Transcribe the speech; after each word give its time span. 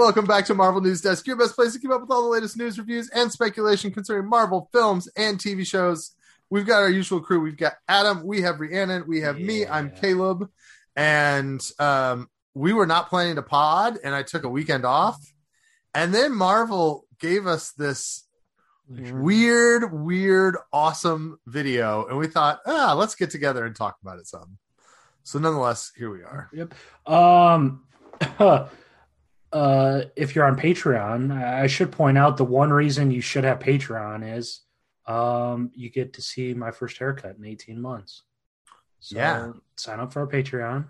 Welcome 0.00 0.24
back 0.24 0.46
to 0.46 0.54
Marvel 0.54 0.80
News 0.80 1.02
Desk, 1.02 1.26
your 1.26 1.36
best 1.36 1.54
place 1.54 1.74
to 1.74 1.78
keep 1.78 1.90
up 1.90 2.00
with 2.00 2.10
all 2.10 2.22
the 2.22 2.28
latest 2.30 2.56
news, 2.56 2.78
reviews, 2.78 3.10
and 3.10 3.30
speculation 3.30 3.90
concerning 3.90 4.30
Marvel 4.30 4.70
films 4.72 5.10
and 5.14 5.38
TV 5.38 5.64
shows. 5.66 6.12
We've 6.48 6.66
got 6.66 6.80
our 6.80 6.88
usual 6.88 7.20
crew. 7.20 7.38
We've 7.38 7.54
got 7.54 7.74
Adam, 7.86 8.24
we 8.24 8.40
have 8.40 8.60
Rhiannon, 8.60 9.04
we 9.06 9.20
have 9.20 9.38
me. 9.38 9.66
I'm 9.66 9.90
Caleb, 9.90 10.48
and 10.96 11.60
um, 11.78 12.30
we 12.54 12.72
were 12.72 12.86
not 12.86 13.10
planning 13.10 13.34
to 13.34 13.42
pod, 13.42 13.98
and 14.02 14.14
I 14.14 14.22
took 14.22 14.44
a 14.44 14.48
weekend 14.48 14.86
off, 14.86 15.20
and 15.94 16.14
then 16.14 16.34
Marvel 16.34 17.04
gave 17.18 17.46
us 17.46 17.72
this 17.72 18.24
weird, 18.88 19.92
weird, 19.92 20.56
awesome 20.72 21.38
video, 21.46 22.06
and 22.06 22.16
we 22.16 22.26
thought, 22.26 22.60
ah, 22.64 22.94
let's 22.96 23.14
get 23.14 23.28
together 23.28 23.66
and 23.66 23.76
talk 23.76 23.98
about 24.00 24.18
it 24.18 24.26
some. 24.26 24.56
So, 25.24 25.38
nonetheless, 25.38 25.92
here 25.94 26.10
we 26.10 26.22
are. 26.22 26.48
Yep. 26.54 26.74
Um, 27.06 27.84
uh, 29.52 30.02
if 30.16 30.34
you're 30.34 30.44
on 30.44 30.56
Patreon, 30.58 31.32
I 31.32 31.66
should 31.66 31.90
point 31.92 32.16
out 32.18 32.36
the 32.36 32.44
one 32.44 32.70
reason 32.72 33.10
you 33.10 33.20
should 33.20 33.44
have 33.44 33.58
Patreon 33.58 34.36
is 34.36 34.60
um, 35.06 35.70
you 35.74 35.90
get 35.90 36.12
to 36.14 36.22
see 36.22 36.54
my 36.54 36.70
first 36.70 36.98
haircut 36.98 37.36
in 37.36 37.44
18 37.44 37.80
months. 37.80 38.22
So 39.00 39.16
Yeah. 39.16 39.52
sign 39.76 39.98
up 40.00 40.12
for 40.12 40.20
our 40.20 40.26
Patreon. 40.28 40.86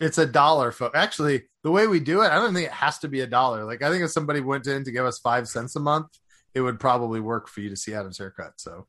It's 0.00 0.18
a 0.18 0.26
dollar. 0.26 0.72
Fo- 0.72 0.90
Actually, 0.94 1.44
the 1.62 1.70
way 1.70 1.86
we 1.86 2.00
do 2.00 2.22
it, 2.22 2.26
I 2.26 2.34
don't 2.36 2.52
think 2.52 2.66
it 2.66 2.72
has 2.72 2.98
to 3.00 3.08
be 3.08 3.20
a 3.20 3.26
dollar. 3.26 3.64
Like, 3.64 3.82
I 3.82 3.90
think 3.90 4.02
if 4.04 4.10
somebody 4.10 4.40
went 4.40 4.66
in 4.66 4.84
to 4.84 4.90
give 4.90 5.06
us 5.06 5.18
five 5.20 5.46
cents 5.48 5.76
a 5.76 5.80
month, 5.80 6.08
it 6.54 6.60
would 6.60 6.80
probably 6.80 7.20
work 7.20 7.48
for 7.48 7.60
you 7.60 7.70
to 7.70 7.76
see 7.76 7.94
Adam's 7.94 8.18
haircut. 8.18 8.54
So 8.56 8.86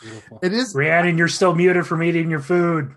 beautiful. 0.00 0.38
it 0.42 0.52
is. 0.52 0.74
Rhiannon, 0.74 1.18
you're 1.18 1.28
still 1.28 1.54
muted 1.54 1.86
from 1.86 2.02
eating 2.02 2.30
your 2.30 2.40
food. 2.40 2.94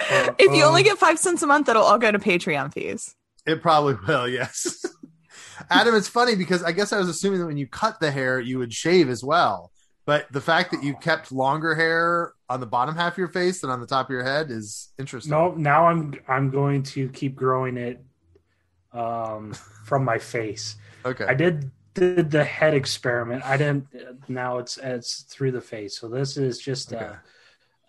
If 0.38 0.54
you 0.54 0.64
only 0.64 0.82
get 0.82 0.98
five 0.98 1.18
cents 1.18 1.42
a 1.42 1.46
month, 1.46 1.68
it'll 1.68 1.82
all 1.82 1.98
go 1.98 2.10
to 2.10 2.18
Patreon 2.18 2.72
fees. 2.72 3.14
It 3.46 3.62
probably 3.62 3.96
will. 4.06 4.28
Yes. 4.28 4.84
Adam, 5.70 5.94
it's 5.94 6.08
funny 6.08 6.36
because 6.36 6.62
I 6.62 6.72
guess 6.72 6.92
I 6.92 6.98
was 6.98 7.08
assuming 7.08 7.40
that 7.40 7.46
when 7.46 7.58
you 7.58 7.66
cut 7.66 8.00
the 8.00 8.10
hair, 8.10 8.40
you 8.40 8.58
would 8.58 8.72
shave 8.72 9.08
as 9.10 9.22
well. 9.22 9.70
But 10.06 10.32
the 10.32 10.40
fact 10.40 10.70
that 10.72 10.82
you 10.82 10.94
kept 10.94 11.30
longer 11.30 11.74
hair 11.74 12.32
on 12.48 12.60
the 12.60 12.66
bottom 12.66 12.96
half 12.96 13.12
of 13.12 13.18
your 13.18 13.28
face 13.28 13.60
than 13.60 13.70
on 13.70 13.80
the 13.80 13.86
top 13.86 14.06
of 14.06 14.10
your 14.10 14.24
head 14.24 14.50
is 14.50 14.88
interesting. 14.98 15.30
No, 15.30 15.52
now 15.52 15.86
I'm 15.86 16.14
I'm 16.26 16.50
going 16.50 16.82
to 16.84 17.08
keep 17.10 17.36
growing 17.36 17.76
it 17.76 18.02
um, 18.92 19.52
from 19.84 20.04
my 20.04 20.18
face. 20.18 20.76
Okay. 21.04 21.24
I 21.26 21.34
did 21.34 21.70
did 21.94 22.30
the 22.30 22.44
head 22.44 22.74
experiment. 22.74 23.44
I 23.44 23.56
didn't. 23.56 23.86
Now 24.28 24.58
it's 24.58 24.78
it's 24.78 25.22
through 25.24 25.52
the 25.52 25.60
face. 25.60 25.98
So 25.98 26.08
this 26.08 26.36
is 26.36 26.58
just 26.58 26.92
Okay. 26.92 27.04
a, 27.04 27.20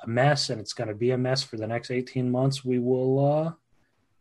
a 0.03 0.07
mess, 0.07 0.49
and 0.49 0.59
it's 0.59 0.73
going 0.73 0.87
to 0.89 0.95
be 0.95 1.11
a 1.11 1.17
mess 1.17 1.43
for 1.43 1.57
the 1.57 1.67
next 1.67 1.91
eighteen 1.91 2.31
months. 2.31 2.63
We 2.65 2.79
will 2.79 3.19
uh 3.25 3.51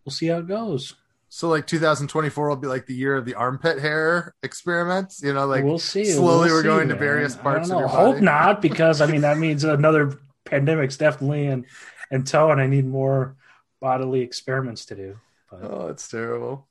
we'll 0.04 0.12
see 0.12 0.26
how 0.28 0.38
it 0.38 0.46
goes. 0.48 0.94
So 1.32 1.48
like 1.48 1.66
2024 1.68 2.48
will 2.48 2.56
be 2.56 2.66
like 2.66 2.86
the 2.86 2.94
year 2.94 3.14
of 3.16 3.24
the 3.24 3.34
armpit 3.34 3.78
hair 3.78 4.34
experiments. 4.42 5.22
You 5.22 5.32
know, 5.32 5.46
like 5.46 5.62
we'll 5.64 5.78
see. 5.78 6.04
slowly 6.06 6.46
We'll 6.46 6.56
we're 6.56 6.62
see, 6.62 6.68
going 6.68 6.88
to 6.88 6.94
man. 6.94 6.98
various 7.00 7.36
I 7.36 7.40
parts 7.40 7.68
don't 7.68 7.84
of 7.84 7.90
know. 7.90 7.96
Hope 7.96 8.20
not, 8.20 8.60
because 8.60 9.00
I 9.00 9.06
mean 9.06 9.20
that 9.20 9.38
means 9.38 9.62
another 9.64 10.18
pandemic's 10.44 10.96
definitely 10.96 11.46
in 11.46 11.66
in 12.10 12.24
tow, 12.24 12.50
and 12.50 12.60
I 12.60 12.66
need 12.66 12.84
more 12.86 13.36
bodily 13.80 14.20
experiments 14.22 14.86
to 14.86 14.96
do. 14.96 15.18
But 15.50 15.60
Oh, 15.62 15.86
it's 15.88 16.08
terrible. 16.08 16.66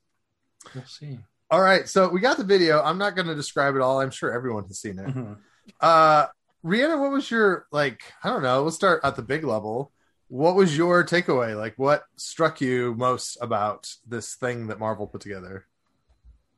we'll 0.75 0.83
see. 0.85 1.19
All 1.49 1.61
right, 1.61 1.87
so 1.89 2.09
we 2.09 2.19
got 2.19 2.37
the 2.37 2.43
video. 2.43 2.81
I'm 2.83 2.97
not 2.99 3.15
going 3.15 3.27
to 3.27 3.33
describe 3.35 3.75
it 3.75 3.81
all. 3.81 4.01
I'm 4.01 4.11
sure 4.11 4.31
everyone 4.31 4.65
has 4.65 4.77
seen 4.79 4.99
it. 4.99 5.07
Mhm. 5.07 5.37
Uh, 5.81 6.27
Rhiannon, 6.63 6.99
what 6.99 7.11
was 7.11 7.31
your 7.31 7.67
like? 7.71 8.01
I 8.23 8.29
don't 8.29 8.43
know. 8.43 8.61
We'll 8.61 8.71
start 8.71 9.01
at 9.03 9.15
the 9.15 9.21
big 9.21 9.43
level. 9.43 9.91
What 10.27 10.55
was 10.55 10.77
your 10.77 11.03
takeaway? 11.03 11.57
Like, 11.57 11.73
what 11.77 12.03
struck 12.15 12.61
you 12.61 12.93
most 12.95 13.37
about 13.41 13.91
this 14.07 14.35
thing 14.35 14.67
that 14.67 14.79
Marvel 14.79 15.07
put 15.07 15.21
together? 15.21 15.65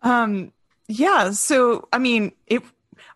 Um, 0.02 0.52
yeah. 0.88 1.32
So, 1.32 1.88
I 1.94 2.00
mean, 2.00 2.34
it. 2.48 2.64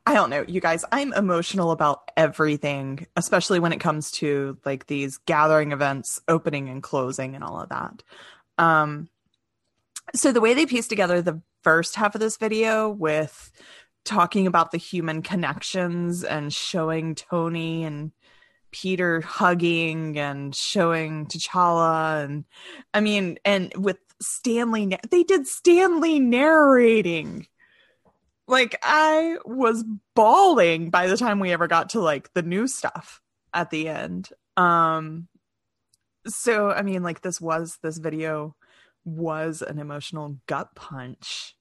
I 0.07 0.13
don't 0.13 0.29
know, 0.29 0.43
you 0.47 0.61
guys. 0.61 0.85
I'm 0.91 1.13
emotional 1.13 1.71
about 1.71 2.09
everything, 2.17 3.05
especially 3.15 3.59
when 3.59 3.73
it 3.73 3.79
comes 3.79 4.09
to 4.11 4.57
like 4.65 4.87
these 4.87 5.17
gathering 5.17 5.73
events, 5.73 6.19
opening 6.27 6.69
and 6.69 6.81
closing, 6.81 7.35
and 7.35 7.43
all 7.43 7.59
of 7.59 7.69
that. 7.69 8.01
Um, 8.57 9.09
so 10.13 10.31
the 10.31 10.41
way 10.41 10.53
they 10.53 10.65
pieced 10.65 10.89
together 10.89 11.21
the 11.21 11.41
first 11.63 11.95
half 11.95 12.15
of 12.15 12.21
this 12.21 12.37
video 12.37 12.89
with 12.89 13.51
talking 14.05 14.47
about 14.47 14.71
the 14.71 14.77
human 14.77 15.21
connections 15.21 16.23
and 16.23 16.53
showing 16.53 17.15
Tony 17.15 17.83
and 17.83 18.11
Peter 18.71 19.21
hugging 19.21 20.17
and 20.19 20.53
showing 20.53 21.25
T'Challa 21.27 22.25
and 22.25 22.45
I 22.93 22.99
mean 22.99 23.37
and 23.45 23.73
with 23.75 23.97
Stan 24.21 24.71
Lee 24.71 24.97
they 25.09 25.23
did 25.23 25.47
Stan 25.47 26.01
Lee 26.01 26.19
narrating. 26.19 27.47
Like 28.47 28.77
I 28.83 29.37
was 29.45 29.83
bawling 30.13 30.89
by 30.89 31.07
the 31.07 31.17
time 31.17 31.39
we 31.39 31.51
ever 31.51 31.67
got 31.67 31.89
to 31.91 32.01
like 32.01 32.33
the 32.33 32.41
new 32.43 32.67
stuff 32.67 33.21
at 33.53 33.69
the 33.71 33.87
end. 33.87 34.29
Um 34.57 35.29
so 36.27 36.69
I 36.69 36.81
mean 36.81 37.01
like 37.01 37.21
this 37.21 37.39
was 37.39 37.79
this 37.81 37.97
video 37.97 38.55
was 39.05 39.61
an 39.61 39.79
emotional 39.79 40.37
gut 40.47 40.75
punch. 40.75 41.55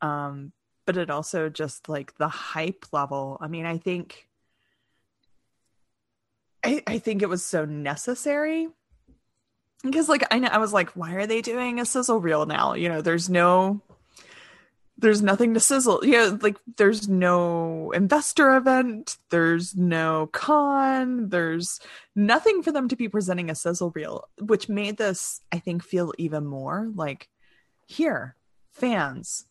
Um 0.00 0.52
but 0.86 0.96
it 0.96 1.10
also 1.10 1.48
just 1.48 1.88
like 1.88 2.16
the 2.16 2.28
hype 2.28 2.86
level. 2.92 3.36
I 3.40 3.48
mean 3.48 3.66
i 3.66 3.76
think 3.76 4.28
i 6.64 6.82
i 6.86 6.98
think 6.98 7.22
it 7.22 7.28
was 7.28 7.44
so 7.44 7.64
necessary. 7.64 8.68
Because 9.82 10.08
like 10.08 10.24
i 10.30 10.38
know 10.38 10.48
i 10.48 10.58
was 10.58 10.72
like 10.72 10.90
why 10.90 11.14
are 11.14 11.26
they 11.26 11.42
doing 11.42 11.80
a 11.80 11.84
sizzle 11.84 12.20
reel 12.20 12.46
now? 12.46 12.74
You 12.74 12.88
know 12.88 13.02
there's 13.02 13.28
no 13.28 13.82
there's 14.98 15.22
nothing 15.22 15.54
to 15.54 15.60
sizzle 15.60 16.00
you 16.04 16.12
know 16.12 16.38
like 16.40 16.56
there's 16.76 17.08
no 17.08 17.90
investor 17.92 18.56
event 18.56 19.18
there's 19.30 19.76
no 19.76 20.28
con 20.32 21.28
there's 21.28 21.80
nothing 22.14 22.62
for 22.62 22.72
them 22.72 22.88
to 22.88 22.96
be 22.96 23.08
presenting 23.08 23.50
a 23.50 23.54
sizzle 23.54 23.90
reel 23.94 24.24
which 24.40 24.68
made 24.68 24.96
this 24.96 25.40
i 25.52 25.58
think 25.58 25.84
feel 25.84 26.12
even 26.18 26.46
more 26.46 26.90
like 26.94 27.28
here 27.86 28.36
fans 28.72 29.46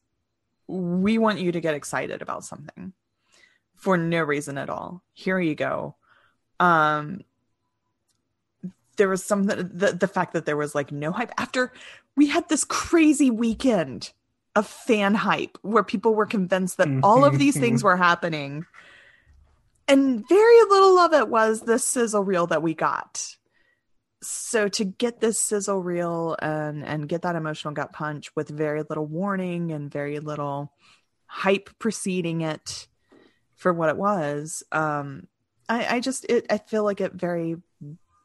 we 0.68 1.18
want 1.18 1.40
you 1.40 1.52
to 1.52 1.62
get 1.62 1.76
excited 1.76 2.22
about 2.22 2.44
something 2.44 2.94
for 3.76 3.98
no 3.98 4.22
reason 4.22 4.58
at 4.58 4.70
all. 4.70 5.04
Here 5.14 5.40
you 5.40 5.56
go. 5.56 5.96
Um 6.60 7.22
there 8.98 9.10
was 9.10 9.24
something 9.24 9.70
the, 9.74 9.92
the 9.92 10.08
fact 10.08 10.34
that 10.34 10.46
there 10.46 10.58
was 10.58 10.74
like 10.74 10.92
no 10.92 11.12
hype 11.12 11.32
after 11.38 11.74
we 12.16 12.28
had 12.28 12.48
this 12.48 12.64
crazy 12.64 13.30
weekend 13.30 14.12
of 14.56 14.66
fan 14.66 15.14
hype 15.14 15.58
where 15.62 15.84
people 15.84 16.16
were 16.16 16.26
convinced 16.26 16.78
that 16.78 16.88
all 17.04 17.26
of 17.26 17.38
these 17.38 17.58
things 17.60 17.84
were 17.84 17.98
happening. 17.98 18.66
And 19.88 20.28
very 20.28 20.60
little 20.70 20.98
of 20.98 21.14
it 21.14 21.28
was 21.28 21.62
the 21.62 21.78
sizzle 21.78 22.24
reel 22.24 22.48
that 22.48 22.64
we 22.64 22.74
got 22.74 23.36
so 24.26 24.68
to 24.68 24.84
get 24.84 25.20
this 25.20 25.40
sizzle 25.40 25.82
reel 25.82 26.36
and 26.42 26.84
and 26.84 27.08
get 27.08 27.22
that 27.22 27.36
emotional 27.36 27.74
gut 27.74 27.94
punch 27.94 28.36
with 28.36 28.50
very 28.50 28.84
little 28.90 29.06
warning 29.06 29.72
and 29.72 29.92
very 29.92 30.20
little 30.20 30.74
hype 31.28 31.70
preceding 31.80 32.42
it 32.42 32.88
for 33.56 33.74
what 33.74 33.90
it 33.90 33.98
was 33.98 34.64
um 34.72 35.28
i 35.70 35.96
i 35.96 36.00
just 36.00 36.26
it 36.26 36.46
i 36.50 36.58
feel 36.58 36.84
like 36.84 37.02
it 37.02 37.14
very 37.14 37.56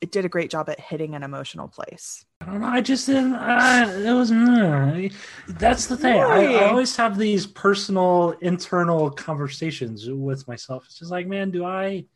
it 0.01 0.11
did 0.11 0.25
a 0.25 0.29
great 0.29 0.51
job 0.51 0.69
at 0.69 0.81
hitting 0.81 1.15
an 1.15 1.23
emotional 1.23 1.69
place 1.69 2.25
I 2.43 2.47
don't 2.47 2.63
know. 2.63 2.69
I 2.69 2.81
just 2.81 3.05
didn't. 3.07 3.35
Uh, 3.35 3.93
it 3.99 4.15
was. 4.15 4.33
Uh, 4.33 5.09
that's 5.47 5.89
the 5.89 5.97
thing. 5.99 6.19
I, 6.19 6.55
I 6.55 6.69
always 6.71 6.97
have 6.97 7.19
these 7.19 7.47
personal, 7.47 8.31
internal 8.41 9.11
conversations 9.11 10.09
with 10.09 10.49
myself. 10.49 10.87
It's 10.87 10.99
just 10.99 11.11
like, 11.11 11.27
man, 11.27 11.51
do 11.51 11.67
I? 11.67 12.07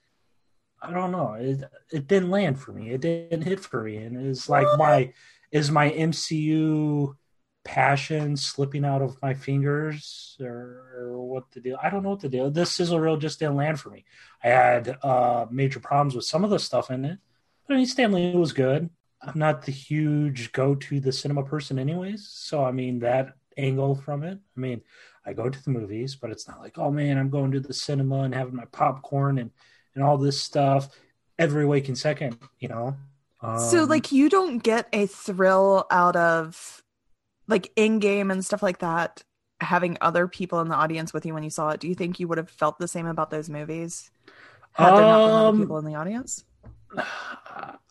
I 0.85 0.93
don't 0.93 1.13
know. 1.13 1.35
It 1.35 1.65
it 1.93 2.07
didn't 2.07 2.31
land 2.31 2.61
for 2.61 2.73
me. 2.73 2.91
It 2.91 3.01
didn't 3.01 3.43
hit 3.43 3.61
for 3.61 3.85
me, 3.85 3.97
and 3.97 4.17
it's 4.27 4.49
like 4.49 4.67
my 4.79 5.13
is 5.51 5.71
my 5.71 5.91
MCU 5.91 7.15
passion 7.65 8.37
slipping 8.37 8.85
out 8.85 9.03
of 9.03 9.21
my 9.23 9.35
fingers, 9.35 10.37
or, 10.41 10.83
or 10.97 11.27
what 11.27 11.51
the 11.53 11.61
deal? 11.61 11.79
I 11.83 11.91
don't 11.91 12.03
know 12.03 12.11
what 12.11 12.21
the 12.21 12.29
deal. 12.29 12.51
This 12.51 12.73
sizzle 12.73 13.01
reel 13.01 13.17
just 13.17 13.39
didn't 13.39 13.57
land 13.57 13.81
for 13.81 13.91
me. 13.91 14.05
I 14.43 14.49
had 14.49 14.99
uh, 15.03 15.47
major 15.51 15.81
problems 15.81 16.15
with 16.15 16.25
some 16.25 16.45
of 16.45 16.51
the 16.51 16.59
stuff 16.59 16.91
in 16.91 17.05
it. 17.05 17.19
But 17.67 17.75
I 17.75 17.77
mean, 17.79 17.87
Stan 17.87 18.13
Lee 18.13 18.37
was 18.37 18.53
good. 18.53 18.91
I'm 19.23 19.39
not 19.39 19.65
the 19.65 19.73
huge 19.73 20.53
go 20.53 20.75
to 20.75 21.01
the 21.01 21.13
cinema 21.13 21.45
person, 21.45 21.79
anyways. 21.79 22.29
So 22.29 22.63
I 22.63 22.73
mean 22.73 22.99
that 22.99 23.35
angle 23.57 23.95
from 23.95 24.23
it. 24.23 24.39
I 24.57 24.61
mean, 24.61 24.83
I 25.25 25.33
go 25.33 25.49
to 25.49 25.65
the 25.65 25.71
movies, 25.71 26.15
but 26.15 26.31
it's 26.31 26.47
not 26.47 26.61
like, 26.61 26.79
oh 26.79 26.91
man, 26.91 27.17
I'm 27.17 27.31
going 27.31 27.53
to 27.53 27.61
the 27.61 27.73
cinema 27.73 28.21
and 28.21 28.35
having 28.35 28.57
my 28.57 28.67
popcorn 28.67 29.39
and 29.39 29.51
and 29.94 30.05
all 30.05 30.19
this 30.19 30.41
stuff 30.41 30.88
every 31.38 31.67
waking 31.67 31.94
second. 31.96 32.38
You 32.58 32.69
know. 32.69 32.96
so 33.58 33.82
Um, 33.82 33.88
like 33.88 34.12
you 34.12 34.29
don't 34.29 34.58
get 34.58 34.88
a 34.93 35.06
thrill 35.06 35.87
out 35.91 36.17
of 36.17 36.82
like 37.46 37.75
Endgame 37.76 38.32
and 38.32 38.44
stuff 38.44 38.62
like 38.62 38.79
that 38.79 39.23
having 39.61 39.96
other 40.00 40.29
people 40.29 40.61
in 40.61 40.69
the 40.69 40.75
audience 40.75 41.12
with 41.12 41.25
you 41.25 41.32
when 41.32 41.43
you 41.43 41.50
saw 41.50 41.70
it 41.70 41.81
do 41.81 41.88
you 41.88 41.94
think 41.94 42.19
you 42.19 42.29
would 42.29 42.38
have 42.38 42.50
felt 42.50 42.79
the 42.79 42.88
same 42.88 43.06
about 43.06 43.31
those 43.31 43.49
movies 43.49 44.11
had 44.73 44.96
there 44.96 45.02
not 45.02 45.26
been 45.26 45.35
other 45.35 45.49
Um, 45.49 45.61
people 45.61 45.79
in 45.79 45.85
the 45.85 45.94
audience 45.94 46.44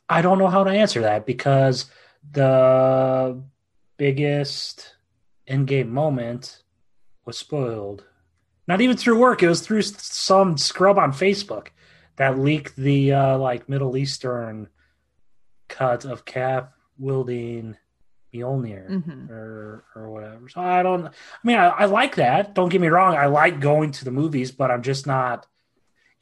I 0.10 0.22
don't 0.22 0.38
know 0.38 0.50
how 0.50 0.64
to 0.64 0.70
answer 0.70 1.02
that 1.02 1.26
because 1.26 1.86
the 2.32 3.42
biggest 3.98 4.96
Endgame 5.48 5.90
moment 5.90 6.64
was 7.26 7.38
spoiled. 7.38 8.04
Not 8.68 8.82
even 8.82 8.96
through 8.96 9.20
work; 9.20 9.44
it 9.44 9.48
was 9.48 9.62
through 9.62 9.82
some 9.82 10.58
scrub 10.58 10.98
on 10.98 11.12
Facebook 11.12 11.70
that 12.18 12.38
leaked 12.40 12.76
the 12.76 13.14
uh, 13.14 13.38
like 13.38 13.68
Middle 13.70 13.98
Eastern 13.98 14.70
cut 15.68 16.06
of 16.06 16.26
Cap 16.26 16.74
wielding 16.98 17.78
Mjolnir 18.34 18.90
Mhm. 18.90 19.30
or 19.30 19.84
or 19.96 20.10
whatever. 20.12 20.50
So 20.50 20.62
I 20.62 20.84
don't. 20.84 21.08
I 21.08 21.12
mean, 21.44 21.58
I, 21.58 21.68
I 21.70 21.86
like 21.86 22.16
that. 22.16 22.54
Don't 22.56 22.70
get 22.70 22.82
me 22.82 22.88
wrong. 22.88 23.16
I 23.16 23.28
like 23.28 23.60
going 23.60 23.92
to 23.92 24.06
the 24.06 24.12
movies, 24.12 24.52
but 24.52 24.72
I'm 24.72 24.82
just 24.84 25.06
not. 25.08 25.48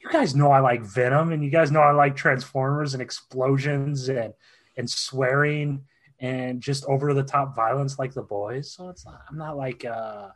You 0.00 0.10
guys 0.10 0.34
know 0.34 0.50
I 0.50 0.60
like 0.60 0.82
Venom, 0.82 1.30
and 1.32 1.44
you 1.44 1.50
guys 1.50 1.70
know 1.70 1.80
I 1.80 1.92
like 1.92 2.16
Transformers 2.16 2.92
and 2.94 3.02
explosions 3.02 4.08
and 4.08 4.34
and 4.76 4.88
swearing 4.90 5.84
and 6.18 6.60
just 6.62 6.84
over 6.86 7.12
the 7.14 7.22
top 7.22 7.54
violence 7.54 7.98
like 7.98 8.12
the 8.14 8.22
boys. 8.22 8.72
So 8.72 8.88
it's 8.88 9.04
not. 9.04 9.20
I'm 9.30 9.38
not 9.38 9.56
like. 9.56 9.84
uh 9.84 10.28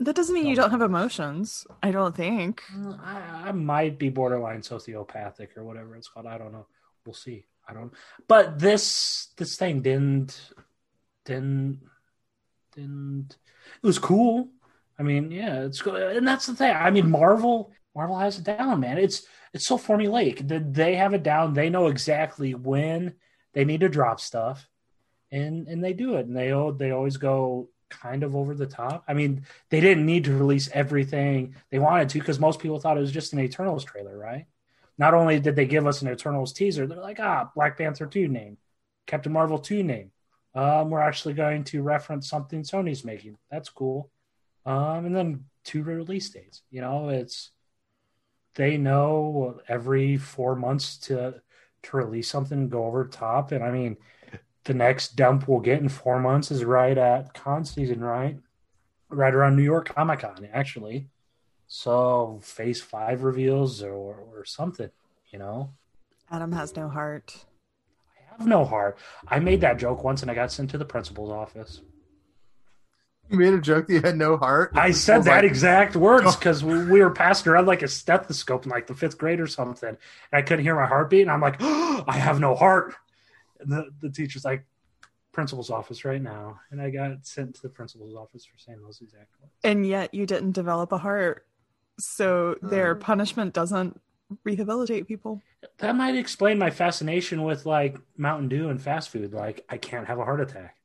That 0.00 0.14
doesn't 0.14 0.34
mean 0.34 0.46
you 0.46 0.54
don't 0.54 0.70
have 0.70 0.80
emotions. 0.82 1.66
I 1.82 1.90
don't 1.90 2.14
think. 2.14 2.62
Mm, 2.74 3.00
I, 3.02 3.48
I 3.48 3.52
might 3.52 3.98
be 3.98 4.10
borderline 4.10 4.60
sociopathic 4.62 5.56
or 5.56 5.64
whatever 5.64 5.96
it's 5.96 6.08
called. 6.08 6.26
I 6.26 6.38
don't 6.38 6.52
know. 6.52 6.66
We'll 7.04 7.14
see. 7.14 7.46
I 7.68 7.74
don't. 7.74 7.92
But 8.28 8.58
this 8.58 9.28
this 9.36 9.56
thing 9.56 9.82
didn't 9.82 10.40
didn't 11.24 11.80
didn't. 12.74 13.36
It 13.82 13.86
was 13.86 13.98
cool. 13.98 14.48
I 14.98 15.02
mean, 15.02 15.30
yeah, 15.30 15.62
it's 15.62 15.82
cool, 15.82 15.96
and 15.96 16.26
that's 16.26 16.46
the 16.46 16.54
thing. 16.54 16.74
I 16.74 16.90
mean, 16.90 17.10
Marvel 17.10 17.72
Marvel 17.94 18.18
has 18.18 18.38
it 18.38 18.44
down, 18.44 18.80
man. 18.80 18.98
It's 18.98 19.26
it's 19.52 19.66
so 19.66 19.78
formulaic. 19.78 20.46
They- 20.46 20.58
They 20.58 20.94
have 20.96 21.14
it 21.14 21.22
down. 21.22 21.54
They 21.54 21.70
know 21.70 21.88
exactly 21.88 22.54
when 22.54 23.14
they 23.52 23.64
need 23.64 23.80
to 23.80 23.88
drop 23.88 24.20
stuff, 24.20 24.68
and 25.32 25.66
and 25.66 25.82
they 25.82 25.92
do 25.92 26.14
it. 26.16 26.26
And 26.26 26.36
they 26.36 26.48
they 26.78 26.92
always 26.92 27.16
go 27.16 27.68
kind 27.90 28.22
of 28.22 28.36
over 28.36 28.54
the 28.54 28.66
top. 28.66 29.04
I 29.08 29.14
mean, 29.14 29.44
they 29.70 29.80
didn't 29.80 30.06
need 30.06 30.24
to 30.24 30.36
release 30.36 30.68
everything 30.72 31.54
they 31.70 31.78
wanted 31.78 32.08
to 32.10 32.18
because 32.18 32.38
most 32.38 32.60
people 32.60 32.78
thought 32.78 32.96
it 32.96 33.00
was 33.00 33.12
just 33.12 33.32
an 33.32 33.40
Eternals 33.40 33.84
trailer, 33.84 34.16
right? 34.16 34.46
Not 34.98 35.14
only 35.14 35.38
did 35.38 35.56
they 35.56 35.66
give 35.66 35.86
us 35.86 36.02
an 36.02 36.08
Eternals 36.08 36.52
teaser, 36.52 36.86
they're 36.86 37.00
like, 37.00 37.20
ah, 37.20 37.50
Black 37.54 37.78
Panther 37.78 38.06
2 38.06 38.28
name, 38.28 38.58
Captain 39.06 39.32
Marvel 39.32 39.58
2 39.58 39.82
name. 39.82 40.10
Um, 40.54 40.90
we're 40.90 41.00
actually 41.00 41.34
going 41.34 41.64
to 41.64 41.82
reference 41.82 42.28
something 42.28 42.62
Sony's 42.62 43.04
making. 43.04 43.36
That's 43.50 43.68
cool. 43.68 44.10
Um, 44.66 45.06
and 45.06 45.14
then 45.14 45.44
two 45.64 45.82
release 45.82 46.30
dates. 46.30 46.62
You 46.70 46.80
know, 46.80 47.10
it's 47.10 47.50
they 48.54 48.76
know 48.76 49.60
every 49.68 50.16
four 50.16 50.56
months 50.56 50.98
to 50.98 51.40
to 51.84 51.96
release 51.96 52.28
something 52.28 52.68
go 52.68 52.86
over 52.86 53.06
top. 53.06 53.52
And 53.52 53.62
I 53.62 53.70
mean, 53.70 53.96
the 54.68 54.74
next 54.74 55.16
dump 55.16 55.48
we'll 55.48 55.58
get 55.58 55.80
in 55.80 55.88
four 55.88 56.20
months 56.20 56.52
is 56.52 56.62
right 56.62 56.96
at 56.96 57.34
con 57.34 57.64
season, 57.64 58.00
right? 58.00 58.38
Right 59.08 59.34
around 59.34 59.56
New 59.56 59.64
York 59.64 59.92
Comic 59.92 60.20
Con, 60.20 60.48
actually. 60.52 61.08
So 61.66 62.38
phase 62.42 62.80
five 62.80 63.24
reveals 63.24 63.82
or 63.82 64.14
or 64.14 64.44
something, 64.44 64.90
you 65.30 65.38
know. 65.38 65.70
Adam 66.30 66.52
has 66.52 66.76
no 66.76 66.88
heart. 66.88 67.44
I 68.16 68.36
have 68.36 68.46
no 68.46 68.64
heart. 68.64 68.98
I 69.26 69.38
made 69.40 69.62
that 69.62 69.78
joke 69.78 70.04
once 70.04 70.22
and 70.22 70.30
I 70.30 70.34
got 70.34 70.52
sent 70.52 70.70
to 70.70 70.78
the 70.78 70.84
principal's 70.84 71.30
office. 71.30 71.80
You 73.30 73.38
made 73.38 73.52
a 73.52 73.60
joke 73.60 73.86
that 73.86 73.92
you 73.92 74.00
had 74.00 74.16
no 74.16 74.36
heart. 74.36 74.72
I 74.74 74.90
said 74.90 75.18
oh 75.18 75.22
that 75.22 75.42
like, 75.42 75.44
exact 75.44 75.96
words 75.96 76.26
oh. 76.26 76.36
because 76.38 76.64
we, 76.64 76.84
we 76.84 77.00
were 77.00 77.10
passing 77.10 77.52
around 77.52 77.66
like 77.66 77.82
a 77.82 77.88
stethoscope 77.88 78.64
in 78.64 78.70
like 78.70 78.86
the 78.86 78.94
fifth 78.94 79.18
grade 79.18 79.40
or 79.40 79.46
something. 79.46 79.90
And 79.90 79.98
I 80.32 80.42
couldn't 80.42 80.64
hear 80.64 80.74
my 80.74 80.86
heartbeat. 80.86 81.22
And 81.22 81.30
I'm 81.30 81.40
like, 81.40 81.56
oh, 81.60 82.04
I 82.08 82.18
have 82.18 82.40
no 82.40 82.54
heart. 82.54 82.94
And 83.60 83.70
the, 83.70 83.90
the 84.00 84.10
teacher's 84.10 84.44
like, 84.44 84.64
principal's 85.32 85.70
office 85.70 86.04
right 86.04 86.22
now. 86.22 86.58
And 86.70 86.80
I 86.82 86.90
got 86.90 87.24
sent 87.24 87.54
to 87.56 87.62
the 87.62 87.68
principal's 87.68 88.14
office 88.14 88.44
for 88.44 88.58
saying 88.58 88.80
those 88.82 89.00
exact 89.00 89.28
words. 89.40 89.52
And 89.62 89.86
yet 89.86 90.12
you 90.12 90.26
didn't 90.26 90.52
develop 90.52 90.90
a 90.90 90.98
heart. 90.98 91.46
So 92.00 92.56
their 92.62 92.94
Hmm. 92.94 93.00
punishment 93.00 93.54
doesn't 93.54 94.00
rehabilitate 94.44 95.06
people. 95.06 95.40
That 95.78 95.94
might 95.96 96.16
explain 96.16 96.58
my 96.58 96.70
fascination 96.70 97.42
with 97.44 97.66
like 97.66 97.98
Mountain 98.16 98.48
Dew 98.48 98.68
and 98.68 98.80
fast 98.82 99.10
food. 99.10 99.32
Like, 99.32 99.64
I 99.68 99.76
can't 99.76 100.06
have 100.06 100.18
a 100.18 100.24
heart 100.24 100.40
attack. 100.40 100.76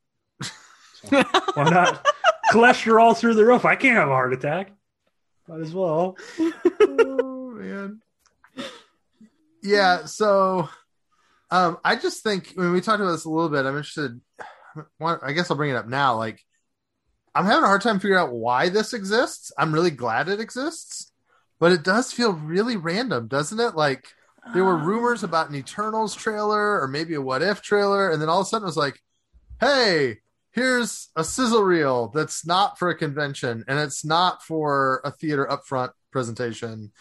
So, 0.41 1.07
why 1.53 1.69
not? 1.69 2.05
Cholesterol 2.51 3.17
through 3.17 3.33
the 3.35 3.45
roof. 3.45 3.65
I 3.65 3.75
can't 3.75 3.97
have 3.97 4.09
a 4.09 4.13
heart 4.13 4.33
attack. 4.33 4.71
Might 5.47 5.61
as 5.61 5.73
well. 5.73 6.17
oh 6.39 7.51
man. 7.55 8.01
Yeah, 9.61 10.05
so 10.05 10.69
um 11.53 11.77
I 11.83 11.95
just 11.95 12.23
think 12.23 12.51
when 12.55 12.71
we 12.71 12.81
talked 12.81 12.99
about 12.99 13.11
this 13.11 13.25
a 13.25 13.29
little 13.29 13.49
bit, 13.49 13.65
I'm 13.65 13.77
interested 13.77 14.19
I 14.99 15.33
guess 15.33 15.51
I'll 15.51 15.57
bring 15.57 15.69
it 15.69 15.75
up 15.75 15.87
now. 15.87 16.17
Like 16.17 16.41
I'm 17.35 17.45
having 17.45 17.63
a 17.63 17.67
hard 17.67 17.81
time 17.81 17.99
figuring 17.99 18.21
out 18.21 18.33
why 18.33 18.69
this 18.69 18.93
exists. 18.93 19.51
I'm 19.57 19.73
really 19.73 19.91
glad 19.91 20.29
it 20.29 20.39
exists, 20.39 21.11
but 21.59 21.71
it 21.71 21.83
does 21.83 22.11
feel 22.11 22.33
really 22.33 22.75
random, 22.75 23.27
doesn't 23.27 23.59
it? 23.59 23.75
Like 23.75 24.07
there 24.53 24.63
were 24.63 24.77
rumors 24.77 25.23
about 25.23 25.49
an 25.49 25.55
Eternals 25.55 26.15
trailer 26.15 26.81
or 26.81 26.87
maybe 26.87 27.13
a 27.13 27.21
What 27.21 27.41
If 27.41 27.61
trailer, 27.61 28.11
and 28.11 28.21
then 28.21 28.29
all 28.29 28.41
of 28.41 28.47
a 28.47 28.49
sudden 28.49 28.65
it 28.65 28.67
was 28.67 28.77
like, 28.77 28.99
hey, 29.59 30.17
here's 30.51 31.09
a 31.15 31.23
sizzle 31.23 31.63
reel 31.63 32.09
that's 32.09 32.45
not 32.45 32.77
for 32.77 32.89
a 32.89 32.97
convention 32.97 33.63
and 33.67 33.79
it's 33.79 34.05
not 34.05 34.43
for 34.43 35.01
a 35.03 35.11
theater 35.11 35.47
upfront 35.49 35.91
presentation. 36.11 36.91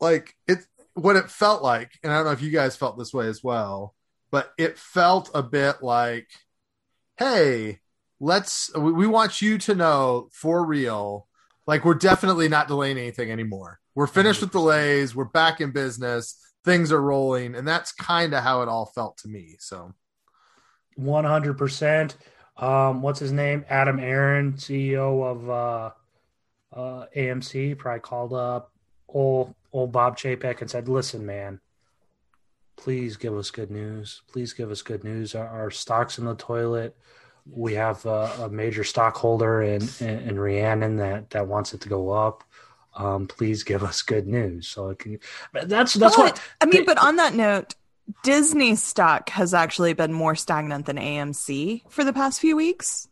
Like 0.00 0.34
it, 0.46 0.58
what 0.96 1.16
it 1.16 1.30
felt 1.30 1.62
like, 1.62 1.98
and 2.02 2.10
I 2.10 2.16
don't 2.16 2.24
know 2.24 2.32
if 2.32 2.42
you 2.42 2.50
guys 2.50 2.74
felt 2.74 2.98
this 2.98 3.12
way 3.12 3.28
as 3.28 3.44
well, 3.44 3.94
but 4.30 4.52
it 4.56 4.78
felt 4.78 5.30
a 5.34 5.42
bit 5.42 5.82
like, 5.82 6.28
hey, 7.18 7.80
let's, 8.18 8.74
we, 8.74 9.06
want 9.06 9.42
you 9.42 9.58
to 9.58 9.74
know 9.74 10.28
for 10.32 10.64
real, 10.64 11.28
like 11.66 11.84
we're 11.84 11.94
definitely 11.94 12.48
not 12.48 12.66
delaying 12.66 12.96
anything 12.96 13.30
anymore. 13.30 13.78
We're 13.94 14.06
finished 14.06 14.40
with 14.40 14.52
delays. 14.52 15.14
We're 15.14 15.24
back 15.24 15.60
in 15.60 15.70
business. 15.70 16.38
Things 16.64 16.90
are 16.92 17.00
rolling. 17.00 17.54
And 17.54 17.68
that's 17.68 17.92
kind 17.92 18.34
of 18.34 18.42
how 18.42 18.62
it 18.62 18.68
all 18.68 18.86
felt 18.86 19.18
to 19.18 19.28
me. 19.28 19.56
So, 19.58 19.94
One 20.94 21.24
hundred 21.24 21.58
percent. 21.58 22.16
Um, 22.56 23.02
what's 23.02 23.20
his 23.20 23.32
name? 23.32 23.66
Adam 23.68 23.98
Aron, 23.98 24.54
CEO 24.54 25.24
of 25.24 25.50
uh, 25.50 25.90
uh, 26.74 27.06
AMC, 27.14 27.76
probably 27.76 28.00
called 28.00 28.32
up 28.32 28.72
old 29.08 29.54
old 29.76 29.92
Bob 29.92 30.16
Chapek 30.16 30.60
and 30.60 30.70
said, 30.70 30.88
"Listen, 30.88 31.26
man, 31.26 31.60
please 32.76 33.16
give 33.16 33.34
us 33.36 33.50
good 33.50 33.70
news. 33.70 34.22
Please 34.32 34.52
give 34.52 34.70
us 34.70 34.82
good 34.82 35.04
news. 35.04 35.34
Our, 35.34 35.46
our 35.46 35.70
stock's 35.70 36.18
in 36.18 36.24
the 36.24 36.34
toilet. 36.34 36.96
We 37.48 37.74
have 37.74 38.04
a, 38.06 38.30
a 38.40 38.48
major 38.48 38.84
stockholder 38.84 39.62
in, 39.62 39.82
in 40.00 40.18
in 40.20 40.40
Rhiannon 40.40 40.96
that 40.96 41.30
that 41.30 41.46
wants 41.46 41.74
it 41.74 41.82
to 41.82 41.88
go 41.88 42.10
up. 42.10 42.44
Um, 42.94 43.26
please 43.26 43.62
give 43.62 43.82
us 43.82 44.02
good 44.02 44.26
news. 44.26 44.68
So 44.68 44.88
it 44.88 44.98
can, 44.98 45.18
that's 45.52 45.94
that's 45.94 46.16
what 46.16 46.40
I 46.60 46.66
mean, 46.66 46.84
but 46.84 46.98
on 46.98 47.16
that 47.16 47.34
note, 47.34 47.74
Disney 48.22 48.74
stock 48.76 49.30
has 49.30 49.52
actually 49.52 49.92
been 49.92 50.12
more 50.12 50.34
stagnant 50.34 50.86
than 50.86 50.96
AMC 50.96 51.82
for 51.90 52.04
the 52.04 52.12
past 52.12 52.40
few 52.40 52.56
weeks. 52.56 53.08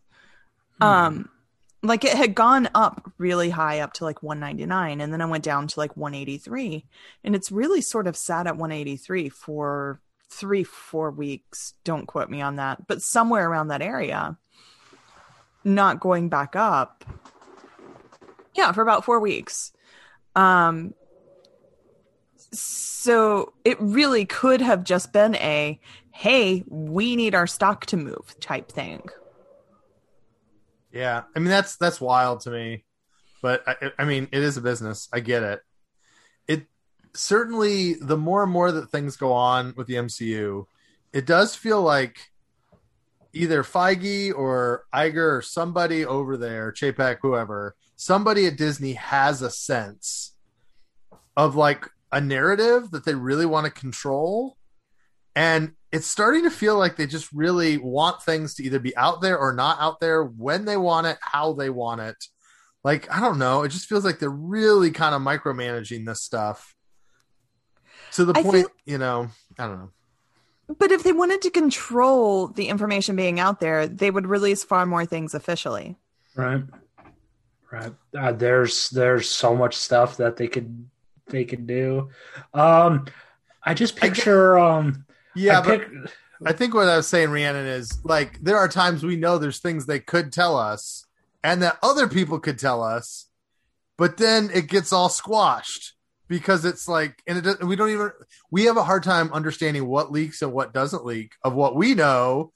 Hmm. 0.80 0.86
Um, 0.86 1.30
like 1.84 2.04
it 2.04 2.16
had 2.16 2.34
gone 2.34 2.68
up 2.74 3.12
really 3.18 3.50
high 3.50 3.80
up 3.80 3.92
to 3.92 4.04
like 4.04 4.22
199 4.22 5.00
and 5.00 5.12
then 5.12 5.20
it 5.20 5.26
went 5.26 5.44
down 5.44 5.66
to 5.68 5.78
like 5.78 5.96
183 5.96 6.84
and 7.22 7.36
it's 7.36 7.52
really 7.52 7.80
sort 7.80 8.06
of 8.06 8.16
sat 8.16 8.46
at 8.46 8.56
183 8.56 9.28
for 9.28 10.00
three 10.30 10.64
four 10.64 11.10
weeks 11.10 11.74
don't 11.84 12.06
quote 12.06 12.30
me 12.30 12.40
on 12.40 12.56
that 12.56 12.86
but 12.86 13.02
somewhere 13.02 13.48
around 13.48 13.68
that 13.68 13.82
area. 13.82 14.36
Not 15.62 16.00
going 16.00 16.28
back 16.28 16.56
up. 16.56 17.04
Yeah 18.54 18.72
for 18.72 18.82
about 18.82 19.04
four 19.04 19.20
weeks. 19.20 19.72
Um 20.34 20.94
so 22.50 23.52
it 23.64 23.76
really 23.80 24.24
could 24.24 24.60
have 24.60 24.84
just 24.84 25.12
been 25.12 25.34
a 25.36 25.78
hey 26.12 26.64
we 26.68 27.14
need 27.14 27.34
our 27.34 27.46
stock 27.46 27.84
to 27.86 27.96
move 27.96 28.34
type 28.40 28.70
thing 28.72 29.02
yeah, 30.94 31.22
I 31.34 31.38
mean, 31.40 31.48
that's, 31.48 31.76
that's 31.76 32.00
wild 32.00 32.40
to 32.42 32.50
me, 32.50 32.84
but 33.42 33.64
I, 33.66 33.90
I 33.98 34.04
mean, 34.04 34.28
it 34.30 34.42
is 34.42 34.56
a 34.56 34.62
business. 34.62 35.08
I 35.12 35.20
get 35.20 35.42
it. 35.42 35.60
It 36.46 36.66
certainly, 37.14 37.94
the 37.94 38.16
more 38.16 38.44
and 38.44 38.52
more 38.52 38.70
that 38.70 38.90
things 38.90 39.16
go 39.16 39.32
on 39.32 39.74
with 39.76 39.88
the 39.88 39.94
MCU, 39.94 40.66
it 41.12 41.26
does 41.26 41.56
feel 41.56 41.82
like 41.82 42.18
either 43.32 43.64
Feige 43.64 44.32
or 44.32 44.84
Iger 44.94 45.38
or 45.38 45.42
somebody 45.42 46.06
over 46.06 46.36
there, 46.36 46.72
Chapek, 46.72 47.18
whoever, 47.22 47.74
somebody 47.96 48.46
at 48.46 48.56
Disney 48.56 48.92
has 48.92 49.42
a 49.42 49.50
sense 49.50 50.36
of 51.36 51.56
like 51.56 51.88
a 52.12 52.20
narrative 52.20 52.92
that 52.92 53.04
they 53.04 53.14
really 53.14 53.46
want 53.46 53.66
to 53.66 53.72
control. 53.72 54.56
And 55.34 55.72
it's 55.94 56.06
starting 56.08 56.42
to 56.42 56.50
feel 56.50 56.76
like 56.76 56.96
they 56.96 57.06
just 57.06 57.32
really 57.32 57.78
want 57.78 58.20
things 58.22 58.54
to 58.56 58.64
either 58.64 58.78
be 58.80 58.96
out 58.96 59.20
there 59.20 59.38
or 59.38 59.52
not 59.52 59.78
out 59.80 60.00
there 60.00 60.24
when 60.24 60.64
they 60.64 60.76
want 60.76 61.06
it, 61.06 61.16
how 61.20 61.52
they 61.52 61.70
want 61.70 62.00
it. 62.00 62.16
Like, 62.82 63.10
I 63.10 63.20
don't 63.20 63.38
know. 63.38 63.62
It 63.62 63.68
just 63.68 63.86
feels 63.86 64.04
like 64.04 64.18
they're 64.18 64.28
really 64.28 64.90
kind 64.90 65.14
of 65.14 65.22
micromanaging 65.22 66.04
this 66.04 66.20
stuff 66.20 66.74
to 68.12 68.24
the 68.24 68.36
I 68.36 68.42
point, 68.42 68.56
feel- 68.56 68.70
you 68.86 68.98
know, 68.98 69.28
I 69.58 69.66
don't 69.66 69.78
know. 69.78 69.90
But 70.78 70.90
if 70.90 71.02
they 71.02 71.12
wanted 71.12 71.42
to 71.42 71.50
control 71.50 72.48
the 72.48 72.68
information 72.68 73.16
being 73.16 73.38
out 73.38 73.60
there, 73.60 73.86
they 73.86 74.10
would 74.10 74.26
release 74.26 74.64
far 74.64 74.86
more 74.86 75.04
things 75.06 75.34
officially. 75.34 75.96
Right. 76.34 76.64
Right. 77.70 77.92
Uh, 78.18 78.32
there's 78.32 78.90
there's 78.90 79.28
so 79.28 79.54
much 79.54 79.76
stuff 79.76 80.16
that 80.18 80.36
they 80.36 80.48
could 80.48 80.88
they 81.26 81.44
could 81.44 81.66
do. 81.66 82.08
Um 82.52 83.06
I 83.62 83.74
just 83.74 83.96
I 84.02 84.08
get- 84.08 84.14
picture 84.16 84.58
um 84.58 85.03
Yeah, 85.34 85.60
I 85.60 85.62
but 85.64 85.80
pic- 85.80 86.12
I 86.46 86.52
think 86.52 86.74
what 86.74 86.88
I 86.88 86.96
was 86.96 87.08
saying, 87.08 87.30
Rhiannon, 87.30 87.66
is 87.66 87.98
like 88.04 88.42
there 88.42 88.58
are 88.58 88.68
times 88.68 89.02
we 89.02 89.16
know 89.16 89.38
there's 89.38 89.60
things 89.60 89.86
they 89.86 90.00
could 90.00 90.32
tell 90.32 90.56
us 90.56 91.06
and 91.42 91.62
that 91.62 91.78
other 91.82 92.08
people 92.08 92.38
could 92.38 92.58
tell 92.58 92.82
us, 92.82 93.26
but 93.96 94.16
then 94.16 94.50
it 94.52 94.68
gets 94.68 94.92
all 94.92 95.08
squashed 95.08 95.94
because 96.28 96.64
it's 96.64 96.88
like, 96.88 97.22
and 97.26 97.46
it 97.46 97.64
we 97.64 97.76
don't 97.76 97.90
even 97.90 98.10
we 98.50 98.64
have 98.64 98.76
a 98.76 98.84
hard 98.84 99.02
time 99.02 99.32
understanding 99.32 99.86
what 99.86 100.12
leaks 100.12 100.42
and 100.42 100.52
what 100.52 100.72
doesn't 100.72 101.04
leak 101.04 101.32
of 101.42 101.54
what 101.54 101.76
we 101.76 101.94
know 101.94 102.52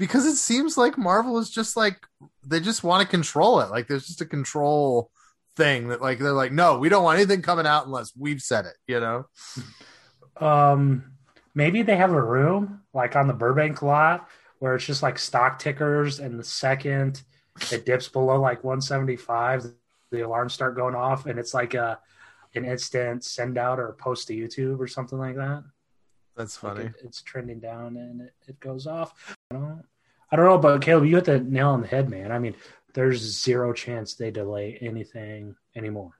because 0.00 0.24
it 0.24 0.36
seems 0.36 0.78
like 0.78 0.96
Marvel 0.96 1.38
is 1.38 1.50
just 1.50 1.76
like 1.76 1.98
they 2.42 2.58
just 2.58 2.82
want 2.82 3.02
to 3.02 3.08
control 3.08 3.60
it. 3.60 3.70
Like 3.70 3.86
there's 3.86 4.06
just 4.06 4.22
a 4.22 4.26
control 4.26 5.10
thing 5.56 5.88
that 5.88 6.00
like 6.00 6.18
they're 6.18 6.32
like, 6.32 6.52
no, 6.52 6.78
we 6.78 6.88
don't 6.88 7.04
want 7.04 7.18
anything 7.18 7.42
coming 7.42 7.66
out 7.66 7.84
unless 7.84 8.10
we've 8.16 8.40
said 8.40 8.64
it. 8.64 8.76
You 8.86 9.00
know? 9.00 9.26
um 10.40 11.12
maybe 11.60 11.82
they 11.82 11.96
have 11.96 12.12
a 12.12 12.22
room 12.22 12.80
like 12.94 13.14
on 13.16 13.26
the 13.26 13.34
Burbank 13.34 13.82
lot 13.82 14.26
where 14.60 14.74
it's 14.74 14.86
just 14.86 15.02
like 15.02 15.18
stock 15.18 15.58
tickers 15.58 16.18
and 16.18 16.38
the 16.40 16.44
second 16.44 17.22
it 17.70 17.84
dips 17.84 18.08
below 18.08 18.40
like 18.40 18.64
175 18.64 19.66
the 20.10 20.20
alarms 20.22 20.54
start 20.54 20.74
going 20.74 20.94
off 20.94 21.26
and 21.26 21.38
it's 21.38 21.52
like 21.52 21.74
a 21.74 21.98
an 22.54 22.64
instant 22.64 23.22
send 23.22 23.58
out 23.58 23.78
or 23.78 23.92
post 23.92 24.26
to 24.28 24.32
YouTube 24.34 24.80
or 24.80 24.88
something 24.88 25.18
like 25.18 25.36
that. 25.36 25.62
That's 26.34 26.60
Like 26.62 26.76
funny. 26.76 26.86
it, 26.86 26.94
it's 27.04 27.20
trending 27.20 27.60
down 27.60 27.98
and 27.98 28.22
it, 28.22 28.32
it 28.48 28.58
goes 28.58 28.86
off. 28.86 29.36
I 29.50 29.54
don't, 29.54 29.84
I 30.32 30.36
don't 30.36 30.46
know, 30.46 30.56
but 30.58 30.80
Caleb, 30.80 31.04
you 31.04 31.16
hit 31.16 31.26
the 31.26 31.40
nail 31.40 31.68
on 31.68 31.82
the 31.82 31.86
head, 31.88 32.08
man. 32.08 32.32
I 32.32 32.38
mean, 32.38 32.54
there's 32.94 33.20
zero 33.20 33.74
chance 33.74 34.14
they 34.14 34.30
delay 34.30 34.78
anything 34.80 35.54
anymore. 35.76 36.12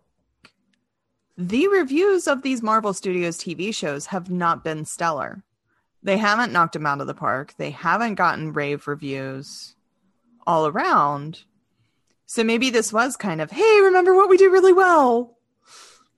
The 1.42 1.68
reviews 1.68 2.28
of 2.28 2.42
these 2.42 2.62
Marvel 2.62 2.92
Studios 2.92 3.38
TV 3.38 3.74
shows 3.74 4.04
have 4.04 4.28
not 4.28 4.62
been 4.62 4.84
stellar. 4.84 5.42
They 6.02 6.18
haven't 6.18 6.52
knocked 6.52 6.74
them 6.74 6.84
out 6.84 7.00
of 7.00 7.06
the 7.06 7.14
park. 7.14 7.54
They 7.56 7.70
haven't 7.70 8.16
gotten 8.16 8.52
rave 8.52 8.86
reviews 8.86 9.74
all 10.46 10.66
around. 10.66 11.44
So 12.26 12.44
maybe 12.44 12.68
this 12.68 12.92
was 12.92 13.16
kind 13.16 13.40
of, 13.40 13.50
hey, 13.50 13.80
remember 13.80 14.14
what 14.14 14.28
we 14.28 14.36
do 14.36 14.50
really 14.50 14.74
well. 14.74 15.38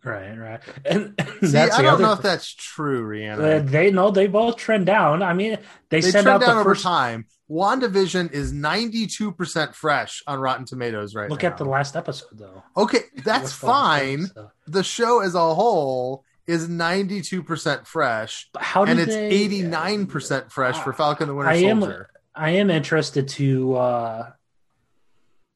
Right, 0.04 0.36
right. 0.36 0.60
And 0.84 1.14
See, 1.40 1.46
that's 1.48 1.74
I 1.78 1.82
don't 1.82 1.94
other 1.94 2.02
know 2.02 2.12
if 2.12 2.22
that's 2.22 2.52
true, 2.54 3.02
Rhiannon. 3.02 3.44
Uh, 3.44 3.58
they 3.64 3.90
know 3.92 4.10
they 4.10 4.26
both 4.26 4.56
trend 4.56 4.86
down. 4.86 5.22
I 5.22 5.32
mean, 5.32 5.58
they, 5.90 6.00
they 6.00 6.10
send 6.10 6.24
trend 6.24 6.28
out 6.28 6.40
the 6.40 6.46
down 6.46 6.58
over 6.58 6.70
first. 6.74 6.82
time. 6.82 7.26
WandaVision 7.50 8.32
is 8.32 8.52
92% 8.52 9.74
fresh 9.74 10.22
on 10.26 10.40
Rotten 10.40 10.64
Tomatoes 10.64 11.14
right 11.14 11.28
Look 11.30 11.42
now. 11.42 11.50
at 11.50 11.58
the 11.58 11.64
last 11.66 11.96
episode, 11.96 12.28
though. 12.32 12.62
Okay, 12.76 13.00
that's 13.24 13.42
What's 13.44 13.58
the 13.60 13.66
fine. 13.66 14.26
The 14.66 14.82
show 14.82 15.20
as 15.20 15.34
a 15.34 15.54
whole 15.54 16.24
is 16.46 16.66
92% 16.68 17.86
fresh, 17.86 18.48
But 18.52 18.62
How 18.62 18.84
and 18.84 18.96
did 18.98 19.08
it's 19.08 19.14
they, 19.14 19.48
89% 19.48 20.50
fresh 20.50 20.78
for 20.78 20.92
Ah, 20.92 20.96
Falcon 20.96 21.28
the 21.28 21.34
Winter 21.34 21.50
I 21.50 21.56
am- 21.56 21.80
Soldier. 21.80 22.08
I 22.34 22.50
am 22.52 22.70
interested 22.70 23.28
to 23.28 23.76
uh 23.76 24.30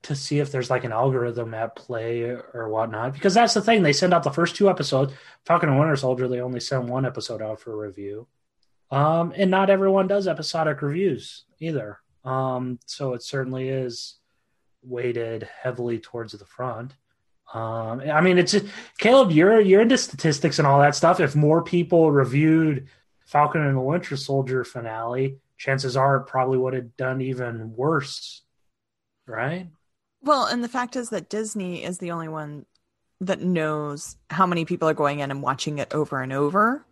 to 0.06 0.14
see 0.16 0.38
if 0.38 0.52
there's 0.52 0.70
like 0.70 0.84
an 0.84 0.92
algorithm 0.92 1.52
at 1.52 1.74
play 1.74 2.22
or 2.22 2.68
whatnot 2.68 3.12
because 3.12 3.34
that's 3.34 3.54
the 3.54 3.60
thing 3.60 3.82
they 3.82 3.92
send 3.92 4.14
out 4.14 4.22
the 4.22 4.30
first 4.30 4.54
two 4.54 4.70
episodes 4.70 5.12
falcon 5.44 5.68
and 5.68 5.78
winter 5.78 5.96
soldier 5.96 6.28
they 6.28 6.40
only 6.40 6.60
send 6.60 6.88
one 6.88 7.04
episode 7.04 7.42
out 7.42 7.60
for 7.60 7.76
review 7.76 8.26
um 8.90 9.32
and 9.36 9.50
not 9.50 9.68
everyone 9.68 10.06
does 10.06 10.28
episodic 10.28 10.80
reviews 10.80 11.44
either 11.58 11.98
um 12.24 12.78
so 12.86 13.14
it 13.14 13.22
certainly 13.22 13.68
is 13.68 14.18
weighted 14.82 15.48
heavily 15.62 15.98
towards 15.98 16.32
the 16.32 16.44
front 16.44 16.94
um 17.52 18.00
i 18.12 18.20
mean 18.20 18.38
it's 18.38 18.54
caleb 18.98 19.32
you're 19.32 19.60
you're 19.60 19.80
into 19.80 19.98
statistics 19.98 20.58
and 20.58 20.66
all 20.66 20.80
that 20.80 20.94
stuff. 20.94 21.20
If 21.20 21.34
more 21.34 21.62
people 21.62 22.12
reviewed 22.12 22.86
falcon 23.24 23.62
and 23.62 23.76
the 23.76 23.80
winter 23.80 24.16
soldier 24.16 24.62
finale 24.62 25.38
chances 25.58 25.96
are 25.96 26.18
it 26.18 26.26
probably 26.26 26.58
would 26.58 26.74
have 26.74 26.96
done 26.96 27.20
even 27.20 27.74
worse 27.74 28.42
right 29.26 29.68
Well, 30.26 30.46
and 30.46 30.62
the 30.62 30.68
fact 30.68 30.96
is 30.96 31.10
that 31.10 31.30
Disney 31.30 31.84
is 31.84 31.98
the 31.98 32.10
only 32.10 32.26
one 32.26 32.66
that 33.20 33.40
knows 33.40 34.16
how 34.28 34.44
many 34.44 34.64
people 34.64 34.88
are 34.88 34.94
going 34.94 35.20
in 35.20 35.30
and 35.30 35.40
watching 35.40 35.78
it 35.78 35.94
over 35.94 36.20
and 36.20 36.32
over 36.32 36.84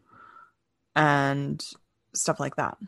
and 0.94 1.62
stuff 2.14 2.38
like 2.38 2.54
that. 2.56 2.78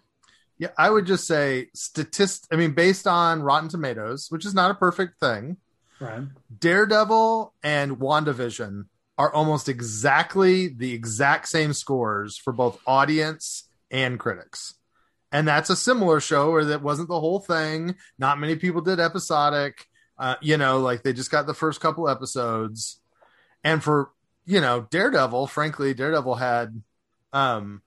Yeah, 0.57 0.69
I 0.79 0.89
would 0.89 1.05
just 1.05 1.27
say 1.27 1.67
statist. 1.75 2.47
I 2.53 2.57
mean, 2.57 2.73
based 2.73 3.09
on 3.09 3.43
Rotten 3.43 3.69
Tomatoes, 3.69 4.29
which 4.31 4.47
is 4.47 4.55
not 4.55 4.71
a 4.71 4.75
perfect 4.75 5.19
thing, 5.19 5.57
right 6.01 6.23
Daredevil 6.57 7.53
and 7.65 7.97
WandaVision 7.97 8.85
are 9.19 9.35
almost 9.35 9.69
exactly 9.69 10.69
the 10.69 10.95
exact 10.95 11.49
same 11.49 11.73
scores 11.73 12.39
for 12.39 12.53
both 12.53 12.81
audience 12.87 13.69
and 13.91 14.19
critics. 14.21 14.75
And 15.33 15.49
that's 15.49 15.71
a 15.71 15.77
similar 15.77 16.21
show 16.21 16.53
where 16.53 16.67
that 16.67 16.83
wasn't 16.83 17.09
the 17.09 17.21
whole 17.21 17.41
thing. 17.41 17.97
Not 18.17 18.39
many 18.39 18.55
people 18.55 18.81
did 18.81 19.01
episodic. 19.01 19.87
Uh, 20.19 20.37
you 20.41 20.57
know, 20.57 20.81
like 20.81 21.03
they 21.03 21.13
just 21.13 21.31
got 21.31 21.47
the 21.47 21.55
first 21.55 21.81
couple 21.81 22.09
episodes. 22.09 23.01
And 23.65 23.83
for, 23.83 24.11
you 24.47 24.61
know, 24.61 24.87
Daredevil, 24.91 25.49
frankly, 25.49 25.95
Daredevil 25.95 26.37
had 26.37 26.83
um 27.33 27.83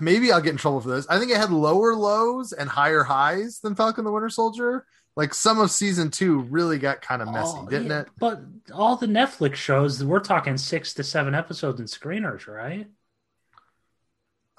maybe 0.00 0.32
I'll 0.32 0.40
get 0.40 0.50
in 0.52 0.56
trouble 0.56 0.80
for 0.80 0.88
this. 0.90 1.06
I 1.08 1.18
think 1.18 1.30
it 1.30 1.36
had 1.36 1.50
lower 1.50 1.94
lows 1.94 2.52
and 2.52 2.68
higher 2.68 3.04
highs 3.04 3.60
than 3.60 3.74
Falcon 3.74 4.04
the 4.04 4.12
Winter 4.12 4.28
Soldier. 4.30 4.86
Like 5.16 5.34
some 5.34 5.58
of 5.60 5.70
season 5.70 6.10
two 6.10 6.40
really 6.42 6.78
got 6.78 7.02
kind 7.02 7.22
of 7.22 7.28
messy, 7.28 7.60
Oh, 7.62 7.66
didn't 7.68 7.90
yeah, 7.90 8.00
it? 8.02 8.08
but 8.18 8.40
all 8.72 8.96
the 8.96 9.06
netflix 9.06 9.56
shows 9.56 10.02
we're 10.04 10.20
talking 10.20 10.56
six 10.56 10.94
to 10.94 11.04
seven 11.04 11.34
episodes 11.34 11.80
and 11.80 11.88
screeners 11.88 12.46
right 12.46 12.86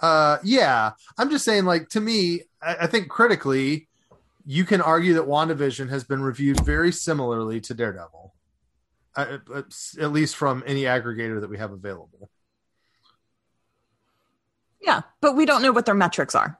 Uh, 0.01 0.37
yeah. 0.43 0.91
I'm 1.17 1.29
just 1.29 1.45
saying, 1.45 1.65
like 1.65 1.89
to 1.89 1.99
me, 2.01 2.43
I, 2.61 2.77
I 2.81 2.87
think 2.87 3.09
critically, 3.09 3.88
you 4.51 4.65
can 4.65 4.81
argue 4.81 5.13
that 5.13 5.27
WandaVision 5.27 5.89
has 5.89 6.03
been 6.03 6.23
reviewed 6.23 6.59
very 6.65 6.91
similarly 6.91 7.61
to 7.61 7.75
Daredevil, 7.75 8.33
uh, 9.15 9.37
at 9.99 10.11
least 10.11 10.35
from 10.35 10.63
any 10.65 10.85
aggregator 10.85 11.39
that 11.41 11.51
we 11.51 11.59
have 11.59 11.71
available. 11.71 12.31
Yeah, 14.81 15.01
but 15.21 15.35
we 15.35 15.45
don't 15.45 15.61
know 15.61 15.71
what 15.71 15.85
their 15.85 15.93
metrics 15.93 16.33
are. 16.33 16.57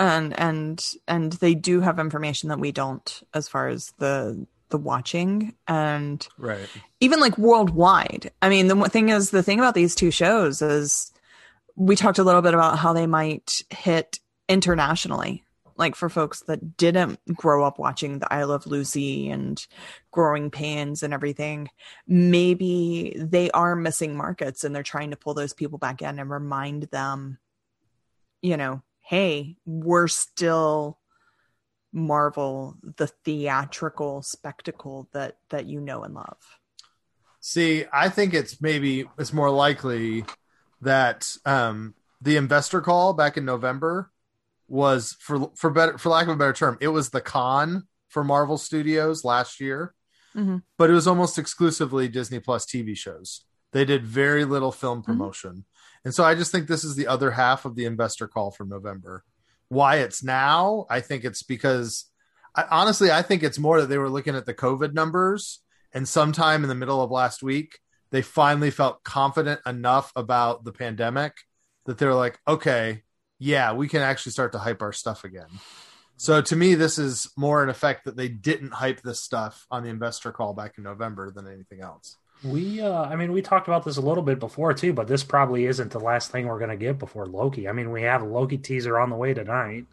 And 0.00 0.36
and 0.36 0.84
and 1.06 1.34
they 1.34 1.54
do 1.54 1.80
have 1.80 2.00
information 2.00 2.48
that 2.48 2.58
we 2.58 2.72
don't 2.72 3.22
as 3.32 3.46
far 3.46 3.68
as 3.68 3.92
the 3.98 4.44
the 4.70 4.78
watching 4.78 5.54
and 5.68 6.26
Right. 6.38 6.68
even 6.98 7.20
like 7.20 7.38
worldwide. 7.38 8.32
I 8.42 8.48
mean, 8.48 8.66
the 8.66 8.88
thing 8.88 9.10
is 9.10 9.30
the 9.30 9.44
thing 9.44 9.60
about 9.60 9.74
these 9.74 9.94
two 9.94 10.10
shows 10.10 10.60
is 10.60 11.12
we 11.76 11.94
talked 11.94 12.18
a 12.18 12.24
little 12.24 12.42
bit 12.42 12.54
about 12.54 12.78
how 12.78 12.94
they 12.94 13.06
might 13.06 13.48
hit 13.70 14.18
internationally. 14.48 15.41
Like 15.76 15.94
for 15.94 16.08
folks 16.08 16.40
that 16.42 16.76
didn't 16.76 17.18
grow 17.34 17.64
up 17.64 17.78
watching 17.78 18.18
the 18.18 18.32
I 18.32 18.44
Love 18.44 18.66
Lucy 18.66 19.30
and 19.30 19.64
Growing 20.10 20.50
Pains 20.50 21.02
and 21.02 21.14
everything, 21.14 21.68
maybe 22.06 23.14
they 23.16 23.50
are 23.50 23.74
missing 23.74 24.16
markets 24.16 24.64
and 24.64 24.74
they're 24.74 24.82
trying 24.82 25.10
to 25.10 25.16
pull 25.16 25.34
those 25.34 25.54
people 25.54 25.78
back 25.78 26.02
in 26.02 26.18
and 26.18 26.30
remind 26.30 26.84
them, 26.84 27.38
you 28.40 28.56
know, 28.56 28.82
hey, 29.00 29.56
we're 29.64 30.08
still 30.08 30.98
Marvel, 31.92 32.76
the 32.96 33.06
theatrical 33.06 34.22
spectacle 34.22 35.08
that 35.12 35.36
that 35.50 35.66
you 35.66 35.80
know 35.80 36.04
and 36.04 36.14
love. 36.14 36.38
See, 37.40 37.84
I 37.92 38.08
think 38.08 38.34
it's 38.34 38.60
maybe 38.60 39.04
it's 39.18 39.32
more 39.32 39.50
likely 39.50 40.24
that 40.80 41.36
um, 41.44 41.94
the 42.20 42.36
investor 42.36 42.80
call 42.80 43.12
back 43.12 43.36
in 43.36 43.44
November 43.44 44.10
was 44.72 45.14
for 45.20 45.50
for 45.54 45.68
better 45.70 45.98
for 45.98 46.08
lack 46.08 46.26
of 46.26 46.32
a 46.32 46.36
better 46.36 46.54
term, 46.54 46.78
it 46.80 46.88
was 46.88 47.10
the 47.10 47.20
con 47.20 47.86
for 48.08 48.24
Marvel 48.24 48.56
Studios 48.56 49.22
last 49.22 49.60
year, 49.60 49.94
Mhm. 50.34 50.62
but 50.78 50.88
it 50.88 50.94
was 50.94 51.06
almost 51.06 51.38
exclusively 51.38 52.08
Disney 52.08 52.40
Plus 52.40 52.64
TV 52.64 52.94
shows. 52.96 53.44
They 53.72 53.84
did 53.84 54.06
very 54.06 54.44
little 54.46 54.72
film 54.72 55.02
promotion, 55.02 55.66
and 56.04 56.14
so 56.14 56.24
I 56.24 56.34
just 56.34 56.50
think 56.50 56.66
this 56.68 56.84
is 56.84 56.94
the 56.96 57.06
other 57.06 57.32
half 57.32 57.66
of 57.66 57.74
the 57.76 57.84
investor 57.84 58.26
call 58.26 58.50
from 58.50 58.70
November. 58.70 59.24
Why 59.68 59.96
it's 59.96 60.22
now? 60.22 60.86
I 60.88 61.00
think 61.00 61.24
it's 61.24 61.42
because 61.42 62.06
I, 62.54 62.64
honestly, 62.70 63.10
I 63.10 63.22
think 63.22 63.42
it's 63.42 63.58
more 63.58 63.80
that 63.80 63.88
they 63.88 63.98
were 63.98 64.10
looking 64.10 64.34
at 64.36 64.46
the 64.46 64.54
COVID 64.54 64.92
numbers 64.94 65.60
and 65.92 66.08
sometime 66.08 66.62
in 66.62 66.68
the 66.68 66.74
middle 66.74 67.02
of 67.02 67.10
last 67.10 67.42
week 67.42 67.78
they 68.10 68.20
finally 68.22 68.70
felt 68.70 69.04
confident 69.04 69.60
enough 69.66 70.12
about 70.16 70.64
the 70.64 70.72
pandemic 70.72 71.32
that 71.86 71.96
they're 71.98 72.14
like 72.14 72.38
okay 72.46 73.04
yeah 73.42 73.72
we 73.72 73.88
can 73.88 74.00
actually 74.02 74.32
start 74.32 74.52
to 74.52 74.58
hype 74.58 74.82
our 74.82 74.92
stuff 74.92 75.24
again 75.24 75.48
so 76.16 76.40
to 76.40 76.54
me 76.54 76.74
this 76.74 76.98
is 76.98 77.30
more 77.36 77.62
an 77.62 77.68
effect 77.68 78.04
that 78.04 78.16
they 78.16 78.28
didn't 78.28 78.72
hype 78.72 79.00
this 79.02 79.20
stuff 79.20 79.66
on 79.70 79.82
the 79.82 79.88
investor 79.90 80.30
call 80.32 80.52
back 80.54 80.74
in 80.78 80.84
november 80.84 81.30
than 81.30 81.46
anything 81.46 81.80
else 81.80 82.16
We, 82.44 82.80
uh, 82.80 83.02
I 83.04 83.14
mean, 83.16 83.30
we 83.32 83.40
talked 83.40 83.68
about 83.68 83.84
this 83.84 83.98
a 83.98 84.00
little 84.00 84.22
bit 84.24 84.40
before 84.40 84.74
too, 84.74 84.92
but 84.92 85.06
this 85.06 85.22
probably 85.22 85.66
isn't 85.66 85.90
the 85.92 86.00
last 86.00 86.32
thing 86.32 86.46
we're 86.46 86.58
going 86.58 86.76
to 86.76 86.84
get 86.86 86.98
before 86.98 87.24
Loki. 87.26 87.68
I 87.68 87.72
mean, 87.72 87.92
we 87.92 88.02
have 88.02 88.20
a 88.22 88.24
Loki 88.26 88.58
teaser 88.58 88.98
on 88.98 89.10
the 89.10 89.16
way 89.16 89.32
tonight. 89.32 89.86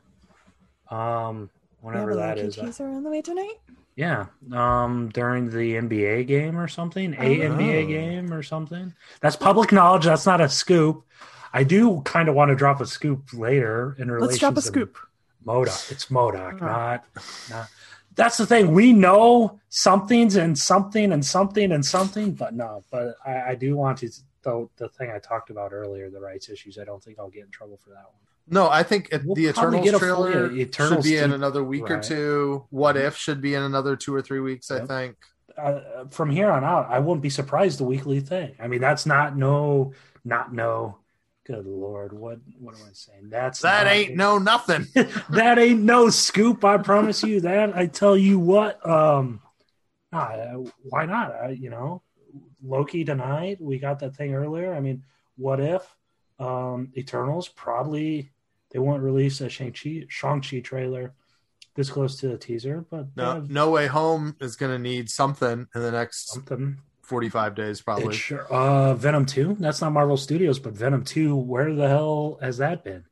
Um, 0.90 1.50
whenever 1.82 2.16
that 2.16 2.38
Loki 2.38 2.48
is, 2.48 2.58
uh, 2.58 2.66
teaser 2.66 2.88
on 2.88 3.04
the 3.04 3.10
way 3.12 3.22
tonight. 3.22 3.60
yeah. 3.96 4.26
Um, 4.52 5.10
during 5.14 5.50
the 5.50 5.76
NBA 5.76 6.26
game 6.28 6.58
or 6.58 6.68
something, 6.68 7.14
a 7.14 7.18
Oh. 7.46 7.50
NBA 7.54 7.88
game 7.88 8.34
or 8.34 8.42
something. 8.42 8.94
That's 9.22 9.36
public 9.36 9.72
knowledge. 9.72 10.06
That's 10.06 10.26
not 10.26 10.42
a 10.42 10.50
scoop. 10.50 11.04
I 11.54 11.64
do 11.64 12.02
kind 12.02 12.30
of 12.30 12.36
want 12.36 12.50
to 12.50 12.56
drop 12.56 12.82
a 12.82 12.86
scoop 12.86 13.30
later 13.34 13.96
in 14.00 14.10
relation. 14.12 14.28
Let's 14.28 14.40
drop 14.40 14.54
a 14.54 14.56
to 14.56 14.62
scoop. 14.62 14.98
MODOK. 15.46 15.92
It's 15.92 16.06
MODOK, 16.08 16.62
Oh. 16.62 16.66
not, 16.66 17.06
not. 17.50 17.68
That's 18.16 18.38
the 18.38 18.46
thing. 18.46 18.74
We 18.74 18.92
know 18.92 19.60
something's 19.70 20.36
and 20.36 20.58
something 20.58 21.12
and 21.14 21.26
something 21.26 21.72
and 21.72 21.86
something, 21.86 22.34
but 22.34 22.54
no. 22.54 22.84
But 22.92 23.16
I, 23.26 23.52
I 23.52 23.56
do 23.56 23.76
want 23.76 24.00
to. 24.00 24.10
The 24.42 24.68
the 24.78 24.90
thing 24.90 25.12
I 25.12 25.20
talked 25.20 25.50
about 25.50 25.74
earlier, 25.74 26.10
the 26.10 26.20
rights 26.20 26.50
issues. 26.50 26.78
I 26.78 26.84
don't 26.86 27.04
think 27.04 27.20
I'll 27.20 27.30
get 27.30 27.46
in 27.46 27.52
trouble 27.52 27.78
for 27.84 27.90
that 27.92 28.04
one. 28.04 28.14
No, 28.52 28.68
I 28.70 28.84
think 28.84 29.10
it- 29.12 29.24
We'll 29.24 29.36
the 29.36 29.52
probably 29.54 29.80
Eternals 29.80 29.92
get 29.92 30.00
trailer 30.00 30.52
Eternals 30.52 31.06
should 31.06 31.12
be 31.12 31.18
in 31.18 31.32
another 31.32 31.64
week 31.64 31.90
or 31.90 32.00
two. 32.00 32.66
What 32.72 32.98
if 32.98 33.16
should 33.16 33.42
be 33.42 33.54
in 33.54 33.62
another 33.64 33.96
two 33.96 34.14
or 34.14 34.22
three 34.22 34.40
weeks. 34.40 34.72
I 34.72 34.86
think. 34.86 35.16
Uh, 35.58 36.06
from 36.10 36.30
here 36.30 36.50
on 36.50 36.64
out, 36.64 36.88
I 36.90 37.00
wouldn't 37.00 37.22
be 37.22 37.30
surprised 37.30 37.80
the 37.80 37.84
weekly 37.84 38.22
thing. 38.22 38.56
I 38.60 38.68
mean, 38.68 38.80
that's 38.82 39.06
not 39.06 39.36
no, 39.38 39.94
not 40.24 40.54
no. 40.54 40.98
Good 41.50 41.66
lord, 41.66 42.14
what 42.14 42.38
what 42.60 42.76
am 42.76 42.82
I 42.84 42.92
saying? 42.94 43.30
That's 43.32 43.62
That 43.62 43.86
not- 43.86 43.94
ain't 43.94 44.16
no 44.16 44.38
nothing. 44.38 44.86
that 45.32 45.58
ain't 45.58 45.80
no 45.82 46.12
scoop. 46.12 46.64
I 46.64 46.78
promise 46.78 47.24
you 47.24 47.42
that. 47.42 47.76
I 47.76 47.88
tell 47.88 48.16
you 48.16 48.38
what. 48.38 48.88
Um, 48.88 49.42
nah, 50.12 50.30
why 50.84 51.08
not? 51.08 51.34
Uh, 51.44 51.48
you 51.48 51.72
know, 51.72 52.04
Loki 52.64 53.04
tonight. 53.04 53.58
We 53.60 53.80
got 53.80 53.98
that 54.02 54.16
thing 54.16 54.36
earlier. 54.36 54.76
I 54.76 54.80
mean, 54.80 55.02
what 55.38 55.60
if 55.60 55.82
um, 56.38 56.92
Eternals 56.96 57.48
probably 57.48 58.32
they 58.70 58.78
won't 58.78 59.02
release 59.02 59.42
a 59.42 59.50
Shang 59.50 59.72
Chi 59.74 60.06
Shang 60.08 60.42
Chi 60.42 60.60
trailer 60.60 61.16
this 61.76 61.90
close 61.90 62.18
to 62.18 62.28
the 62.28 62.38
teaser, 62.38 62.86
but 62.92 63.08
No, 63.16 63.44
No 63.50 63.72
Way 63.72 63.88
Home 63.88 64.36
is 64.40 64.56
going 64.56 64.72
to 64.72 64.78
need 64.80 65.10
something 65.10 65.68
in 65.74 65.82
the 65.82 65.92
next 65.92 66.30
something. 66.30 66.78
Forty-five 67.10 67.56
days, 67.56 67.80
It 67.80 67.84
probably. 67.84 68.16
sure, 68.16 68.46
uh, 68.46 68.94
Venom 68.94 69.26
two. 69.26 69.58
That's 69.60 69.82
not 69.82 69.92
Marvel 69.92 70.16
Studios, 70.16 70.60
but 70.60 70.74
Venom 70.74 71.04
two. 71.04 71.36
Where 71.36 71.74
the 71.74 71.88
hell 71.90 72.38
has 72.42 72.58
that 72.60 72.84
been? 72.86 73.04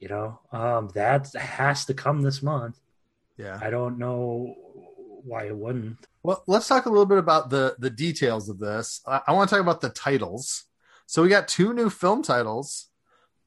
You 0.00 0.08
know, 0.08 0.40
um, 0.52 0.90
that 0.94 1.32
has 1.34 1.84
to 1.86 1.94
come 1.94 2.22
this 2.22 2.42
month. 2.42 2.78
Yeah. 3.36 3.58
I 3.62 3.70
don't 3.70 3.98
know 3.98 4.54
why 5.24 5.46
it 5.46 5.56
wouldn't. 5.56 5.98
Well, 6.22 6.42
let's 6.46 6.66
talk 6.66 6.86
a 6.86 6.90
little 6.90 7.06
bit 7.06 7.18
about 7.18 7.50
the 7.50 7.76
the 7.78 7.90
details 7.90 8.48
of 8.48 8.58
this. 8.58 9.00
I, 9.06 9.20
I 9.28 9.32
want 9.32 9.48
to 9.48 9.54
talk 9.54 9.62
about 9.62 9.80
the 9.80 9.90
titles. 9.90 10.64
So 11.06 11.22
we 11.22 11.28
got 11.28 11.46
two 11.46 11.72
new 11.72 11.88
film 11.90 12.22
titles: 12.22 12.88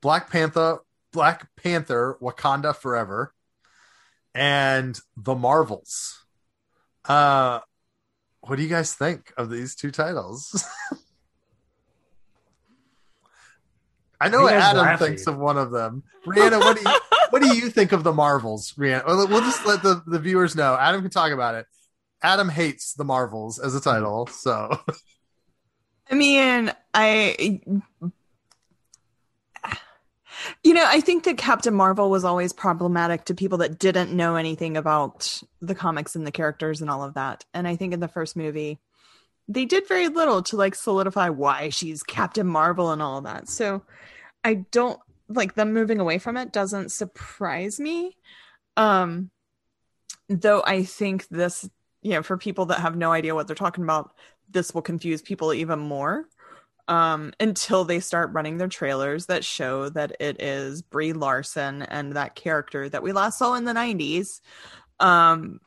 Black 0.02 0.30
Panther, 0.30 0.80
Black 1.12 1.50
Panther, 1.56 2.18
Wakanda 2.22 2.76
Forever, 2.76 3.34
and 4.34 5.00
The 5.18 5.36
Marvels. 5.36 6.26
Uh, 7.06 7.60
what 8.42 8.56
do 8.58 8.64
you 8.64 8.70
guys 8.70 8.94
think 8.94 9.32
of 9.38 9.50
these 9.50 9.76
two 9.76 9.92
titles? 9.92 10.64
I 14.22 14.28
know 14.30 14.42
You 14.42 14.50
Adam 14.50 14.82
laughing. 14.82 15.08
thinks 15.08 15.28
of 15.28 15.38
one 15.38 15.58
of 15.58 15.72
them. 15.72 16.04
Rhiannon, 16.26 16.60
what 16.60 16.76
do 16.78 16.84
you 16.90 17.00
what 17.30 17.42
do 17.42 17.56
you 17.56 17.70
think 17.70 17.92
of 17.94 18.04
the 18.04 18.12
Marvels, 18.12 18.74
Rhiannon? 18.78 19.06
Well, 19.08 19.28
We'll 19.28 19.42
just 19.42 19.66
let 19.66 19.82
the, 19.82 20.02
the 20.06 20.20
viewers 20.20 20.56
know. 20.56 20.76
Adam 20.80 21.02
can 21.02 21.10
talk 21.10 21.32
about 21.32 21.56
it. 21.56 21.66
Adam 22.22 22.50
hates 22.50 22.94
the 22.94 23.06
Marvels 23.06 23.60
as 23.60 23.76
a 23.76 23.82
title, 23.82 24.28
so 24.28 24.78
I 26.12 26.16
mean, 26.16 26.74
I 26.94 27.62
you 30.64 30.74
know, 30.74 30.86
I 30.86 31.02
think 31.02 31.24
that 31.24 31.38
Captain 31.38 31.74
Marvel 31.74 32.10
was 32.10 32.24
always 32.24 32.54
problematic 32.54 33.26
to 33.26 33.36
people 33.36 33.60
that 33.60 33.80
didn't 33.80 34.16
know 34.16 34.36
anything 34.36 34.78
about 34.78 35.42
the 35.62 35.76
comics 35.76 36.16
and 36.16 36.26
the 36.26 36.32
characters 36.32 36.82
and 36.82 36.90
all 36.90 37.04
of 37.04 37.16
that. 37.16 37.46
And 37.54 37.68
I 37.68 37.76
think 37.76 37.94
in 37.94 38.00
the 38.00 38.08
first 38.08 38.36
movie, 38.36 38.80
they 39.48 39.66
did 39.66 39.88
very 39.88 40.08
little 40.08 40.44
to 40.44 40.56
like 40.56 40.76
solidify 40.76 41.30
why 41.30 41.70
she's 41.70 42.04
Captain 42.04 42.48
Marvel 42.48 42.92
and 42.92 43.02
all 43.02 43.18
of 43.18 43.24
that. 43.24 43.50
So 43.50 43.84
I 44.44 44.66
don't 44.72 45.00
like 45.28 45.56
them 45.56 45.74
moving 45.74 46.00
away 46.00 46.20
from 46.20 46.38
it 46.38 46.52
doesn't 46.52 46.92
surprise 46.92 47.80
me. 47.80 48.16
Um 48.78 49.32
though 50.28 50.62
I 50.64 50.84
think 50.84 51.28
this, 51.30 51.68
you 52.02 52.12
know, 52.12 52.22
for 52.22 52.38
people 52.38 52.68
that 52.68 52.80
have 52.80 52.96
no 52.96 53.12
idea 53.12 53.34
what 53.34 53.48
they're 53.48 53.56
talking 53.56 53.84
about, 53.84 54.14
this 54.50 54.74
will 54.74 54.84
confuse 54.84 55.22
people 55.22 55.54
even 55.54 55.80
more 55.80 56.28
um, 56.90 57.34
until 57.40 57.86
they 57.86 58.00
start 58.00 58.34
running 58.34 58.58
their 58.58 58.68
trailers 58.68 59.28
that 59.28 59.46
show 59.46 59.90
that 59.90 60.18
it 60.20 60.42
is 60.42 60.82
Brie 60.82 61.14
Larson 61.14 61.84
and 61.84 62.14
that 62.14 62.34
character 62.34 62.90
that 62.90 63.04
we 63.04 63.12
last 63.12 63.38
saw 63.38 63.54
in 63.54 63.64
the 63.64 63.74
90s. 63.74 64.42
Um, 65.00 65.62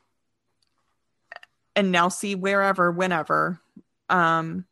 and 1.76 1.92
now 1.92 2.08
see 2.08 2.35
wherever, 2.35 2.90
whenever. 2.90 3.61
Um, 4.11 4.66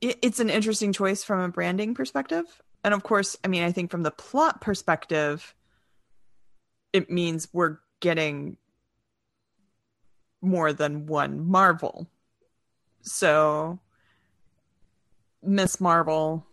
it, 0.00 0.16
it's 0.22 0.38
an 0.38 0.48
interesting 0.48 0.92
choice 0.92 1.24
from 1.24 1.40
a 1.40 1.48
branding 1.48 1.94
perspective. 1.94 2.44
And 2.84 2.94
of 2.94 3.02
course, 3.02 3.36
I 3.44 3.48
mean, 3.48 3.64
I 3.64 3.72
think 3.72 3.90
from 3.90 4.04
the 4.04 4.12
plot 4.12 4.60
perspective, 4.60 5.54
it 6.92 7.10
means 7.10 7.48
we're 7.52 7.78
getting 7.98 8.56
more 10.40 10.72
than 10.72 11.06
one 11.06 11.48
Marvel. 11.48 12.06
So, 13.02 13.80
Miss 15.42 15.80
Marvel, 15.80 16.46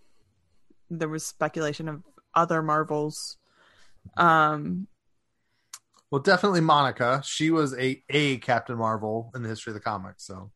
there 0.89 1.09
was 1.09 1.25
speculation 1.25 1.87
of 1.87 2.03
other 2.33 2.61
Marvels. 2.61 3.37
Um, 4.17 4.87
well, 6.11 6.21
definitely 6.21 6.61
Monica. 6.61 7.21
She 7.23 7.51
was 7.51 7.77
a 7.77 8.03
a 8.09 8.37
Captain 8.37 8.77
Marvel 8.77 9.31
in 9.35 9.43
the 9.43 9.49
history 9.49 9.71
of 9.71 9.75
the 9.75 9.79
comics. 9.79 10.25
So 10.25 10.51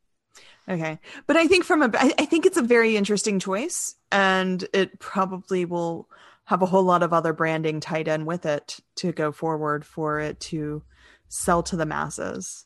okay, 0.68 1.00
but 1.28 1.36
I 1.36 1.48
think 1.48 1.64
from 1.64 1.84
a, 1.84 1.92
I, 1.94 2.14
I 2.18 2.26
think 2.26 2.46
it's 2.46 2.58
a 2.58 2.64
very 2.64 2.98
interesting 2.98 3.40
choice, 3.40 3.96
and 4.12 4.66
it 4.74 5.00
probably 5.00 5.66
will 5.66 6.10
have 6.46 6.62
a 6.62 6.66
whole 6.66 6.84
lot 6.84 7.04
of 7.04 7.14
other 7.14 7.34
branding 7.34 7.80
tied 7.80 8.08
in 8.08 8.26
with 8.26 8.46
it 8.46 8.80
to 8.96 9.12
go 9.12 9.32
forward 9.32 9.86
for 9.86 10.20
it 10.20 10.40
to 10.40 10.84
sell 11.30 11.64
to 11.64 11.76
the 11.76 11.86
masses. 11.86 12.66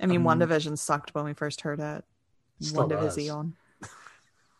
I 0.00 0.06
mean, 0.06 0.26
Um, 0.26 0.40
WandaVision 0.40 0.78
sucked 0.78 1.14
when 1.14 1.24
we 1.24 1.34
first 1.34 1.62
heard 1.62 1.80
it. 1.80 2.04
WandaVision. 2.62 3.54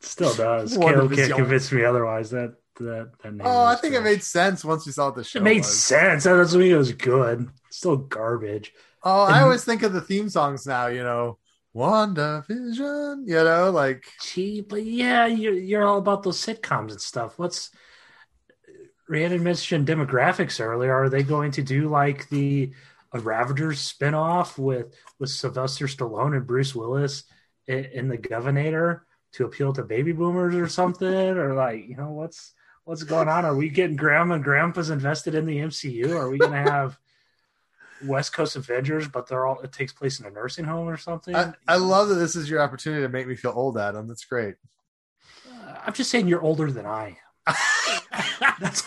Still 0.03 0.35
does. 0.35 0.77
One 0.77 0.95
Caleb 0.95 1.15
can't 1.15 1.29
young- 1.29 1.38
convince 1.38 1.71
me 1.73 1.85
otherwise. 1.85 2.31
That 2.31 2.55
that 2.81 3.11
that 3.23 3.35
name. 3.35 3.43
Oh, 3.47 3.51
I 3.65 3.73
was 3.73 3.81
think 3.81 3.95
it 3.95 4.03
made 4.03 4.23
sense 4.23 4.65
once 4.65 4.85
we 4.87 4.93
saw 4.93 5.07
what 5.07 5.15
the 5.17 5.25
show. 5.25 5.38
It 5.38 5.43
made 5.43 5.59
was. 5.59 5.79
sense. 5.79 6.25
That 6.25 6.37
doesn't 6.37 6.59
mean 6.61 6.73
it 6.73 6.77
was 6.77 6.93
good. 6.93 7.49
Still 7.71 7.97
garbage. 7.97 8.73
Oh, 9.05 9.23
I 9.23 9.43
always 9.43 9.65
think 9.65 9.83
of 9.83 9.93
the 9.93 10.01
theme 10.01 10.29
songs 10.29 10.67
now. 10.67 10.87
You 10.88 11.03
know, 11.03 11.38
WandaVision. 11.75 13.29
You 13.29 13.45
know, 13.45 13.71
like 13.71 14.05
Gee, 14.23 14.61
but 14.61 14.85
yeah, 14.85 15.27
you're 15.27 15.53
you're 15.55 15.85
all 15.85 15.99
about 15.99 16.23
those 16.23 16.38
sitcoms 16.45 16.91
and 16.93 17.01
stuff. 17.01 17.38
What's 17.38 17.71
Rhiannon 19.09 19.43
mentioned 19.43 19.87
demographics 19.87 20.61
earlier. 20.65 20.95
Are 20.95 21.09
they 21.09 21.23
going 21.23 21.53
to 21.53 21.62
do 21.62 21.88
like 21.88 22.29
the 22.29 22.73
a 23.12 23.21
Ravagers 23.21 23.93
spinoff 23.93 24.57
with 24.59 24.95
with 25.19 25.31
Sylvester 25.31 25.87
Stallone 25.87 26.37
and 26.37 26.47
Bruce 26.47 26.75
Willis 26.75 27.25
in, 27.67 27.85
in 27.85 28.09
the 28.09 28.19
Governator 28.19 29.01
to 29.33 29.45
appeal 29.45 29.73
to 29.75 29.83
baby 29.83 30.12
boomers 30.12 30.55
or 30.55 30.68
something? 30.68 31.09
or 31.09 31.55
like, 31.55 31.88
you 31.88 31.97
know, 31.97 32.11
what's 32.11 32.53
what's 32.85 33.03
going 33.05 33.29
on? 33.29 33.45
Are 33.45 33.55
we 33.57 33.68
getting 33.68 33.97
grandma 33.97 34.35
and 34.35 34.45
grandpas 34.45 34.90
invested 34.90 35.35
in 35.35 35.47
the 35.47 35.59
MCU? 35.59 36.11
Are 36.16 36.29
we 36.31 36.38
going 36.38 36.53
to 36.53 36.71
have 36.71 36.99
West 38.05 38.33
Coast 38.33 38.57
Avengers, 38.57 39.07
but 39.09 39.27
they're 39.29 39.47
all 39.47 39.61
it 39.61 39.73
takes 39.73 39.92
place 39.92 40.18
in 40.21 40.27
a 40.27 40.31
nursing 40.31 40.64
home 40.64 40.88
or 40.88 40.97
something? 40.97 41.35
I, 41.35 41.53
I 41.68 41.77
love 41.77 42.09
that 42.09 42.16
this 42.16 42.35
is 42.37 42.51
your 42.51 42.61
opportunity 42.61 43.03
to 43.03 43.09
make 43.09 43.27
me 43.27 43.37
feel 43.37 43.53
old, 43.55 43.79
Adam. 43.79 44.09
That's 44.09 44.25
great. 44.25 44.57
I'm 45.87 45.92
just 45.92 46.11
saying 46.11 46.29
you're 46.29 46.42
older 46.42 46.71
than 46.71 46.87
I 46.87 47.16
am. 47.47 47.55
that's 48.61 48.83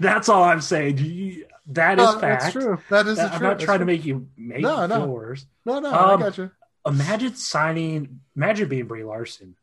that's 0.00 0.28
all 0.28 0.44
I'm 0.44 0.60
saying. 0.60 0.98
You, 0.98 1.46
that 1.68 1.98
is 1.98 2.04
No, 2.14 2.18
fact. 2.18 2.42
That's 2.42 2.52
true. 2.52 2.78
That 2.90 3.06
is 3.06 3.16
That- 3.16 3.28
true. 3.28 3.36
I'm 3.36 3.42
not 3.42 3.48
That's 3.58 3.64
trying 3.64 3.78
to 3.80 3.84
make 3.84 4.04
you 4.04 4.28
make 4.36 4.60
No, 4.60 4.82
you 4.82 4.88
no. 4.88 4.96
feel 4.98 5.06
worse. 5.08 5.46
No, 5.64 5.78
no, 5.80 5.92
Um, 5.92 6.20
I 6.20 6.24
got 6.24 6.38
you. 6.38 6.50
Imagine 6.86 7.34
signing, 7.34 8.20
imagine 8.36 8.68
being 8.68 8.86
Brie 8.86 9.02
Larson 9.02 9.56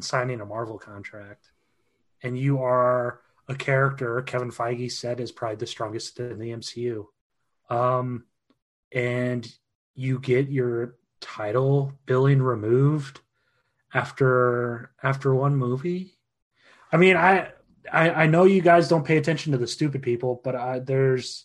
and 0.00 0.04
signing 0.06 0.40
a 0.40 0.46
Marvel 0.46 0.78
contract, 0.78 1.50
and 2.22 2.38
you 2.38 2.62
are 2.62 3.20
a 3.48 3.54
character 3.54 4.22
Kevin 4.22 4.50
Feige 4.50 4.90
said 4.90 5.20
is 5.20 5.30
probably 5.30 5.56
the 5.56 5.66
strongest 5.66 6.18
in 6.18 6.38
the 6.38 6.52
MCU, 6.52 7.04
um, 7.68 8.24
and 8.92 9.46
you 9.94 10.18
get 10.18 10.48
your 10.48 10.94
title 11.20 11.92
billing 12.06 12.40
removed 12.40 13.20
after 13.92 14.90
after 15.02 15.34
one 15.34 15.54
movie. 15.54 16.16
I 16.90 16.96
mean, 16.96 17.18
I 17.18 17.52
I, 17.92 18.10
I 18.10 18.26
know 18.26 18.44
you 18.44 18.62
guys 18.62 18.88
don't 18.88 19.04
pay 19.04 19.18
attention 19.18 19.52
to 19.52 19.58
the 19.58 19.66
stupid 19.66 20.00
people, 20.00 20.40
but 20.42 20.56
I, 20.56 20.78
there's 20.78 21.44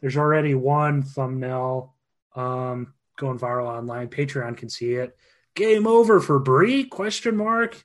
there's 0.00 0.16
already 0.16 0.54
one 0.54 1.02
thumbnail 1.02 1.96
um, 2.36 2.94
going 3.16 3.40
viral 3.40 3.66
online. 3.66 4.08
Patreon 4.08 4.56
can 4.56 4.68
see 4.68 4.92
it. 4.92 5.16
game 5.56 5.88
over 5.88 6.20
for 6.20 6.38
Brie? 6.38 6.84
Question 6.84 7.36
mark, 7.36 7.82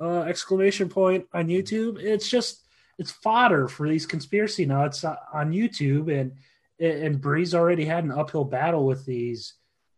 uh, 0.00 0.20
exclamation 0.22 0.88
point 0.88 1.26
on 1.32 1.48
YouTube. 1.48 1.98
It's 1.98 2.28
just 2.28 2.66
it's 2.98 3.10
fodder 3.10 3.68
for 3.68 3.88
these 3.88 4.06
conspiracy 4.06 4.66
nuts 4.66 5.04
on 5.04 5.52
YouTube, 5.52 6.12
and 6.12 6.32
and 6.80 7.20
Brie's 7.20 7.54
already 7.54 7.84
had 7.84 8.04
an 8.04 8.12
uphill 8.12 8.44
battle 8.44 8.86
with 8.86 9.04
these 9.04 9.54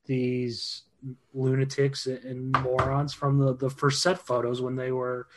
these 0.07 0.83
lunatics 1.33 2.07
and 2.07 2.51
morons 2.63 3.15
from 3.15 3.39
the 3.39 3.55
the 3.55 3.71
first 3.71 4.03
set 4.03 4.19
photos 4.19 4.61
when 4.61 4.77
they 4.77 4.91
were 4.91 5.29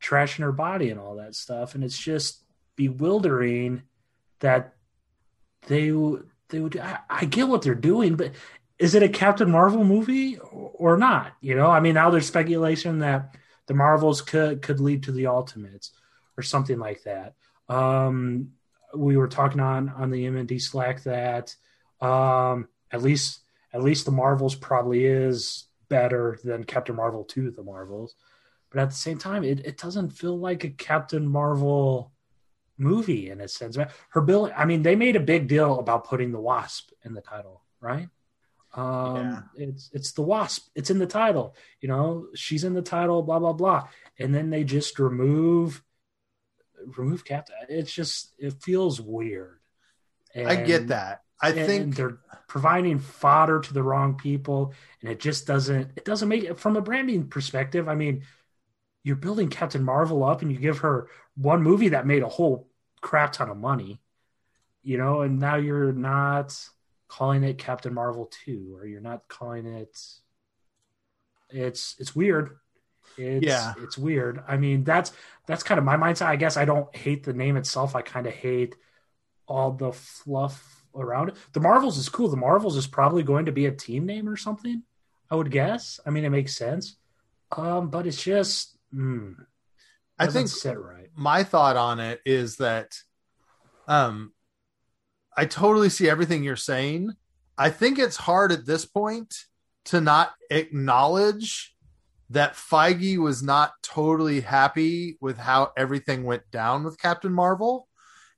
trashing 0.00 0.40
her 0.40 0.52
body 0.52 0.90
and 0.90 1.00
all 1.00 1.16
that 1.16 1.34
stuff, 1.34 1.74
and 1.74 1.84
it's 1.84 1.98
just 1.98 2.44
bewildering 2.76 3.82
that 4.40 4.74
they 5.66 5.92
they 6.48 6.60
would. 6.60 6.78
I, 6.78 6.98
I 7.08 7.24
get 7.24 7.48
what 7.48 7.62
they're 7.62 7.74
doing, 7.74 8.16
but 8.16 8.32
is 8.78 8.94
it 8.94 9.02
a 9.02 9.08
Captain 9.08 9.50
Marvel 9.50 9.84
movie 9.84 10.38
or 10.38 10.96
not? 10.96 11.32
You 11.40 11.54
know, 11.54 11.70
I 11.70 11.80
mean, 11.80 11.94
now 11.94 12.10
there's 12.10 12.26
speculation 12.26 13.00
that 13.00 13.36
the 13.70 13.76
Marvels 13.76 14.20
could 14.20 14.62
could 14.62 14.80
lead 14.80 15.04
to 15.04 15.12
the 15.12 15.28
Ultimates 15.28 15.92
or 16.36 16.42
something 16.42 16.80
like 16.80 17.04
that. 17.04 17.34
Um, 17.68 18.50
we 18.92 19.16
were 19.16 19.28
talking 19.28 19.60
on 19.60 19.90
on 19.90 20.10
the 20.10 20.26
MND 20.26 20.60
Slack 20.60 21.04
that 21.04 21.54
um, 22.00 22.66
at 22.90 23.00
least 23.00 23.42
at 23.72 23.80
least 23.80 24.06
the 24.06 24.10
Marvels 24.10 24.56
probably 24.56 25.04
is 25.04 25.66
better 25.88 26.36
than 26.42 26.64
Captain 26.64 26.96
Marvel 26.96 27.22
2 27.22 27.52
the 27.52 27.62
Marvels. 27.62 28.16
But 28.72 28.80
at 28.80 28.90
the 28.90 28.96
same 28.96 29.18
time, 29.18 29.44
it, 29.44 29.64
it 29.64 29.78
doesn't 29.78 30.10
feel 30.10 30.36
like 30.36 30.64
a 30.64 30.70
Captain 30.70 31.28
Marvel 31.28 32.10
movie 32.76 33.30
in 33.30 33.40
a 33.40 33.46
sense. 33.46 33.78
Her 34.08 34.20
bill, 34.20 34.50
I 34.56 34.64
mean, 34.64 34.82
they 34.82 34.96
made 34.96 35.14
a 35.14 35.20
big 35.20 35.46
deal 35.46 35.78
about 35.78 36.08
putting 36.08 36.32
the 36.32 36.40
Wasp 36.40 36.90
in 37.04 37.14
the 37.14 37.20
title, 37.20 37.62
right? 37.80 38.08
Um, 38.72 39.16
yeah. 39.16 39.42
it's 39.66 39.90
it's 39.92 40.12
the 40.12 40.22
Wasp. 40.22 40.68
It's 40.74 40.90
in 40.90 40.98
the 40.98 41.06
title. 41.06 41.56
You 41.80 41.88
know, 41.88 42.26
she's 42.34 42.64
in 42.64 42.74
the 42.74 42.82
title. 42.82 43.22
Blah 43.22 43.38
blah 43.38 43.52
blah. 43.52 43.88
And 44.18 44.34
then 44.34 44.50
they 44.50 44.64
just 44.64 44.98
remove 44.98 45.82
remove 46.96 47.24
Captain. 47.24 47.56
It's 47.68 47.92
just 47.92 48.34
it 48.38 48.62
feels 48.62 49.00
weird. 49.00 49.58
And, 50.34 50.48
I 50.48 50.56
get 50.56 50.88
that. 50.88 51.22
I 51.42 51.52
think 51.52 51.96
they're 51.96 52.18
providing 52.48 52.98
fodder 52.98 53.60
to 53.60 53.72
the 53.72 53.82
wrong 53.82 54.16
people, 54.16 54.74
and 55.00 55.10
it 55.10 55.20
just 55.20 55.46
doesn't. 55.46 55.92
It 55.96 56.04
doesn't 56.04 56.28
make 56.28 56.44
it 56.44 56.58
from 56.58 56.76
a 56.76 56.82
branding 56.82 57.28
perspective. 57.28 57.88
I 57.88 57.94
mean, 57.94 58.22
you're 59.02 59.16
building 59.16 59.48
Captain 59.48 59.82
Marvel 59.82 60.22
up, 60.22 60.42
and 60.42 60.52
you 60.52 60.58
give 60.58 60.78
her 60.78 61.08
one 61.36 61.62
movie 61.62 61.88
that 61.88 62.06
made 62.06 62.22
a 62.22 62.28
whole 62.28 62.68
crap 63.00 63.32
ton 63.32 63.48
of 63.48 63.56
money, 63.56 64.00
you 64.82 64.98
know, 64.98 65.22
and 65.22 65.38
now 65.38 65.56
you're 65.56 65.92
not 65.92 66.56
calling 67.10 67.42
it 67.42 67.58
Captain 67.58 67.92
Marvel 67.92 68.30
2 68.44 68.74
or 68.74 68.86
you're 68.86 69.00
not 69.00 69.28
calling 69.28 69.66
it 69.66 69.98
it's 71.52 71.96
it's 71.98 72.14
weird. 72.14 72.58
It's 73.16 73.44
yeah. 73.44 73.74
it's 73.82 73.98
weird. 73.98 74.42
I 74.46 74.56
mean, 74.56 74.84
that's 74.84 75.12
that's 75.46 75.62
kind 75.62 75.78
of 75.78 75.84
my 75.84 75.96
mindset. 75.96 76.26
I 76.26 76.36
guess 76.36 76.56
I 76.56 76.64
don't 76.64 76.94
hate 76.94 77.24
the 77.24 77.32
name 77.32 77.56
itself. 77.56 77.96
I 77.96 78.02
kind 78.02 78.26
of 78.26 78.32
hate 78.32 78.76
all 79.46 79.72
the 79.72 79.92
fluff 79.92 80.84
around 80.94 81.30
it. 81.30 81.36
The 81.52 81.60
Marvels 81.60 81.98
is 81.98 82.08
cool. 82.08 82.28
The 82.28 82.36
Marvels 82.36 82.76
is 82.76 82.86
probably 82.86 83.22
going 83.22 83.46
to 83.46 83.52
be 83.52 83.66
a 83.66 83.72
team 83.72 84.06
name 84.06 84.28
or 84.28 84.36
something. 84.36 84.82
I 85.30 85.34
would 85.34 85.50
guess. 85.50 86.00
I 86.06 86.10
mean, 86.10 86.24
it 86.24 86.30
makes 86.30 86.56
sense. 86.56 86.96
Um, 87.56 87.90
but 87.90 88.06
it's 88.06 88.22
just 88.22 88.76
mm, 88.94 89.34
I 90.18 90.28
think 90.28 90.48
sit 90.48 90.78
right. 90.78 91.08
My 91.14 91.42
thought 91.42 91.76
on 91.76 92.00
it 92.00 92.20
is 92.24 92.56
that 92.56 92.96
um 93.88 94.32
I 95.40 95.46
totally 95.46 95.88
see 95.88 96.06
everything 96.06 96.44
you're 96.44 96.54
saying. 96.54 97.14
I 97.56 97.70
think 97.70 97.98
it's 97.98 98.18
hard 98.18 98.52
at 98.52 98.66
this 98.66 98.84
point 98.84 99.34
to 99.86 99.98
not 99.98 100.34
acknowledge 100.50 101.74
that 102.28 102.56
Feige 102.56 103.16
was 103.16 103.42
not 103.42 103.72
totally 103.82 104.42
happy 104.42 105.16
with 105.18 105.38
how 105.38 105.72
everything 105.78 106.24
went 106.24 106.50
down 106.50 106.84
with 106.84 107.00
Captain 107.00 107.32
Marvel. 107.32 107.88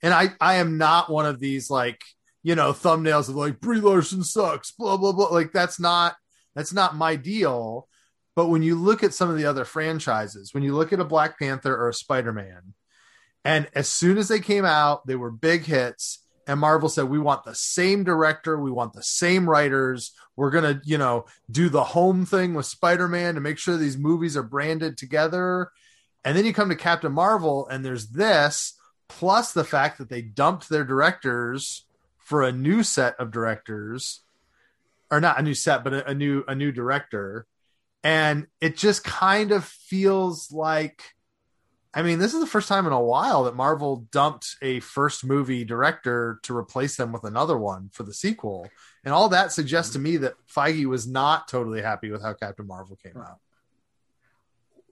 And 0.00 0.14
I, 0.14 0.28
I 0.40 0.54
am 0.54 0.78
not 0.78 1.10
one 1.10 1.26
of 1.26 1.40
these 1.40 1.70
like, 1.70 2.00
you 2.44 2.54
know, 2.54 2.72
thumbnails 2.72 3.28
of 3.28 3.34
like 3.34 3.60
Brie 3.60 3.80
Larson 3.80 4.22
sucks, 4.22 4.70
blah, 4.70 4.96
blah, 4.96 5.10
blah. 5.10 5.26
Like 5.26 5.50
that's 5.50 5.80
not, 5.80 6.14
that's 6.54 6.72
not 6.72 6.94
my 6.94 7.16
deal. 7.16 7.88
But 8.36 8.46
when 8.46 8.62
you 8.62 8.76
look 8.76 9.02
at 9.02 9.12
some 9.12 9.28
of 9.28 9.36
the 9.36 9.46
other 9.46 9.64
franchises, 9.64 10.54
when 10.54 10.62
you 10.62 10.76
look 10.76 10.92
at 10.92 11.00
a 11.00 11.04
Black 11.04 11.36
Panther 11.36 11.76
or 11.76 11.88
a 11.88 11.94
Spider 11.94 12.32
Man, 12.32 12.74
and 13.44 13.66
as 13.74 13.88
soon 13.88 14.18
as 14.18 14.28
they 14.28 14.38
came 14.38 14.64
out, 14.64 15.04
they 15.08 15.16
were 15.16 15.32
big 15.32 15.64
hits. 15.64 16.20
And 16.46 16.60
Marvel 16.60 16.88
said, 16.88 17.04
we 17.04 17.18
want 17.18 17.44
the 17.44 17.54
same 17.54 18.04
director, 18.04 18.58
we 18.58 18.70
want 18.70 18.92
the 18.92 19.02
same 19.02 19.48
writers. 19.48 20.12
We're 20.34 20.50
to, 20.50 20.80
you 20.84 20.98
know, 20.98 21.26
do 21.50 21.68
the 21.68 21.84
home 21.84 22.26
thing 22.26 22.54
with 22.54 22.66
Spider 22.66 23.06
Man 23.06 23.34
to 23.34 23.40
make 23.40 23.58
sure 23.58 23.76
these 23.76 23.98
movies 23.98 24.36
are 24.36 24.42
branded 24.42 24.96
together. 24.96 25.70
And 26.24 26.36
then 26.36 26.44
you 26.44 26.52
come 26.52 26.68
to 26.68 26.76
Captain 26.76 27.12
Marvel, 27.12 27.68
and 27.68 27.84
there's 27.84 28.08
this, 28.08 28.74
plus 29.08 29.52
the 29.52 29.64
fact 29.64 29.98
that 29.98 30.08
they 30.08 30.22
dumped 30.22 30.68
their 30.68 30.84
directors 30.84 31.84
for 32.18 32.42
a 32.42 32.52
new 32.52 32.82
set 32.82 33.18
of 33.18 33.30
directors, 33.30 34.20
or 35.10 35.20
not 35.20 35.38
a 35.38 35.42
new 35.42 35.54
set, 35.54 35.84
but 35.84 35.92
a, 35.92 36.10
a 36.10 36.14
new 36.14 36.44
a 36.48 36.54
new 36.54 36.72
director 36.72 37.46
and 38.04 38.46
it 38.60 38.76
just 38.76 39.04
kind 39.04 39.52
of 39.52 39.64
feels 39.64 40.50
like 40.50 41.02
I 41.94 42.02
mean, 42.02 42.18
this 42.18 42.32
is 42.32 42.40
the 42.40 42.46
first 42.46 42.68
time 42.68 42.86
in 42.86 42.92
a 42.92 43.00
while 43.00 43.44
that 43.44 43.54
Marvel 43.54 44.08
dumped 44.10 44.56
a 44.62 44.80
first 44.80 45.24
movie 45.24 45.64
director 45.64 46.40
to 46.44 46.56
replace 46.56 46.96
them 46.96 47.12
with 47.12 47.24
another 47.24 47.58
one 47.58 47.90
for 47.92 48.02
the 48.02 48.14
sequel. 48.14 48.68
And 49.04 49.12
all 49.12 49.28
that 49.28 49.52
suggests 49.52 49.92
to 49.92 49.98
me 49.98 50.16
that 50.18 50.34
Feige 50.46 50.86
was 50.86 51.06
not 51.06 51.48
totally 51.48 51.82
happy 51.82 52.10
with 52.10 52.22
how 52.22 52.32
Captain 52.32 52.66
Marvel 52.66 52.96
came 52.96 53.18
out. 53.18 53.38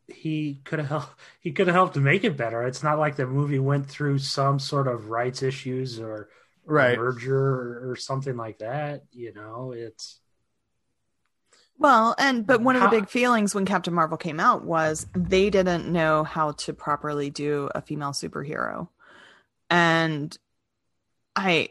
He 0.09 0.61
could 0.65 0.81
have 0.81 0.89
helped 0.89 1.15
he 1.41 1.53
could 1.53 1.69
have 1.69 1.75
helped 1.75 1.95
to 1.95 2.01
make 2.01 2.25
it 2.25 2.37
better. 2.37 2.65
It's 2.65 2.83
not 2.83 2.99
like 2.99 3.17
the 3.17 3.27
movie 3.27 3.61
went 3.61 3.87
through 3.87 4.19
some 4.19 4.59
sort 4.59 4.89
of 4.89 5.09
rights 5.09 5.43
issues 5.43 6.01
or 6.01 6.29
right. 6.67 6.99
merger 6.99 7.39
or, 7.39 7.91
or 7.91 7.97
something 7.97 8.37
like 8.37 8.59
that. 8.59 9.05
You 9.13 9.33
know, 9.33 9.73
it's 9.73 10.21
well, 11.81 12.15
and 12.19 12.47
but 12.47 12.61
one 12.61 12.77
of 12.77 12.83
the 12.83 12.89
big 12.89 13.09
feelings 13.09 13.55
when 13.55 13.65
Captain 13.65 13.95
Marvel 13.95 14.19
came 14.19 14.39
out 14.39 14.65
was 14.65 15.07
they 15.15 15.49
didn't 15.49 15.91
know 15.91 16.23
how 16.23 16.53
to 16.53 16.75
properly 16.75 17.31
do 17.31 17.71
a 17.75 17.81
female 17.81 18.13
superhero. 18.13 18.89
And 19.71 20.37
I 21.35 21.71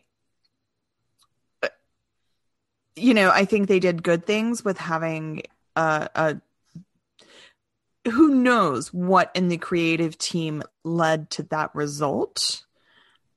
you 2.95 3.13
know, 3.13 3.29
I 3.29 3.45
think 3.45 3.67
they 3.67 3.79
did 3.79 4.03
good 4.03 4.25
things 4.25 4.65
with 4.65 4.77
having 4.77 5.43
a, 5.75 6.09
a 6.15 6.41
who 8.09 8.29
knows 8.33 8.93
what 8.93 9.31
in 9.35 9.47
the 9.47 9.57
creative 9.57 10.17
team 10.17 10.63
led 10.83 11.29
to 11.31 11.43
that 11.43 11.73
result 11.75 12.63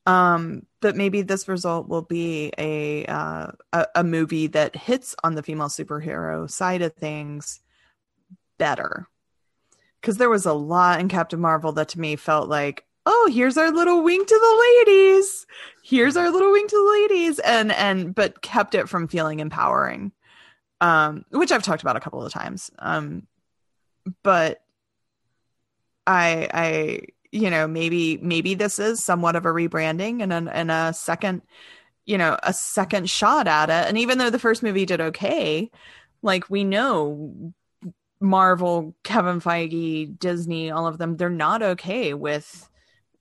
um, 0.07 0.67
but 0.83 0.97
maybe 0.97 1.23
this 1.23 1.49
result 1.49 1.89
will 1.89 2.03
be 2.03 2.53
a, 2.59 3.07
uh, 3.07 3.47
a 3.73 3.87
a 3.95 4.05
movie 4.05 4.49
that 4.49 4.77
hits 4.77 5.15
on 5.25 5.35
the 5.35 5.43
female 5.43 5.69
superhero 5.69 6.51
side 6.51 6.83
of 6.83 6.93
things 6.95 7.61
better. 8.59 9.09
Because 10.01 10.17
there 10.19 10.29
was 10.29 10.45
a 10.45 10.53
lot 10.53 11.01
in 11.01 11.09
Captain 11.09 11.41
Marvel 11.41 11.73
that 11.73 11.91
to 11.91 12.01
me 12.01 12.17
felt 12.17 12.49
like, 12.49 12.85
oh, 13.07 13.31
here's 13.33 13.57
our 13.57 13.71
little 13.71 14.03
wink 14.03 14.27
to 14.27 14.35
the 14.35 14.85
ladies. 14.87 15.47
Here's 15.85 16.17
our 16.17 16.31
little 16.31 16.51
wink 16.51 16.69
to 16.71 16.77
the 16.77 17.01
ladies, 17.01 17.39
and 17.39 17.73
and 17.73 18.15
but 18.15 18.43
kept 18.43 18.75
it 18.75 18.89
from 18.89 19.07
feeling 19.07 19.39
empowering, 19.39 20.11
um, 20.81 21.25
which 21.31 21.53
I've 21.53 21.63
talked 21.63 21.83
about 21.83 21.97
a 21.97 22.01
couple 22.01 22.25
of 22.25 22.33
times. 22.33 22.71
Um, 22.81 23.29
but 24.25 24.63
I 26.07 26.49
I 26.53 27.01
you 27.33 27.51
know 27.51 27.67
maybe 27.67 28.19
maybe 28.19 28.55
this 28.55 28.79
is 28.79 29.03
somewhat 29.03 29.37
of 29.37 29.47
a 29.47 29.49
rebranding 29.49 30.23
and 30.23 30.33
a, 30.33 30.55
and 30.55 30.71
a 30.71 30.93
second 30.93 31.43
you 32.07 32.19
know 32.19 32.39
a 32.43 32.53
second 32.53 33.11
shot 33.11 33.49
at 33.49 33.71
it. 33.71 33.89
And 33.89 33.99
even 33.99 34.19
though 34.19 34.31
the 34.31 34.39
first 34.39 34.63
movie 34.63 34.87
did 34.87 35.01
okay 35.01 35.71
like 36.23 36.49
we 36.49 36.65
know 36.65 37.53
marvel 38.21 38.95
kevin 39.03 39.41
feige 39.41 40.17
disney 40.17 40.71
all 40.71 40.87
of 40.87 40.97
them 40.97 41.17
they're 41.17 41.29
not 41.29 41.61
okay 41.61 42.15
with 42.15 42.69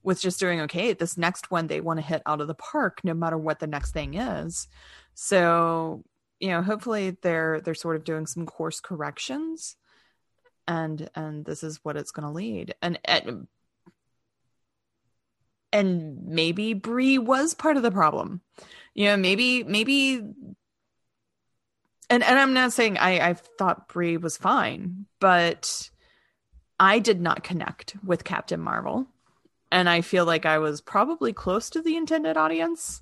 with 0.03 0.21
just 0.21 0.39
doing 0.39 0.61
okay. 0.61 0.93
This 0.93 1.17
next 1.17 1.51
one 1.51 1.67
they 1.67 1.81
want 1.81 1.99
to 1.99 2.05
hit 2.05 2.21
out 2.25 2.41
of 2.41 2.47
the 2.47 2.55
park 2.55 3.01
no 3.03 3.13
matter 3.13 3.37
what 3.37 3.59
the 3.59 3.67
next 3.67 3.91
thing 3.91 4.15
is. 4.15 4.67
So 5.13 6.03
you 6.39 6.49
know 6.49 6.61
hopefully 6.61 7.17
they're 7.21 7.61
they're 7.61 7.75
sort 7.75 7.95
of 7.95 8.03
doing 8.03 8.25
some 8.25 8.45
course 8.45 8.79
corrections 8.79 9.75
and 10.67 11.09
and 11.15 11.45
this 11.45 11.63
is 11.63 11.79
what 11.83 11.97
it's 11.97 12.11
going 12.11 12.27
to 12.27 12.33
lead. 12.33 12.75
And, 12.81 12.99
and 13.05 13.47
and 15.73 16.25
maybe 16.25 16.73
Brie 16.73 17.17
was 17.17 17.53
part 17.53 17.77
of 17.77 17.83
the 17.83 17.91
problem. 17.91 18.41
You 18.93 19.05
know, 19.05 19.17
maybe 19.17 19.63
maybe 19.63 20.17
and 22.09 22.23
and 22.23 22.39
I'm 22.39 22.53
not 22.53 22.73
saying 22.73 22.97
I 22.97 23.29
I 23.29 23.33
thought 23.33 23.87
Brie 23.87 24.17
was 24.17 24.37
fine, 24.37 25.05
but 25.19 25.89
I 26.79 26.99
did 26.99 27.21
not 27.21 27.43
connect 27.43 27.95
with 28.03 28.23
Captain 28.23 28.59
Marvel. 28.59 29.07
And 29.71 29.87
I 29.87 30.01
feel 30.01 30.25
like 30.25 30.45
I 30.45 30.57
was 30.57 30.81
probably 30.81 31.31
close 31.31 31.69
to 31.69 31.81
the 31.81 31.95
intended 31.95 32.35
audience. 32.35 33.01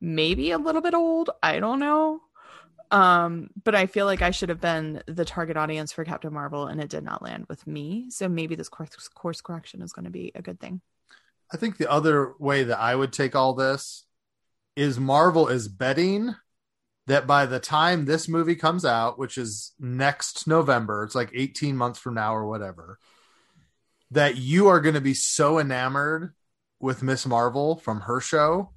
Maybe 0.00 0.52
a 0.52 0.58
little 0.58 0.80
bit 0.80 0.94
old, 0.94 1.30
I 1.42 1.58
don't 1.58 1.80
know. 1.80 2.20
Um, 2.90 3.50
but 3.64 3.74
I 3.74 3.86
feel 3.86 4.06
like 4.06 4.22
I 4.22 4.30
should 4.30 4.48
have 4.48 4.60
been 4.60 5.02
the 5.06 5.24
target 5.24 5.56
audience 5.56 5.92
for 5.92 6.04
Captain 6.04 6.32
Marvel, 6.32 6.66
and 6.66 6.80
it 6.80 6.88
did 6.88 7.02
not 7.02 7.22
land 7.22 7.46
with 7.48 7.66
me. 7.66 8.10
So 8.10 8.28
maybe 8.28 8.54
this 8.54 8.68
course 8.68 9.08
course 9.08 9.40
correction 9.40 9.82
is 9.82 9.92
going 9.92 10.04
to 10.04 10.10
be 10.10 10.32
a 10.34 10.42
good 10.42 10.60
thing. 10.60 10.80
I 11.52 11.56
think 11.56 11.76
the 11.76 11.90
other 11.90 12.34
way 12.38 12.64
that 12.64 12.78
I 12.78 12.94
would 12.94 13.12
take 13.12 13.34
all 13.34 13.54
this 13.54 14.04
is 14.76 15.00
Marvel 15.00 15.48
is 15.48 15.68
betting 15.68 16.34
that 17.06 17.26
by 17.26 17.46
the 17.46 17.58
time 17.58 18.04
this 18.04 18.28
movie 18.28 18.54
comes 18.54 18.84
out, 18.84 19.18
which 19.18 19.38
is 19.38 19.72
next 19.80 20.46
November, 20.46 21.04
it's 21.04 21.14
like 21.14 21.30
18 21.34 21.76
months 21.76 21.98
from 21.98 22.14
now 22.14 22.34
or 22.34 22.46
whatever, 22.46 22.98
that 24.10 24.36
you 24.36 24.68
are 24.68 24.80
going 24.80 24.94
to 24.94 25.00
be 25.00 25.14
so 25.14 25.58
enamored 25.58 26.34
with 26.80 27.02
Miss 27.02 27.26
Marvel 27.26 27.76
from 27.76 28.00
her 28.02 28.20
show 28.20 28.70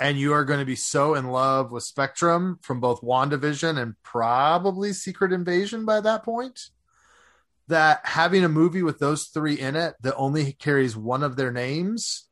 and 0.00 0.18
you 0.18 0.32
are 0.32 0.44
going 0.44 0.60
to 0.60 0.64
be 0.64 0.76
so 0.76 1.14
in 1.14 1.26
love 1.28 1.72
with 1.72 1.82
Spectrum 1.82 2.58
from 2.62 2.80
both 2.80 3.00
WandaVision 3.00 3.80
and 3.80 4.00
probably 4.02 4.92
Secret 4.92 5.32
Invasion 5.32 5.84
by 5.84 6.00
that 6.00 6.22
point 6.22 6.70
that 7.68 8.00
having 8.04 8.44
a 8.44 8.48
movie 8.48 8.82
with 8.82 8.98
those 8.98 9.26
three 9.26 9.58
in 9.58 9.76
it 9.76 9.94
that 10.02 10.16
only 10.16 10.52
carries 10.52 10.96
one 10.96 11.22
of 11.22 11.36
their 11.36 11.52
names 11.52 12.28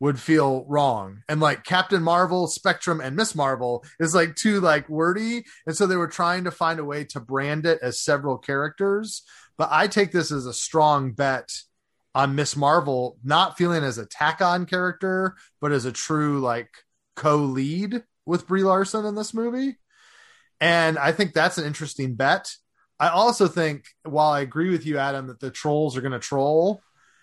would 0.00 0.20
feel 0.20 0.64
wrong. 0.68 1.22
And 1.28 1.40
like 1.40 1.64
Captain 1.64 2.02
Marvel, 2.02 2.46
Spectrum, 2.46 3.00
and 3.00 3.16
Miss 3.16 3.34
Marvel 3.34 3.84
is 3.98 4.14
like 4.14 4.36
too 4.36 4.60
like 4.60 4.88
wordy. 4.88 5.44
And 5.66 5.76
so 5.76 5.86
they 5.86 5.96
were 5.96 6.06
trying 6.06 6.44
to 6.44 6.50
find 6.50 6.78
a 6.78 6.84
way 6.84 7.04
to 7.06 7.20
brand 7.20 7.66
it 7.66 7.80
as 7.82 8.00
several 8.00 8.38
characters. 8.38 9.22
But 9.56 9.70
I 9.72 9.88
take 9.88 10.12
this 10.12 10.30
as 10.30 10.46
a 10.46 10.54
strong 10.54 11.12
bet 11.12 11.50
on 12.14 12.36
Miss 12.36 12.56
Marvel 12.56 13.18
not 13.24 13.58
feeling 13.58 13.82
as 13.82 13.98
a 13.98 14.06
tack 14.06 14.40
on 14.40 14.66
character, 14.66 15.36
but 15.60 15.72
as 15.72 15.84
a 15.84 15.92
true 15.92 16.40
like 16.40 16.70
co-lead 17.16 18.04
with 18.24 18.46
Brie 18.46 18.62
Larson 18.62 19.04
in 19.04 19.16
this 19.16 19.34
movie. 19.34 19.78
And 20.60 20.98
I 20.98 21.12
think 21.12 21.32
that's 21.32 21.58
an 21.58 21.64
interesting 21.64 22.14
bet. 22.14 22.50
I 23.00 23.08
also 23.08 23.46
think, 23.48 23.86
while 24.02 24.30
I 24.30 24.40
agree 24.40 24.70
with 24.70 24.84
you, 24.86 24.98
Adam, 24.98 25.28
that 25.28 25.40
the 25.40 25.50
trolls 25.50 25.96
are 25.96 26.00
going 26.00 26.12
to 26.12 26.18
troll, 26.18 26.82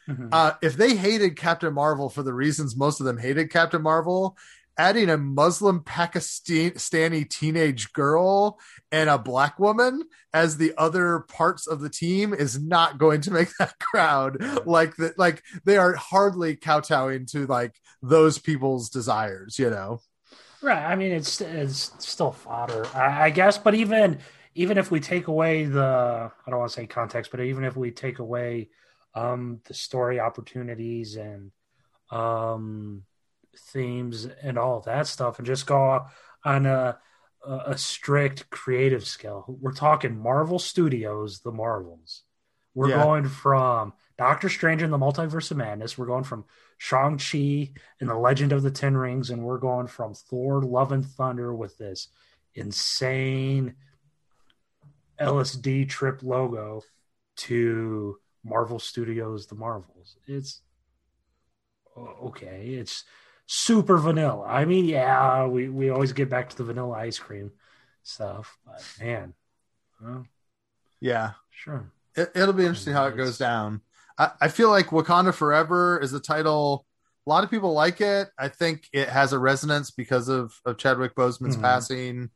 Mhm. 0.10 0.30
uh, 0.32 0.54
if 0.62 0.78
they 0.78 0.96
hated 0.96 1.36
Captain 1.36 1.74
Marvel 1.74 2.10
for 2.10 2.22
the 2.24 2.34
reasons 2.34 2.76
most 2.76 3.00
of 3.00 3.06
them 3.08 3.18
hated 3.18 3.50
Captain 3.52 3.82
Marvel, 3.82 4.38
adding 4.78 5.10
a 5.10 5.18
Muslim 5.18 5.80
Pakistani 5.80 7.30
teenage 7.30 7.92
girl 7.94 8.60
and 8.92 9.10
a 9.10 9.18
black 9.18 9.58
woman 9.60 10.04
as 10.34 10.58
the 10.58 10.74
other 10.78 11.22
parts 11.22 11.66
of 11.66 11.80
the 11.82 11.90
team 11.90 12.34
is 12.34 12.60
not 12.62 12.98
going 12.98 13.22
to 13.22 13.32
make 13.32 13.50
that 13.60 13.80
crowd 13.80 14.66
like 14.68 14.96
that. 14.98 15.18
Like 15.18 15.44
they 15.64 15.78
are 15.78 15.96
hardly 15.96 16.56
kowtowing 16.56 17.26
to 17.28 17.48
like 17.48 17.76
those 18.02 18.38
people's 18.38 18.90
desires, 18.90 19.58
you 19.58 19.70
know. 19.70 20.02
Right. 20.62 20.84
I 20.86 20.96
mean, 20.96 21.12
it's 21.12 21.42
it's 21.42 21.92
still 22.00 22.32
fodder, 22.32 22.86
I, 22.94 23.26
I 23.26 23.30
guess. 23.30 23.58
But 23.58 23.76
even 23.76 24.20
even 24.56 24.78
if 24.78 24.90
we 24.90 25.00
take 25.00 25.28
away 25.28 25.66
the, 25.66 26.32
I 26.46 26.50
don't 26.50 26.60
want 26.60 26.72
to 26.72 26.76
say 26.76 26.88
context, 26.88 27.30
but 27.30 27.42
even 27.42 27.66
if 27.66 27.76
we 27.76 27.92
take 27.92 28.20
away 28.20 28.70
um, 29.14 29.60
the 29.66 29.74
story 29.74 30.20
opportunities 30.20 31.18
and 31.18 31.52
um, 32.10 33.04
themes 33.74 34.26
and 34.26 34.58
all 34.58 34.78
of 34.78 34.86
that 34.86 35.08
stuff, 35.08 35.38
and 35.38 35.46
just 35.46 35.68
go 35.68 36.06
on 36.44 36.66
a 36.66 36.98
a 37.48 37.78
strict 37.78 38.50
creative 38.50 39.06
scale, 39.06 39.46
we're 39.48 39.72
talking 39.72 40.18
Marvel 40.18 40.58
Studios, 40.58 41.42
the 41.42 41.52
Marvels. 41.52 42.24
We're 42.74 42.90
Yeah. 42.90 43.04
going 43.04 43.28
from 43.28 43.94
Doctor 44.18 44.50
Strange 44.50 44.82
and 44.82 44.92
the 44.92 44.98
Multiverse 44.98 45.52
of 45.52 45.58
Madness. 45.58 45.96
We're 45.96 46.08
going 46.08 46.24
from 46.24 46.46
Shang 46.80 47.20
Chi 47.20 47.72
and 48.00 48.10
the 48.10 48.18
Legend 48.18 48.52
of 48.52 48.64
the 48.64 48.72
Ten 48.72 48.98
Rings, 48.98 49.30
and 49.30 49.44
we're 49.44 49.60
going 49.60 49.86
from 49.86 50.16
Thor: 50.16 50.64
Love 50.64 50.92
and 50.92 51.06
Thunder 51.06 51.54
with 51.54 51.78
this 51.78 52.08
insane 52.56 53.76
LSD 55.20 55.88
trip 55.90 56.22
logo 56.24 56.82
to 57.38 58.18
Marvel 58.44 58.80
Studios, 58.80 59.48
the 59.48 59.56
Marvels. 59.56 60.18
It's 60.28 60.62
okay. 61.98 62.76
It's 62.80 63.04
super 63.46 63.98
vanilla. 63.98 64.46
I 64.48 64.66
mean, 64.66 64.86
yeah, 64.86 65.46
we, 65.46 65.70
we 65.70 65.90
always 65.90 66.14
get 66.14 66.30
back 66.30 66.50
to 66.50 66.58
the 66.58 66.64
vanilla 66.64 66.98
ice 66.98 67.20
cream 67.20 67.52
stuff, 68.04 68.58
but 68.66 68.84
man, 69.00 69.34
well, 70.02 70.26
Yeah. 71.00 71.32
sure. 71.52 71.92
it, 72.16 72.32
it'll 72.36 72.54
be 72.54 72.66
interesting 72.66 72.94
how 72.94 73.08
it 73.08 73.18
goes 73.18 73.38
down. 73.38 73.82
I, 74.18 74.32
I 74.42 74.48
feel 74.48 74.70
like 74.70 74.88
Wakanda 74.88 75.34
Forever 75.34 76.00
is 76.00 76.12
the 76.12 76.20
title. 76.20 76.86
A 77.26 77.30
lot 77.30 77.44
of 77.44 77.50
people 77.50 77.74
like 77.74 78.02
it. 78.02 78.30
I 78.38 78.48
think 78.50 78.88
it 78.94 79.10
has 79.10 79.34
a 79.34 79.40
resonance 79.40 79.90
because 79.92 80.28
of, 80.30 80.60
of 80.66 80.78
Chadwick 80.78 81.16
Boseman's 81.16 81.58
Mhm. 81.58 81.62
passing. 81.62 82.30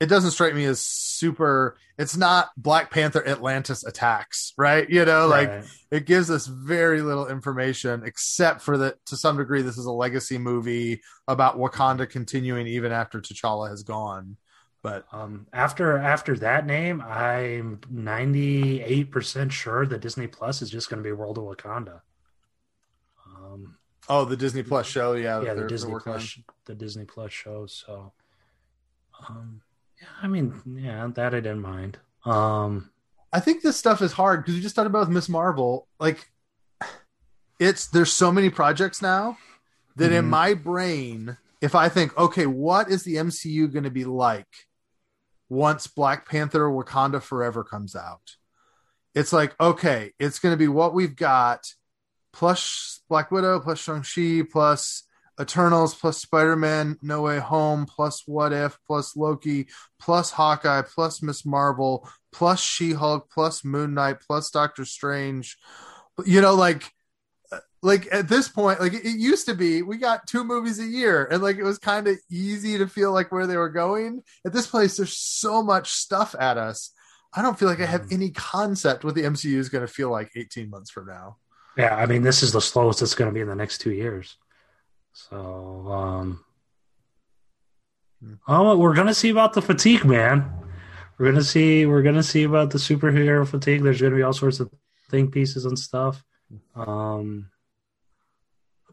It 0.00 0.06
doesn't 0.06 0.30
strike 0.30 0.54
me 0.54 0.64
as 0.64 0.80
super. 0.80 1.76
It's 1.98 2.16
not 2.16 2.50
Black 2.56 2.90
Panther 2.92 3.26
Atlantis 3.26 3.84
attacks, 3.84 4.52
right? 4.56 4.88
You 4.88 5.04
know, 5.04 5.26
like 5.26 5.48
Right. 5.48 5.64
it 5.90 6.06
gives 6.06 6.30
us 6.30 6.46
very 6.46 7.02
little 7.02 7.26
information 7.26 8.04
except 8.04 8.60
for 8.62 8.78
that 8.78 9.04
to 9.06 9.16
some 9.16 9.36
degree 9.36 9.62
this 9.62 9.76
is 9.76 9.86
a 9.86 9.90
legacy 9.92 10.38
movie 10.38 11.02
about 11.26 11.58
Wakanda 11.58 12.08
continuing 12.08 12.68
even 12.68 12.92
after 12.92 13.20
T'Challa 13.20 13.70
has 13.70 13.82
gone. 13.82 14.36
But 14.80 15.06
Um, 15.12 15.48
after 15.52 15.98
after 15.98 16.36
that 16.36 16.64
name, 16.64 17.00
I'm 17.00 17.80
98% 17.92 19.50
sure 19.50 19.84
that 19.84 19.98
Disney 20.00 20.28
Plus 20.28 20.62
is 20.62 20.70
just 20.70 20.88
going 20.88 21.02
to 21.02 21.06
be 21.06 21.10
World 21.10 21.36
of 21.38 21.44
Wakanda. 21.44 22.02
Um, 23.26 23.76
oh, 24.08 24.24
the 24.24 24.36
Disney 24.36 24.62
Plus 24.62 24.86
show, 24.86 25.14
yeah, 25.14 25.42
yeah, 25.42 25.54
the 25.54 25.66
Disney 25.66 25.90
working 25.92 26.12
on. 26.12 26.18
Plus, 26.20 26.38
the 26.66 26.76
Disney 26.76 27.04
Plus 27.04 27.32
show. 27.32 27.66
So, 27.66 28.12
um, 29.28 29.62
I 30.22 30.26
mean, 30.28 30.60
yeah, 30.66 31.08
that 31.14 31.34
I 31.34 31.40
didn't 31.40 31.60
mind. 31.62 31.98
Um, 32.24 32.90
I 33.32 33.40
think 33.40 33.62
this 33.62 33.76
stuff 33.76 34.00
is 34.02 34.12
hard 34.12 34.40
because 34.40 34.54
we 34.54 34.60
just 34.60 34.74
talked 34.76 34.86
about 34.86 35.00
with 35.00 35.08
Miss 35.10 35.28
Marvel. 35.28 35.86
Like, 35.98 36.30
it's 37.58 37.88
there's 37.88 38.12
so 38.12 38.30
many 38.30 38.50
projects 38.50 39.02
now 39.02 39.38
that 39.96 40.12
in 40.12 40.24
Mhm. 40.24 40.28
my 40.28 40.54
brain, 40.54 41.36
if 41.60 41.74
I 41.74 41.88
think, 41.88 42.16
okay, 42.16 42.46
what 42.46 42.88
is 42.90 43.02
the 43.02 43.16
MCU 43.16 43.66
going 43.68 43.84
to 43.84 43.90
be 43.90 44.04
like 44.04 44.68
once 45.48 45.86
Black 45.86 46.28
Panther 46.28 46.68
Wakanda 46.68 47.20
Forever 47.22 47.64
comes 47.64 47.96
out? 47.96 48.36
It's 49.14 49.32
like, 49.32 49.58
okay, 49.60 50.12
it's 50.18 50.38
going 50.38 50.52
to 50.52 50.56
be 50.58 50.68
what 50.68 50.94
we've 50.94 51.16
got 51.16 51.72
plus 52.32 53.00
Black 53.08 53.30
Widow, 53.32 53.58
plus 53.58 53.80
Shang-Chi, 53.80 54.42
plus 54.50 55.02
Eternals, 55.40 55.94
plus 55.94 56.18
Spider 56.18 56.56
Man 56.56 56.98
No 57.02 57.22
Way 57.22 57.38
Home, 57.38 57.86
plus 57.86 58.22
What 58.26 58.52
If, 58.52 58.78
plus 58.86 59.16
Loki, 59.16 59.68
plus 60.00 60.30
Hawkeye, 60.32 60.82
plus 60.82 61.22
Miss 61.22 61.46
Marvel, 61.46 62.08
plus 62.32 62.60
She 62.60 62.92
Hulk, 62.92 63.30
plus 63.30 63.64
Moon 63.64 63.94
Knight, 63.94 64.16
plus 64.26 64.50
Doctor 64.50 64.84
Strange. 64.84 65.56
You 66.26 66.40
know, 66.40 66.54
like, 66.54 66.90
like 67.82 68.08
at 68.12 68.28
this 68.28 68.48
point, 68.48 68.80
like 68.80 68.92
it 68.92 69.04
used 69.04 69.46
to 69.46 69.54
be, 69.54 69.82
we 69.82 69.98
got 69.98 70.26
two 70.26 70.42
movies 70.42 70.80
a 70.80 70.84
year, 70.84 71.26
and 71.30 71.42
like 71.42 71.56
it 71.56 71.62
was 71.62 71.78
kind 71.78 72.08
of 72.08 72.18
easy 72.30 72.76
to 72.78 72.88
feel 72.88 73.12
like 73.12 73.30
where 73.30 73.46
they 73.46 73.56
were 73.56 73.68
going. 73.68 74.22
At 74.44 74.52
this 74.52 74.66
place, 74.66 74.96
there's 74.96 75.16
so 75.16 75.62
much 75.62 75.92
stuff 75.92 76.34
at 76.38 76.58
us. 76.58 76.90
I 77.32 77.42
don't 77.42 77.58
feel 77.58 77.68
like 77.68 77.80
I 77.80 77.86
have 77.86 78.06
Mhm. 78.06 78.12
any 78.12 78.30
concept 78.30 79.04
what 79.04 79.14
the 79.14 79.24
MCU 79.24 79.58
is 79.58 79.68
going 79.68 79.86
to 79.86 79.92
feel 79.92 80.10
like 80.10 80.30
18 80.34 80.70
months 80.70 80.90
from 80.90 81.06
now. 81.06 81.36
yeah, 81.76 81.94
I 81.94 82.06
mean, 82.06 82.22
this 82.22 82.42
is 82.42 82.50
the 82.52 82.60
slowest 82.60 83.02
it's 83.02 83.14
going 83.14 83.30
to 83.30 83.34
be 83.34 83.40
in 83.40 83.48
the 83.48 83.54
next 83.54 83.78
two 83.78 83.92
years. 83.92 84.36
So, 85.18 85.36
um, 85.90 86.44
oh, 88.46 88.76
we're 88.78 88.94
to 89.08 89.14
see 89.14 89.30
about 89.30 89.52
the 89.52 89.60
fatigue, 89.60 90.04
man. 90.04 90.48
We're 91.18 91.32
to 91.32 91.42
see, 91.42 91.86
we're 91.86 92.04
to 92.14 92.22
see 92.22 92.44
about 92.44 92.70
the 92.70 92.78
superhero 92.78 93.46
fatigue. 93.46 93.82
There's 93.82 93.98
to 93.98 94.10
be 94.10 94.22
all 94.22 94.32
sorts 94.32 94.60
of 94.60 94.70
think 95.10 95.32
pieces 95.32 95.64
and 95.64 95.76
stuff. 95.76 96.22
Um, 96.76 97.50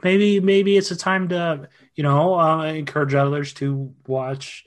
maybe, 0.03 0.39
maybe 0.39 0.77
it's 0.77 0.89
a 0.89 0.95
time 0.95 1.29
to, 1.29 1.69
you 1.93 2.01
know, 2.01 2.39
uh, 2.39 2.65
encourage 2.65 3.13
others 3.13 3.53
to 3.55 3.93
watch 4.07 4.65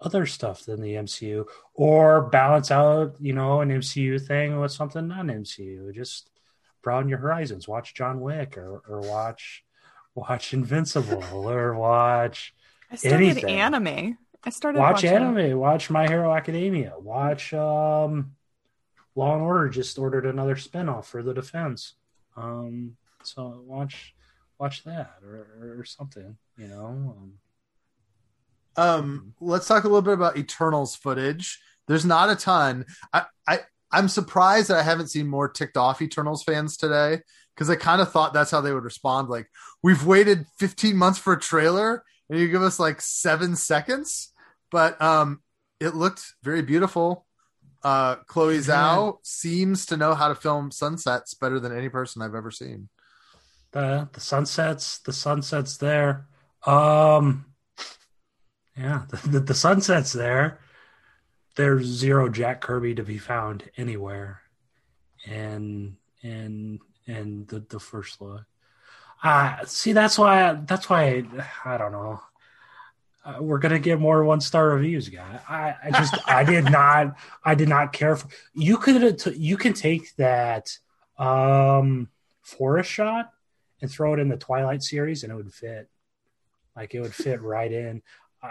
other 0.00 0.24
stuff 0.24 0.64
than 0.64 0.80
the 0.80 0.94
MCU 0.94 1.46
or 1.74 2.28
balance 2.28 2.70
out, 2.70 3.16
you 3.18 3.32
know, 3.32 3.60
an 3.60 3.70
MCU 3.70 4.24
thing 4.24 4.60
with 4.60 4.70
something 4.70 5.08
non 5.08 5.26
MCU. 5.26 5.92
Just 5.92 6.30
broaden 6.80 7.08
your 7.08 7.18
horizons. 7.18 7.66
Watch 7.66 7.92
John 7.92 8.20
Wick 8.20 8.56
or, 8.56 8.82
or 8.88 9.00
watch 9.00 9.64
watch 10.14 10.52
Invincible 10.52 11.48
or 11.48 11.74
watch 11.74 12.54
I 12.90 12.96
started 12.96 13.16
Anything. 13.30 13.60
anime. 13.60 14.18
I 14.44 14.50
started 14.50 14.78
watch 14.78 14.96
watching- 15.04 15.10
anime. 15.10 15.58
Watch 15.58 15.88
My 15.90 16.06
Hero 16.06 16.32
Academia. 16.34 16.94
Watch 16.98 17.54
um, 17.54 18.32
Law 19.14 19.34
and 19.34 19.42
Order. 19.42 19.68
Just 19.68 19.98
ordered 19.98 20.26
another 20.26 20.56
spinoff 20.56 21.04
for 21.06 21.22
the 21.22 21.32
Defense. 21.32 21.94
Um, 22.36 22.96
so 23.22 23.62
watch 23.66 24.14
watch 24.58 24.84
that 24.84 25.18
or, 25.24 25.78
or 25.78 25.84
something. 25.84 26.36
You 26.58 26.68
know. 26.68 26.86
Um, 27.16 27.32
Um, 28.76 29.34
let's 29.40 29.68
talk 29.68 29.84
a 29.84 29.88
little 29.88 30.02
bit 30.02 30.14
about 30.14 30.36
Eternals 30.36 30.96
footage. 30.96 31.60
There's 31.86 32.04
not 32.04 32.30
a 32.30 32.36
ton. 32.36 32.86
I, 33.12 33.24
I 33.46 33.60
I'm 33.92 34.08
surprised 34.08 34.68
that 34.68 34.78
I 34.78 34.82
haven't 34.82 35.08
seen 35.08 35.26
more 35.28 35.48
ticked 35.48 35.76
off 35.76 36.00
Eternals 36.02 36.42
fans 36.42 36.76
today 36.76 37.20
because 37.54 37.68
I 37.68 37.76
kind 37.76 38.00
of 38.00 38.10
thought 38.10 38.32
that's 38.32 38.50
how 38.50 38.60
they 38.60 38.72
would 38.72 38.84
respond. 38.84 39.28
Like, 39.28 39.48
we've 39.82 40.04
waited 40.06 40.46
15 40.58 40.96
months 40.96 41.18
for 41.18 41.34
a 41.34 41.40
trailer 41.40 42.02
and 42.30 42.38
you 42.40 42.48
give 42.48 42.62
us 42.62 42.78
like 42.80 43.00
seven 43.00 43.56
seconds. 43.56 44.32
But 44.70 45.00
um, 45.02 45.42
it 45.80 45.94
looked 45.94 46.24
very 46.42 46.62
beautiful. 46.62 47.26
Uh, 47.84 48.16
Chloe 48.26 48.58
Zhao 48.58 49.18
seems 49.22 49.86
to 49.86 49.96
know 49.96 50.14
how 50.14 50.28
to 50.28 50.34
film 50.34 50.70
sunsets 50.70 51.34
better 51.34 51.60
than 51.60 51.76
any 51.76 51.88
person 51.88 52.22
I've 52.22 52.34
ever 52.34 52.50
seen. 52.50 52.88
the 53.72 54.08
the 54.12 54.20
sunsets 54.20 54.98
the 55.00 55.12
sunsets 55.12 55.78
there 55.78 56.26
um 56.66 57.46
yeah 58.76 59.02
the, 59.10 59.28
the, 59.28 59.40
the 59.40 59.54
sunsets 59.54 60.12
there 60.12 60.60
there's 61.54 61.86
zero 61.86 62.28
jack 62.28 62.60
kirby 62.60 62.94
to 62.94 63.02
be 63.02 63.18
found 63.18 63.68
anywhere 63.76 64.42
and 65.26 65.96
and 66.22 66.80
and 67.06 67.48
the 67.48 67.60
the 67.68 67.80
first 67.80 68.20
look 68.20 68.44
uh 69.22 69.56
see 69.64 69.92
that's 69.92 70.18
why 70.18 70.52
that's 70.66 70.88
why 70.88 71.24
i, 71.64 71.74
I 71.74 71.78
don't 71.78 71.92
know 71.92 72.20
uh, 73.24 73.36
we're 73.40 73.58
gonna 73.58 73.78
get 73.78 74.00
more 74.00 74.24
one 74.24 74.40
star 74.40 74.70
reviews 74.70 75.08
guy 75.08 75.40
i 75.48 75.74
i 75.84 75.90
just 75.90 76.16
i 76.28 76.42
did 76.52 76.64
not 76.64 77.16
i 77.44 77.54
did 77.54 77.68
not 77.68 77.92
care 77.92 78.16
for 78.16 78.28
you 78.54 78.76
could 78.76 79.22
you 79.36 79.56
can 79.56 79.72
take 79.72 80.14
that 80.16 80.76
um 81.18 82.08
forest 82.42 82.90
shot 82.90 83.32
and 83.82 83.90
throw 83.90 84.14
it 84.14 84.20
in 84.20 84.28
the 84.28 84.36
Twilight 84.36 84.82
series, 84.82 85.24
and 85.24 85.32
it 85.32 85.36
would 85.36 85.52
fit. 85.52 85.88
Like 86.74 86.94
it 86.94 87.00
would 87.00 87.14
fit 87.14 87.42
right 87.42 87.70
in. 87.70 88.00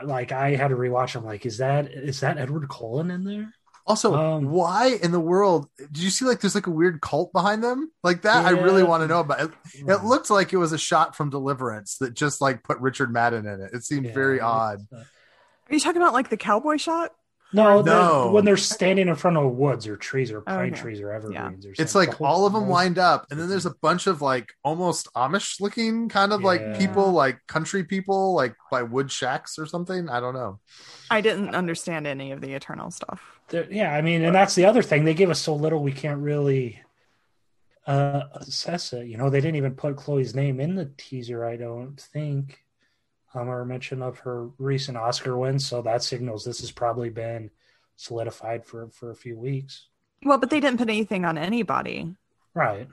Like 0.04 0.32
I 0.32 0.56
had 0.56 0.70
to 0.70 0.76
rewatch. 0.76 1.16
I'm 1.16 1.26
like, 1.26 1.46
is 1.46 1.58
that 1.58 1.88
is 1.92 2.22
that 2.22 2.38
Edward 2.38 2.70
Cullen 2.70 3.12
in 3.12 3.24
there? 3.24 3.54
Also, 3.88 4.14
Um, 4.16 4.46
why 4.52 4.98
in 5.02 5.12
the 5.12 5.20
world 5.20 5.68
did 5.78 5.98
you 5.98 6.10
see 6.12 6.24
like 6.24 6.40
there's 6.40 6.56
like 6.56 6.68
a 6.68 6.72
weird 6.72 7.02
cult 7.02 7.34
behind 7.34 7.64
them? 7.64 7.92
Like 8.04 8.22
that, 8.22 8.46
I 8.46 8.52
really 8.52 8.84
want 8.84 9.02
to 9.02 9.08
know 9.08 9.20
about. 9.22 9.42
It, 9.42 9.52
it 9.88 10.04
looked 10.04 10.30
like 10.30 10.54
it 10.54 10.58
was 10.58 10.72
a 10.72 10.78
shot 10.78 11.16
from 11.16 11.30
Deliverance 11.30 11.98
that 11.98 12.14
just 12.14 12.42
like 12.42 12.64
put 12.64 12.78
Richard 12.80 13.12
Madden 13.12 13.46
in 13.48 13.60
it. 13.60 13.72
It 13.74 13.84
seemed 13.84 14.06
Yeah, 14.06 14.14
very 14.14 14.40
odd. 14.40 14.86
uh, 14.94 14.98
Are 14.98 15.74
you 15.74 15.80
talking 15.80 16.02
about 16.02 16.14
like 16.14 16.30
the 16.30 16.38
cowboy 16.38 16.78
shot? 16.78 17.14
No, 17.54 17.82
No. 17.82 18.26
the- 18.26 18.32
when 18.32 18.46
they're 18.46 18.56
standing 18.58 19.08
in 19.08 19.16
front 19.16 19.36
of 19.38 19.52
woods 19.52 19.86
or 19.88 19.98
trees 19.98 20.32
or 20.32 20.42
pine 20.42 20.72
Okay. 20.74 20.82
trees 20.82 21.02
or 21.02 21.12
evergreens 21.12 21.66
or 21.66 21.70
something. 21.76 21.84
It's 21.84 21.96
like 21.96 22.22
all 22.22 22.46
of 22.46 22.54
them 22.54 22.64
the 22.66 22.70
lined 22.70 22.98
up, 22.98 23.28
and 23.30 23.40
then 23.40 23.50
there's 23.50 23.66
a 23.66 23.76
bunch 23.82 24.08
of 24.08 24.22
like 24.22 24.54
almost 24.64 25.14
Amish 25.16 25.60
looking 25.60 26.08
kind 26.08 26.32
of 26.34 26.44
like 26.44 26.78
people, 26.80 27.12
like 27.12 27.40
country 27.48 27.84
people, 27.84 28.34
like 28.34 28.56
by 28.72 28.84
wood 28.84 29.12
shacks 29.12 29.60
or 29.60 29.66
something. 29.66 30.10
I 30.10 30.20
don't 30.20 30.34
know. 30.34 30.60
I 31.10 31.20
didn't 31.22 31.54
understand 31.56 32.08
any 32.08 32.32
of 32.32 32.40
the 32.42 32.54
Eternal 32.54 32.90
stuff. 32.92 33.22
There- 33.50 33.68
yeah, 33.70 33.94
I 33.94 34.02
mean, 34.02 34.24
and 34.24 34.34
that's 34.34 34.56
the 34.56 34.66
other 34.66 34.82
thing. 34.82 35.04
They 35.04 35.14
give 35.14 35.30
us 35.30 35.42
so 35.42 35.54
little, 35.54 35.84
we 35.84 35.92
can't 35.92 36.22
really 36.22 36.82
uh 37.88 38.24
assess 38.36 38.94
it. 38.94 39.08
You 39.08 39.18
know, 39.18 39.30
they 39.30 39.42
didn't 39.42 39.56
even 39.58 39.74
put 39.76 39.98
Chloe's 39.98 40.36
name 40.36 40.60
in 40.60 40.76
the 40.76 40.92
teaser. 40.98 41.44
I 41.44 41.58
don't 41.58 42.00
think. 42.00 42.64
Um, 43.34 43.48
or 43.48 43.64
mention 43.64 44.02
of 44.02 44.20
her 44.20 44.50
recent 44.58 44.98
Oscar 44.98 45.38
win, 45.38 45.58
so 45.58 45.82
that 45.84 46.04
signals 46.04 46.44
this 46.44 46.60
has 46.60 46.72
probably 46.72 47.10
been 47.10 47.50
solidified 47.96 48.66
for 48.66 48.90
for 48.90 49.12
a 49.12 49.16
few 49.16 49.38
weeks. 49.38 49.88
Well, 50.24 50.38
but 50.38 50.50
they 50.50 50.60
didn't 50.60 50.80
put 50.80 50.90
anything 50.90 51.24
on 51.24 51.38
anybody. 51.38 52.14
Right. 52.54 52.88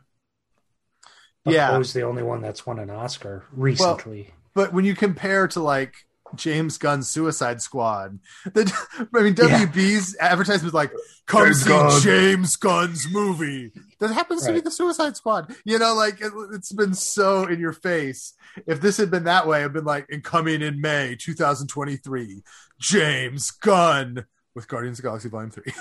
But 1.45 1.55
Yeah. 1.55 1.71
Chloe's 1.71 1.93
the 1.93 2.03
only 2.03 2.23
one 2.23 2.41
that's 2.41 2.65
won 2.67 2.79
an 2.79 2.91
Oscar 2.91 3.45
recently. 3.53 4.33
But 4.55 4.73
when 4.73 4.85
you 4.85 4.95
compare 4.95 5.49
to 5.49 5.61
like 5.61 6.07
James 6.35 6.79
Gunn's 6.79 7.09
Suicide 7.09 7.61
Squad, 7.63 8.19
the 8.45 8.73
I 9.15 9.23
mean 9.23 9.35
Yeah. 9.39 9.65
WB's 9.67 10.17
advertisement 10.21 10.69
is 10.69 10.75
like, 10.75 10.93
"Come 11.27 11.45
James 11.45 11.63
see 11.63 11.69
Gunn." 11.69 12.01
James 12.03 12.57
Gunn's 12.57 13.07
movie." 13.11 13.73
That 14.01 14.13
happens 14.13 14.45
to 14.47 14.53
be 14.53 14.61
the 14.61 14.71
Suicide 14.71 15.17
Squad. 15.17 15.55
You 15.65 15.79
know, 15.79 15.95
like 15.95 16.21
it, 16.21 16.33
it's 16.53 16.73
been 16.73 16.95
so 16.95 17.45
in 17.45 17.59
your 17.61 17.73
face. 17.73 18.35
If 18.67 18.81
this 18.81 18.97
had 18.97 19.11
been 19.11 19.25
that 19.25 19.47
way, 19.47 19.65
I've 19.65 19.73
been 19.73 19.85
like, 19.85 20.07
"And 20.11 20.23
coming 20.23 20.63
in 20.63 20.81
May 20.81 21.17
2023, 21.17 22.43
James 22.79 23.51
Gunn 23.51 24.25
with 24.55 24.69
Guardians 24.69 24.99
of 24.99 25.03
the 25.03 25.09
Galaxy 25.09 25.29
Volume 25.29 25.51
3." 25.51 25.73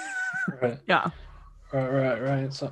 right. 0.62 0.80
Yeah. 0.88 1.10
Right, 1.74 1.90
right, 1.90 2.22
right. 2.22 2.54
So 2.54 2.72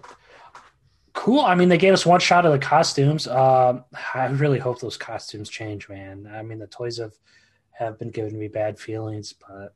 cool. 1.13 1.41
I 1.41 1.55
mean, 1.55 1.69
they 1.69 1.77
gave 1.77 1.93
us 1.93 2.05
one 2.05 2.19
shot 2.19 2.45
of 2.45 2.51
the 2.51 2.59
costumes. 2.59 3.27
Um, 3.27 3.83
I 4.13 4.25
really 4.27 4.59
hope 4.59 4.79
those 4.79 4.97
costumes 4.97 5.49
change, 5.49 5.89
man. 5.89 6.29
I 6.33 6.41
mean, 6.43 6.59
the 6.59 6.67
toys 6.67 6.97
have 6.99 7.13
have 7.77 7.99
been 7.99 8.09
giving 8.09 8.39
me 8.39 8.47
bad 8.47 8.79
feelings, 8.79 9.33
but 9.33 9.73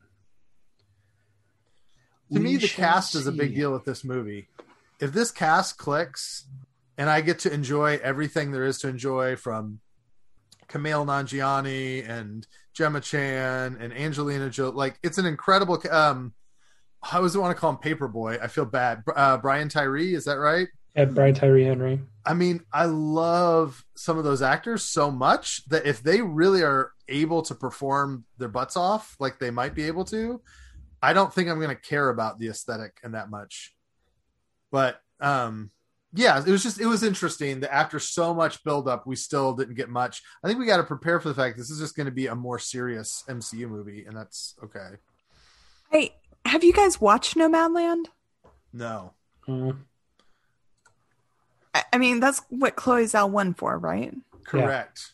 to 2.33 2.39
me 2.39 2.57
the 2.57 2.67
cast 2.67 3.15
is 3.15 3.27
a 3.27 3.31
big 3.31 3.55
deal 3.55 3.71
with 3.71 3.85
this 3.85 4.03
movie 4.03 4.47
if 4.99 5.11
this 5.11 5.31
cast 5.31 5.77
clicks 5.77 6.45
and 6.97 7.09
i 7.09 7.21
get 7.21 7.39
to 7.39 7.51
enjoy 7.51 7.99
everything 8.03 8.51
there 8.51 8.65
is 8.65 8.77
to 8.77 8.87
enjoy 8.87 9.35
from 9.35 9.79
Kumail 10.67 11.03
Nanjiani 11.03 12.07
and 12.07 12.45
Gemma 12.73 13.01
Chan 13.01 13.77
and 13.79 13.91
Angelina 13.91 14.51
Jolie 14.51 14.75
like 14.75 14.99
it's 15.01 15.17
an 15.17 15.25
incredible 15.25 15.81
um 15.89 16.33
I 17.01 17.17
always 17.17 17.35
want 17.35 17.55
to 17.55 17.59
call 17.59 17.71
him 17.71 17.77
Paperboy. 17.77 18.43
I 18.43 18.47
feel 18.47 18.65
bad. 18.65 19.03
Uh, 19.15 19.37
Brian 19.37 19.69
Tyree, 19.69 20.13
is 20.13 20.25
that 20.25 20.33
right? 20.33 20.67
Yeah, 20.95 21.05
Brian 21.05 21.33
Tyree 21.33 21.65
Henry. 21.65 22.01
I 22.25 22.33
mean, 22.33 22.61
I 22.73 22.85
love 22.85 23.83
some 23.95 24.17
of 24.17 24.23
those 24.23 24.41
actors 24.41 24.83
so 24.83 25.09
much 25.09 25.63
that 25.69 25.85
if 25.85 26.03
they 26.03 26.21
really 26.21 26.61
are 26.61 26.91
able 27.07 27.41
to 27.43 27.55
perform 27.55 28.25
their 28.37 28.49
butts 28.49 28.77
off, 28.77 29.15
like 29.19 29.39
they 29.39 29.51
might 29.51 29.73
be 29.73 29.85
able 29.85 30.05
to, 30.05 30.41
I 31.01 31.13
don't 31.13 31.33
think 31.33 31.49
I'm 31.49 31.59
going 31.59 31.75
to 31.75 31.81
care 31.81 32.09
about 32.09 32.39
the 32.39 32.49
aesthetic 32.49 32.97
and 33.03 33.13
that 33.13 33.29
much. 33.29 33.73
But 34.71 34.99
um, 35.19 35.71
yeah, 36.13 36.39
it 36.39 36.51
was 36.51 36.63
just 36.63 36.79
it 36.79 36.85
was 36.85 37.03
interesting 37.03 37.61
that 37.61 37.73
after 37.73 37.99
so 37.99 38.33
much 38.33 38.63
buildup, 38.63 39.07
we 39.07 39.15
still 39.15 39.53
didn't 39.53 39.75
get 39.75 39.89
much. 39.89 40.21
I 40.43 40.47
think 40.47 40.59
we 40.59 40.65
got 40.65 40.77
to 40.77 40.83
prepare 40.83 41.19
for 41.19 41.29
the 41.29 41.35
fact 41.35 41.57
this 41.57 41.69
is 41.69 41.79
just 41.79 41.95
going 41.95 42.05
to 42.05 42.11
be 42.11 42.27
a 42.27 42.35
more 42.35 42.59
serious 42.59 43.23
MCU 43.27 43.69
movie, 43.69 44.05
and 44.05 44.15
that's 44.15 44.55
okay. 44.63 44.97
Hey, 45.91 46.15
have 46.45 46.63
you 46.63 46.73
guys 46.73 47.01
watched 47.01 47.35
Nomadland? 47.35 48.05
No, 48.71 49.13
Mm, 49.49 49.77
I, 51.73 51.83
I 51.93 51.97
mean, 51.97 52.19
that's 52.19 52.41
what 52.49 52.75
Chloe 52.75 53.03
Zhao 53.05 53.29
won 53.29 53.53
for, 53.53 53.77
right? 53.77 54.13
correct. 54.45 55.11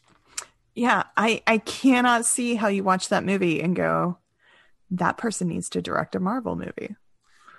Yeah, 0.73 1.03
I 1.15 1.41
I 1.47 1.57
cannot 1.59 2.25
see 2.25 2.55
how 2.55 2.67
you 2.67 2.83
watch 2.83 3.09
that 3.09 3.23
movie 3.23 3.61
and 3.61 3.75
go, 3.75 4.17
that 4.91 5.17
person 5.17 5.47
needs 5.47 5.69
to 5.69 5.81
direct 5.81 6.15
a 6.15 6.19
Marvel 6.19 6.55
movie. 6.55 6.95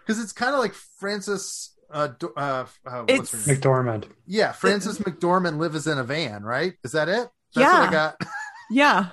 Because 0.05 0.23
it's 0.23 0.33
kind 0.33 0.53
of 0.55 0.61
like 0.61 0.75
Frances. 0.75 1.71
Uh, 1.91 2.09
Do- 2.19 2.33
uh, 2.37 2.67
uh, 2.87 3.05
what's 3.07 3.31
her 3.31 3.39
It's- 3.39 3.47
name? 3.47 3.57
McDormand. 3.57 4.05
Yeah, 4.27 4.53
Frances 4.53 4.99
McDormand 4.99 5.59
lives 5.59 5.87
in 5.87 5.99
a 5.99 6.05
van, 6.05 6.43
right? 6.43 6.75
Is 6.85 6.93
that 6.93 7.09
it? 7.09 7.29
That's 7.55 7.57
what 7.57 7.61
Yeah. 7.63 7.87
I 7.89 7.91
got. 7.93 8.21
Yeah. 8.71 9.07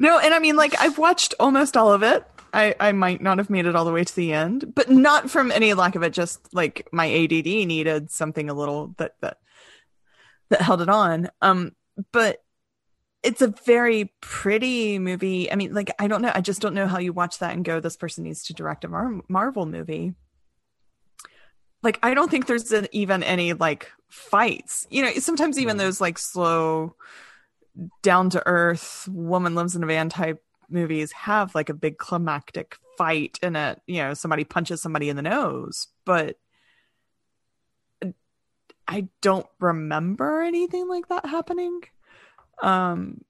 No, 0.00 0.18
and 0.18 0.34
I 0.34 0.40
mean, 0.40 0.56
like, 0.56 0.74
I've 0.80 0.98
watched 0.98 1.34
almost 1.38 1.76
all 1.76 1.92
of 1.92 2.02
it. 2.02 2.26
I, 2.54 2.74
I 2.80 2.92
might 2.92 3.20
not 3.20 3.38
have 3.38 3.50
made 3.50 3.66
it 3.66 3.74
all 3.74 3.84
the 3.84 3.92
way 3.92 4.04
to 4.04 4.16
the 4.16 4.32
end, 4.32 4.74
but 4.74 4.88
not 4.88 5.28
from 5.30 5.50
any 5.50 5.74
lack 5.74 5.96
of 5.96 6.02
it. 6.02 6.12
Just 6.12 6.54
like 6.54 6.88
my 6.92 7.06
ADD 7.06 7.44
needed 7.44 8.10
something 8.10 8.48
a 8.48 8.54
little 8.54 8.94
that 8.98 9.16
that 9.20 9.38
that 10.50 10.62
held 10.62 10.80
it 10.80 10.88
on. 10.88 11.28
Um, 11.42 11.72
but 12.12 12.38
it's 13.22 13.42
a 13.42 13.54
very 13.64 14.12
pretty 14.20 14.98
movie. 14.98 15.50
I 15.50 15.56
mean, 15.56 15.72
like, 15.74 15.90
I 15.98 16.06
don't 16.06 16.22
know. 16.22 16.32
I 16.34 16.42
just 16.42 16.60
don't 16.60 16.74
know 16.74 16.86
how 16.86 16.98
you 16.98 17.12
watch 17.12 17.38
that 17.38 17.54
and 17.54 17.64
go, 17.64 17.80
"This 17.80 17.96
person 17.96 18.24
needs 18.24 18.44
to 18.44 18.54
direct 18.54 18.84
a 18.84 18.88
Mar- 18.88 19.22
Marvel 19.28 19.66
movie." 19.66 20.14
Like, 21.82 21.98
I 22.02 22.14
don't 22.14 22.30
think 22.30 22.46
there's 22.46 22.70
an, 22.72 22.86
even 22.92 23.22
any 23.22 23.52
like 23.54 23.90
fights. 24.08 24.86
You 24.90 25.02
know, 25.02 25.12
sometimes 25.14 25.58
even 25.58 25.76
Mm. 25.76 25.80
those 25.80 26.00
like 26.00 26.18
slow 26.18 26.94
down 28.02 28.30
to 28.30 28.42
earth 28.46 29.08
woman 29.10 29.54
lives 29.54 29.74
in 29.74 29.82
a 29.82 29.86
van 29.86 30.08
type 30.08 30.43
movies 30.70 31.12
have 31.12 31.54
like 31.54 31.68
a 31.68 31.74
big 31.74 31.98
climactic 31.98 32.76
fight 32.96 33.38
in 33.42 33.56
it 33.56 33.80
you 33.86 33.96
know 33.96 34.14
somebody 34.14 34.44
punches 34.44 34.80
somebody 34.80 35.08
in 35.08 35.16
the 35.16 35.22
nose 35.22 35.88
but 36.04 36.36
i 38.86 39.06
don't 39.22 39.46
remember 39.60 40.42
anything 40.42 40.88
like 40.88 41.08
that 41.08 41.26
happening 41.26 41.80
um 42.62 43.20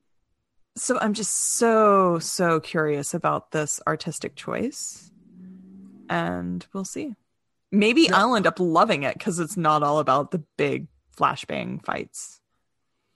so 0.76 0.98
i'm 0.98 1.14
just 1.14 1.56
so 1.56 2.18
so 2.18 2.60
curious 2.60 3.14
about 3.14 3.50
this 3.52 3.80
artistic 3.86 4.34
choice 4.36 5.10
and 6.10 6.66
we'll 6.72 6.84
see 6.84 7.14
maybe 7.72 8.02
Yeah. 8.02 8.18
i'll 8.18 8.36
end 8.36 8.46
up 8.46 8.60
loving 8.60 9.04
it 9.04 9.16
because 9.16 9.38
it's 9.38 9.56
not 9.56 9.82
all 9.82 9.98
about 9.98 10.30
the 10.30 10.42
big 10.58 10.88
flashbang 11.16 11.84
fights 11.84 12.40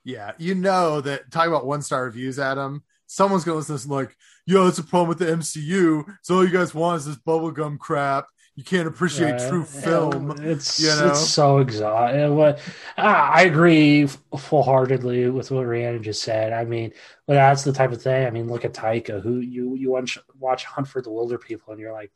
Yeah, 0.05 0.32
you 0.38 0.55
know 0.55 1.01
that 1.03 1.30
talking 1.30 1.53
about 1.53 1.66
one 1.66 1.82
star 1.82 2.05
reviews, 2.05 2.38
Adam. 2.38 2.82
Someone's 3.11 3.42
gonna 3.42 3.56
listen 3.56 3.74
to 3.74 3.78
this 3.78 3.84
and 3.84 3.92
like, 3.92 4.16
yo, 4.46 4.68
it's 4.68 4.78
a 4.78 4.84
problem 4.84 5.09
with 5.09 5.18
the 5.18 5.26
MCU. 5.26 6.04
So 6.22 6.36
all 6.36 6.44
you 6.44 6.52
guys 6.52 6.74
want 6.74 6.98
is 7.00 7.06
this 7.06 7.16
bubblegum 7.16 7.78
crap. 7.78 8.26
You 8.54 8.64
can't 8.64 8.86
appreciate 8.88 9.32
Right. 9.32 9.48
true 9.48 9.64
film. 9.64 10.32
It's 10.42 10.78
you 10.80 10.88
know? 10.88 11.09
it's 11.09 11.28
so 11.28 11.59
exhausting. 11.59 12.34
What 12.36 12.61
I 12.96 13.42
agree 13.44 14.06
full 14.06 14.62
heartedly 14.62 15.30
with 15.30 15.50
what 15.50 15.64
Rhiannon 15.64 16.02
just 16.02 16.22
said. 16.22 16.52
I 16.52 16.64
mean, 16.64 16.92
but 17.26 17.34
that's 17.34 17.62
the 17.64 17.72
type 17.72 17.92
of 17.92 18.02
thing. 18.02 18.26
I 18.26 18.30
mean, 18.30 18.48
look 18.48 18.64
at 18.64 18.74
Taika, 18.74 19.22
who 19.22 19.38
you 19.38 19.74
you 19.76 19.90
watch 19.90 20.18
watch 20.38 20.64
Hunt 20.64 20.88
for 20.88 21.00
the 21.00 21.11
Wilderpeople, 21.11 21.68
and 21.68 21.78
you're 21.78 21.92
like, 21.92 22.11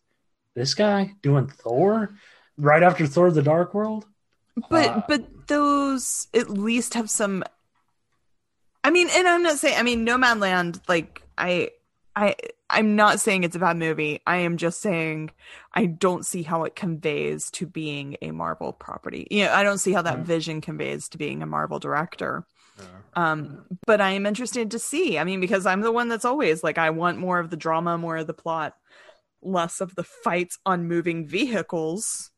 this 0.54 0.74
guy 0.74 1.12
doing 1.22 1.46
Thor 1.46 2.12
right 2.58 2.82
after 2.82 3.06
Thor: 3.06 3.30
The 3.30 3.42
Dark 3.42 3.72
World. 3.72 4.04
but 4.68 4.88
Uh, 4.90 5.02
but 5.08 5.46
those 5.46 6.26
at 6.34 6.50
least 6.50 6.94
have 6.94 7.08
some 7.08 7.44
i 8.84 8.90
mean 8.90 9.08
and 9.12 9.26
i'm 9.28 9.42
not 9.42 9.58
saying 9.58 9.78
i 9.78 9.82
mean 9.82 10.06
nomadland 10.06 10.80
like 10.88 11.22
i 11.38 11.70
i 12.16 12.34
I'm 12.74 12.96
not 12.96 13.20
saying 13.20 13.44
it's 13.44 13.54
a 13.54 13.58
bad 13.58 13.76
movie. 13.76 14.22
I 14.26 14.36
am 14.38 14.56
just 14.56 14.80
saying 14.80 15.30
I 15.74 15.84
don't 15.84 16.24
see 16.24 16.42
how 16.42 16.64
it 16.64 16.74
conveys 16.74 17.50
to 17.50 17.66
being 17.66 18.16
a 18.22 18.30
Marvel 18.30 18.72
property. 18.72 19.28
You 19.30 19.44
know, 19.44 19.52
I 19.52 19.62
don't 19.62 19.76
see 19.76 19.92
how 19.92 20.00
that 20.00 20.16
Yeah. 20.20 20.24
vision 20.24 20.62
conveys 20.62 21.10
to 21.10 21.18
being 21.18 21.42
a 21.42 21.46
Marvel 21.46 21.78
director. 21.78 22.46
Yeah. 22.78 22.84
Um, 23.12 23.66
but 23.86 24.00
I 24.00 24.12
am 24.12 24.24
interested 24.24 24.70
to 24.70 24.78
see. 24.78 25.18
I 25.18 25.24
mean, 25.24 25.38
because 25.38 25.66
I'm 25.66 25.82
the 25.82 25.92
one 25.92 26.08
that's 26.08 26.24
always 26.24 26.64
like, 26.64 26.78
I 26.78 26.88
want 26.88 27.18
more 27.18 27.38
of 27.40 27.50
the 27.50 27.58
drama, 27.58 27.98
more 27.98 28.16
of 28.16 28.26
the 28.26 28.32
plot, 28.32 28.74
less 29.42 29.82
of 29.82 29.94
the 29.94 30.04
fights 30.04 30.58
on 30.64 30.88
moving 30.88 31.26
vehicles. 31.26 32.30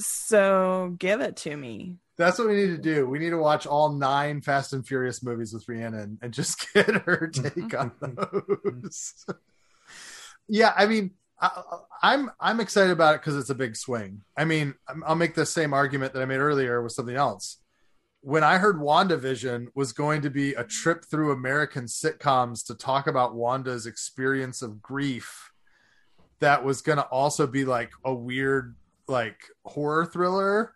So 0.00 0.96
give 0.98 1.20
it 1.20 1.36
to 1.38 1.56
me. 1.56 1.98
That's 2.16 2.38
what 2.38 2.48
we 2.48 2.54
need 2.54 2.68
to 2.68 2.78
do. 2.78 3.06
We 3.06 3.18
need 3.18 3.30
to 3.30 3.38
watch 3.38 3.66
all 3.66 3.92
nine 3.92 4.40
Fast 4.40 4.72
and 4.72 4.86
Furious 4.86 5.22
movies 5.22 5.52
with 5.52 5.68
Rhiannon 5.68 6.18
and 6.22 6.32
just 6.32 6.66
get 6.74 6.86
her 6.88 7.28
take 7.28 7.78
on 7.78 7.90
mm-hmm. 8.00 8.80
those. 8.82 9.26
yeah, 10.48 10.72
I 10.76 10.86
mean, 10.86 11.12
I, 11.40 11.50
I'm 12.02 12.30
I'm 12.38 12.60
excited 12.60 12.92
about 12.92 13.16
it 13.16 13.20
because 13.20 13.36
it's 13.36 13.50
a 13.50 13.54
big 13.54 13.76
swing. 13.76 14.22
I 14.36 14.44
mean, 14.44 14.74
I'm- 14.88 15.02
I'll 15.06 15.16
make 15.16 15.34
the 15.34 15.46
same 15.46 15.74
argument 15.74 16.12
that 16.12 16.22
I 16.22 16.26
made 16.26 16.38
earlier 16.38 16.82
with 16.82 16.92
something 16.92 17.16
else. 17.16 17.58
When 18.20 18.44
I 18.44 18.56
heard 18.56 18.76
WandaVision 18.76 19.66
was 19.74 19.92
going 19.92 20.22
to 20.22 20.30
be 20.30 20.54
a 20.54 20.64
trip 20.64 21.04
through 21.04 21.32
American 21.32 21.84
sitcoms 21.84 22.64
to 22.66 22.74
talk 22.74 23.06
about 23.06 23.34
Wanda's 23.34 23.86
experience 23.86 24.62
of 24.62 24.80
grief, 24.80 25.50
that 26.40 26.64
was 26.64 26.80
going 26.80 26.96
to 26.98 27.04
also 27.04 27.46
be 27.46 27.64
like 27.64 27.90
a 28.04 28.14
weird 28.14 28.76
like 29.08 29.40
horror 29.66 30.06
thriller. 30.06 30.72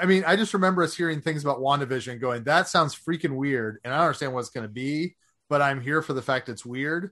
I, 0.00 0.06
mean, 0.06 0.24
I 0.26 0.36
just 0.36 0.54
remember 0.54 0.82
us 0.82 0.96
hearing 0.96 1.20
things 1.20 1.44
about 1.44 1.58
WandaVision 1.58 2.20
going, 2.20 2.44
that 2.44 2.68
sounds 2.68 2.94
freaking 2.94 3.36
weird. 3.36 3.78
And 3.84 3.92
I 3.92 3.98
don't 3.98 4.06
understand 4.06 4.32
what 4.32 4.40
it's 4.40 4.50
going 4.50 4.66
to 4.66 4.72
be, 4.72 5.16
but 5.48 5.60
I'm 5.60 5.80
here 5.80 6.02
for 6.02 6.12
the 6.12 6.22
fact 6.22 6.48
it's 6.48 6.64
weird. 6.64 7.10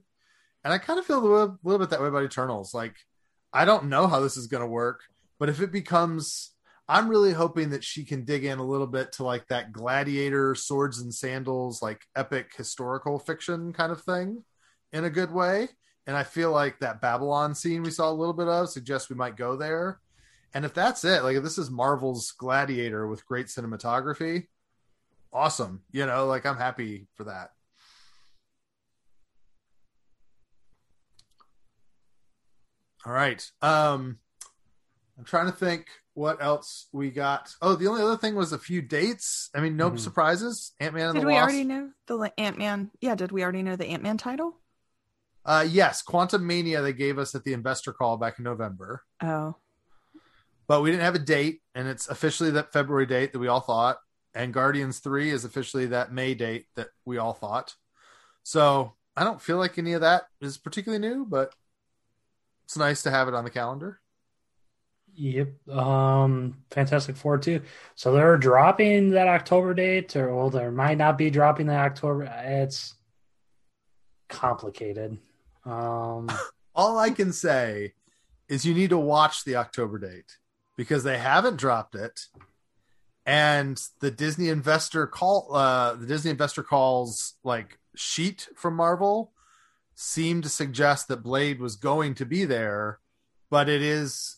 And 0.63 0.73
I 0.73 0.77
kind 0.77 0.99
of 0.99 1.05
feel 1.05 1.19
a 1.19 1.25
little, 1.25 1.59
little 1.63 1.79
bit 1.79 1.89
that 1.91 2.01
way 2.01 2.07
about 2.07 2.23
Eternals. 2.23 2.73
Like, 2.73 2.95
I 3.53 3.65
don't 3.65 3.89
know 3.89 4.07
how 4.07 4.19
this 4.19 4.37
is 4.37 4.47
going 4.47 4.61
to 4.61 4.67
work, 4.67 5.01
but 5.39 5.49
if 5.49 5.61
it 5.61 5.71
becomes, 5.71 6.51
I'm 6.87 7.09
really 7.09 7.33
hoping 7.33 7.71
that 7.71 7.83
she 7.83 8.03
can 8.03 8.25
dig 8.25 8.45
in 8.45 8.59
a 8.59 8.65
little 8.65 8.87
bit 8.87 9.11
to 9.13 9.23
like 9.23 9.47
that 9.47 9.71
gladiator, 9.71 10.55
swords 10.55 11.01
and 11.01 11.13
sandals, 11.13 11.81
like 11.81 12.01
epic 12.15 12.51
historical 12.55 13.19
fiction 13.19 13.73
kind 13.73 13.91
of 13.91 14.01
thing 14.01 14.43
in 14.93 15.05
a 15.05 15.09
good 15.09 15.31
way. 15.31 15.69
And 16.07 16.15
I 16.15 16.23
feel 16.23 16.51
like 16.51 16.79
that 16.79 17.01
Babylon 17.01 17.53
scene 17.53 17.83
we 17.83 17.91
saw 17.91 18.09
a 18.09 18.13
little 18.13 18.33
bit 18.33 18.47
of 18.47 18.69
suggests 18.69 19.09
we 19.09 19.15
might 19.15 19.37
go 19.37 19.55
there. 19.55 19.99
And 20.53 20.65
if 20.65 20.73
that's 20.73 21.03
it, 21.05 21.23
like 21.23 21.37
if 21.37 21.43
this 21.43 21.57
is 21.57 21.69
Marvel's 21.71 22.31
Gladiator 22.31 23.07
with 23.07 23.25
great 23.25 23.47
cinematography, 23.47 24.47
awesome. 25.31 25.83
You 25.91 26.05
know, 26.05 26.25
like 26.27 26.45
I'm 26.45 26.57
happy 26.57 27.07
for 27.15 27.23
that. 27.25 27.51
All 33.05 33.13
right. 33.13 33.43
Um 33.61 34.19
I'm 35.17 35.25
trying 35.25 35.47
to 35.47 35.51
think 35.51 35.87
what 36.13 36.41
else 36.41 36.87
we 36.91 37.09
got. 37.11 37.53
Oh, 37.61 37.75
the 37.75 37.87
only 37.87 38.01
other 38.01 38.17
thing 38.17 38.35
was 38.35 38.51
a 38.53 38.57
few 38.57 38.81
dates. 38.81 39.49
I 39.55 39.61
mean, 39.61 39.77
no 39.77 39.91
Mhm. 39.91 39.99
surprises. 39.99 40.73
Ant 40.79 40.93
Man 40.95 41.07
and 41.07 41.15
Did 41.15 41.23
the 41.23 41.27
we 41.27 41.35
already 41.37 41.63
know 41.63 41.91
the 42.07 42.33
Ant 42.37 42.57
Man? 42.57 42.91
Yeah, 42.99 43.15
did 43.15 43.31
we 43.31 43.43
already 43.43 43.63
know 43.63 43.75
the 43.75 43.85
Ant 43.87 44.03
Man 44.03 44.17
title? 44.17 44.57
Uh, 45.45 45.65
yes, 45.67 46.03
Quantumania 46.03 46.83
they 46.83 46.93
gave 46.93 47.17
us 47.17 47.33
at 47.33 47.43
the 47.43 47.53
investor 47.53 47.93
call 47.93 48.17
back 48.17 48.37
in 48.37 48.43
November, 48.43 49.03
Oh, 49.23 49.55
but 50.71 50.83
we 50.83 50.89
didn't 50.89 51.03
have 51.03 51.15
a 51.15 51.19
date, 51.19 51.59
and 51.75 51.85
it's 51.85 52.07
officially 52.07 52.51
that 52.51 52.71
February 52.71 53.05
date 53.05 53.33
that 53.33 53.39
we 53.39 53.49
all 53.49 53.59
thought. 53.59 53.97
And 54.33 54.53
Guardians 54.53 54.99
Three 54.99 55.29
is 55.29 55.43
officially 55.43 55.87
that 55.87 56.13
May 56.13 56.33
date 56.33 56.67
that 56.77 56.87
we 57.03 57.17
all 57.17 57.33
thought. 57.33 57.75
So 58.43 58.93
I 59.17 59.25
don't 59.25 59.41
feel 59.41 59.57
like 59.57 59.77
any 59.77 59.91
of 59.91 59.99
that 59.99 60.27
is 60.39 60.57
particularly 60.57 61.05
new, 61.05 61.25
but 61.25 61.53
it's 62.63 62.77
nice 62.77 63.03
to 63.03 63.11
have 63.11 63.27
it 63.27 63.33
on 63.33 63.43
the 63.43 63.49
calendar. 63.49 63.99
Yep. 65.15 65.67
Um, 65.67 66.55
Fantastic 66.69 67.17
Four 67.17 67.37
too. 67.37 67.63
So 67.95 68.13
they're 68.13 68.37
dropping 68.37 69.09
that 69.09 69.27
October 69.27 69.73
date, 69.73 70.15
or 70.15 70.33
well, 70.33 70.49
there 70.49 70.71
might 70.71 70.97
not 70.97 71.17
be 71.17 71.29
dropping 71.29 71.67
that 71.67 71.83
October. 71.83 72.23
It's 72.45 72.93
complicated. 74.29 75.17
Um, 75.65 76.29
All 76.73 76.97
I 76.97 77.09
can 77.09 77.33
say 77.33 77.91
is 78.47 78.63
you 78.65 78.73
need 78.73 78.91
to 78.91 78.97
watch 78.97 79.43
the 79.43 79.57
October 79.57 79.99
date 79.99 80.37
because 80.81 81.03
they 81.03 81.19
haven't 81.19 81.57
dropped 81.57 81.93
it. 81.93 82.21
And 83.23 83.79
the 83.99 84.09
Disney 84.09 84.49
investor 84.49 85.05
call 85.05 85.55
uh 85.55 85.93
the 85.93 86.07
Disney 86.07 86.31
investor 86.31 86.63
calls 86.63 87.35
like 87.43 87.77
sheet 87.95 88.47
from 88.55 88.77
Marvel 88.77 89.31
seemed 89.93 90.41
to 90.41 90.49
suggest 90.49 91.07
that 91.07 91.21
Blade 91.21 91.59
was 91.59 91.75
going 91.75 92.15
to 92.15 92.25
be 92.25 92.45
there, 92.45 92.97
but 93.51 93.69
it 93.69 93.83
is 93.83 94.37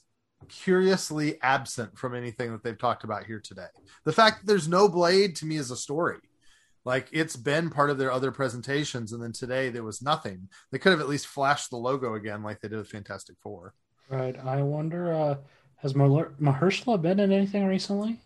curiously 0.50 1.42
absent 1.42 1.98
from 1.98 2.14
anything 2.14 2.52
that 2.52 2.62
they've 2.62 2.78
talked 2.78 3.06
about 3.06 3.26
here 3.26 3.40
today. 3.40 3.72
The 4.04 4.12
fact 4.12 4.42
that 4.42 4.48
there's 4.48 4.68
no 4.68 4.90
Blade 4.90 5.38
to 5.38 5.46
me 5.46 5.56
is 5.56 5.72
a 5.72 5.78
story. 5.78 6.20
Like 6.84 7.08
it's 7.14 7.38
been 7.38 7.70
part 7.70 7.90
of 7.90 7.98
their 7.98 8.12
other 8.12 8.34
presentations, 8.34 9.14
and 9.14 9.24
then 9.24 9.32
today 9.32 9.70
there 9.70 9.86
was 9.86 10.02
nothing. 10.02 10.50
They 10.74 10.78
could 10.78 10.92
have 10.92 11.00
at 11.00 11.08
least 11.08 11.28
flashed 11.28 11.70
the 11.70 11.78
logo 11.78 12.16
again, 12.16 12.44
like 12.44 12.60
they 12.60 12.68
did 12.68 12.80
with 12.80 12.90
Fantastic 12.90 13.38
Four. 13.42 13.76
right. 14.10 14.36
I 14.44 14.62
wonder, 14.62 15.14
uh, 15.14 15.36
has 15.84 15.94
Maher- 15.96 16.34
Mahershala 16.42 17.00
been 17.00 17.20
in 17.20 17.32
anything 17.32 17.66
recently? 17.66 18.20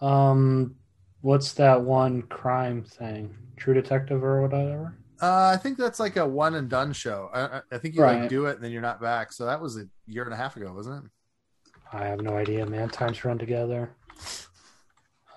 Um, 0.00 0.76
what's 1.20 1.52
that 1.54 1.82
one 1.82 2.22
crime 2.22 2.82
thing? 2.84 3.34
True 3.56 3.74
Detective 3.74 4.24
or 4.24 4.40
whatever? 4.40 4.96
Uh, 5.20 5.52
I 5.54 5.56
think 5.56 5.76
that's 5.78 6.00
like 6.00 6.16
a 6.16 6.26
one 6.26 6.54
and 6.54 6.68
done 6.68 6.92
show. 6.92 7.28
I, 7.34 7.60
I- 7.72 7.78
think 7.78 7.94
you 7.94 8.00
like 8.02 8.28
do 8.28 8.46
it 8.46 8.54
and 8.56 8.64
then 8.64 8.70
you're 8.72 8.82
not 8.82 9.00
back. 9.00 9.32
So 9.32 9.46
that 9.46 9.60
was 9.60 9.76
a 9.76 9.84
year 10.06 10.24
and 10.24 10.32
a 10.32 10.36
half 10.36 10.56
ago, 10.56 10.72
wasn't 10.72 11.04
it? 11.04 11.10
I 11.92 12.06
have 12.06 12.20
no 12.20 12.36
idea, 12.36 12.66
man. 12.66 12.88
Times 12.88 13.24
run 13.24 13.38
together. 13.38 13.90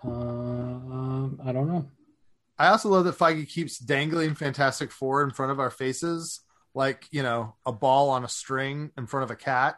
Uh, 0.04 0.10
um, 0.10 1.40
I 1.44 1.52
don't 1.52 1.68
know. 1.68 1.86
I 2.58 2.70
also 2.70 2.90
love 2.90 3.06
that 3.06 3.18
Feige 3.18 3.48
keeps 3.48 3.78
dangling 3.78 4.34
Fantastic 4.36 4.92
Four 4.92 5.24
in 5.24 5.32
front 5.32 5.52
of 5.52 5.60
our 5.60 5.70
faces, 5.70 6.42
like 6.74 7.06
you 7.12 7.22
know, 7.22 7.56
a 7.66 7.72
ball 7.72 8.10
on 8.10 8.24
a 8.24 8.30
string 8.30 8.92
in 8.98 9.06
front 9.06 9.24
of 9.26 9.32
a 9.32 9.36
cat. 9.36 9.76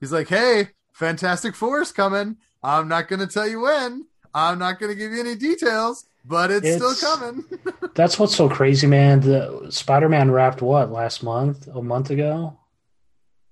He's 0.00 0.12
like, 0.12 0.28
"Hey, 0.28 0.68
Fantastic 0.92 1.54
Four 1.54 1.80
is 1.82 1.92
coming. 1.92 2.36
I'm 2.62 2.88
not 2.88 3.08
going 3.08 3.20
to 3.20 3.26
tell 3.26 3.46
you 3.48 3.60
when. 3.60 4.06
I'm 4.34 4.58
not 4.58 4.78
going 4.78 4.90
to 4.92 4.96
give 4.98 5.12
you 5.12 5.20
any 5.20 5.34
details, 5.34 6.06
but 6.24 6.50
it's, 6.50 6.66
It's- 6.66 6.96
still 6.98 7.16
coming." 7.16 7.44
That's 7.94 8.18
what's 8.18 8.34
so 8.34 8.48
crazy, 8.48 8.86
man. 8.86 9.20
The 9.20 9.66
Spider-Man 9.68 10.30
wrapped 10.30 10.62
what 10.62 10.90
last 10.90 11.22
month, 11.22 11.66
a 11.66 11.82
month 11.82 12.08
ago. 12.10 12.58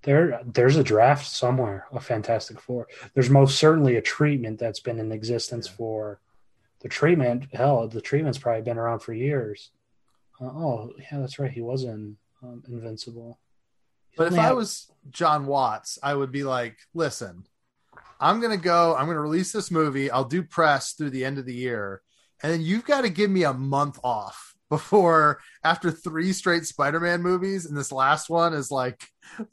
There, 0.02 0.40
there's 0.46 0.76
a 0.76 0.82
draft 0.84 1.26
somewhere 1.26 1.86
of 1.92 2.02
Fantastic 2.06 2.58
Four. 2.58 2.88
There's 3.12 3.28
most 3.28 3.58
certainly 3.58 3.96
a 3.96 4.00
treatment 4.02 4.58
that's 4.58 4.80
been 4.80 4.98
in 4.98 5.12
existence 5.12 5.68
for 5.68 6.20
the 6.80 6.88
treatment. 6.88 7.48
Hell, 7.52 7.86
the 7.86 8.00
treatment's 8.00 8.38
probably 8.38 8.62
been 8.62 8.78
around 8.78 9.00
for 9.00 9.12
years. 9.12 9.70
Uh, 10.40 10.46
oh, 10.46 10.92
yeah, 10.98 11.18
that's 11.18 11.38
right. 11.38 11.50
He 11.50 11.60
was 11.60 11.84
in 11.84 12.16
um, 12.42 12.62
Invincible. 12.66 13.38
He's 14.10 14.18
But 14.18 14.32
if 14.32 14.38
I 14.38 14.52
was 14.52 14.90
Jon 15.10 15.46
Watts, 15.46 15.98
I 16.02 16.14
would 16.14 16.32
be 16.32 16.44
like, 16.44 16.76
listen, 16.94 17.44
I'm 18.20 18.40
going 18.40 18.56
to 18.56 18.62
go, 18.62 18.94
I'm 18.94 19.06
going 19.06 19.16
to 19.16 19.22
release 19.22 19.52
this 19.52 19.70
movie. 19.70 20.10
I'll 20.10 20.24
do 20.24 20.42
press 20.42 20.92
through 20.92 21.10
the 21.10 21.24
end 21.24 21.38
of 21.38 21.46
the 21.46 21.54
year. 21.54 22.02
And 22.42 22.52
then 22.52 22.60
you've 22.60 22.84
got 22.84 23.02
to 23.02 23.10
give 23.10 23.30
me 23.30 23.44
a 23.44 23.52
month 23.52 23.98
off 24.04 24.54
before, 24.70 25.40
after 25.64 25.90
three 25.90 26.32
straight 26.32 26.64
Spider 26.64 27.00
Man 27.00 27.22
movies, 27.22 27.66
and 27.66 27.76
this 27.76 27.92
last 27.92 28.30
one 28.30 28.54
is 28.54 28.70
like 28.70 29.04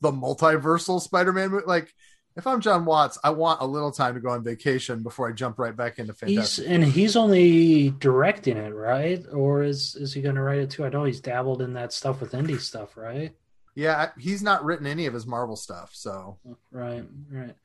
the 0.02 0.12
multiversal 0.12 1.02
Spider 1.02 1.34
Man 1.34 1.50
movie. 1.50 1.66
Like, 1.66 1.94
if 2.38 2.46
I'm 2.46 2.62
Jon 2.62 2.86
Watts, 2.86 3.18
I 3.24 3.32
want 3.32 3.62
a 3.62 3.66
little 3.66 3.92
time 3.92 4.14
to 4.14 4.22
go 4.22 4.30
on 4.30 4.44
vacation 4.44 5.02
before 5.02 5.28
I 5.28 5.32
jump 5.32 5.58
right 5.58 5.76
back 5.76 5.98
into 5.98 6.14
he's 6.14 6.38
Fantastic. 6.38 6.66
and 6.70 6.84
he's 6.84 7.16
only 7.16 7.90
directing 7.90 8.58
it, 8.58 8.76
right? 8.76 9.26
Or 9.34 9.64
is 9.64 9.96
is 9.96 10.14
he 10.14 10.22
going 10.22 10.36
to 10.36 10.42
write 10.42 10.60
it 10.60 10.70
too? 10.70 10.86
I 10.86 10.90
know 10.90 11.04
he's 11.04 11.20
dabbled 11.20 11.64
in 11.64 11.74
that 11.74 11.94
stuff 11.94 12.22
with 12.22 12.34
indie 12.34 12.62
stuff, 12.62 12.96
right? 12.96 13.34
Yeah, 13.78 14.10
he's 14.18 14.42
not 14.42 14.66
written 14.66 14.88
any 14.88 15.06
of 15.06 15.14
his 15.14 15.28
Marvel 15.28 15.56
stuff. 15.56 15.92
So 15.94 16.40
Right, 16.72 17.04
right. 17.30 17.56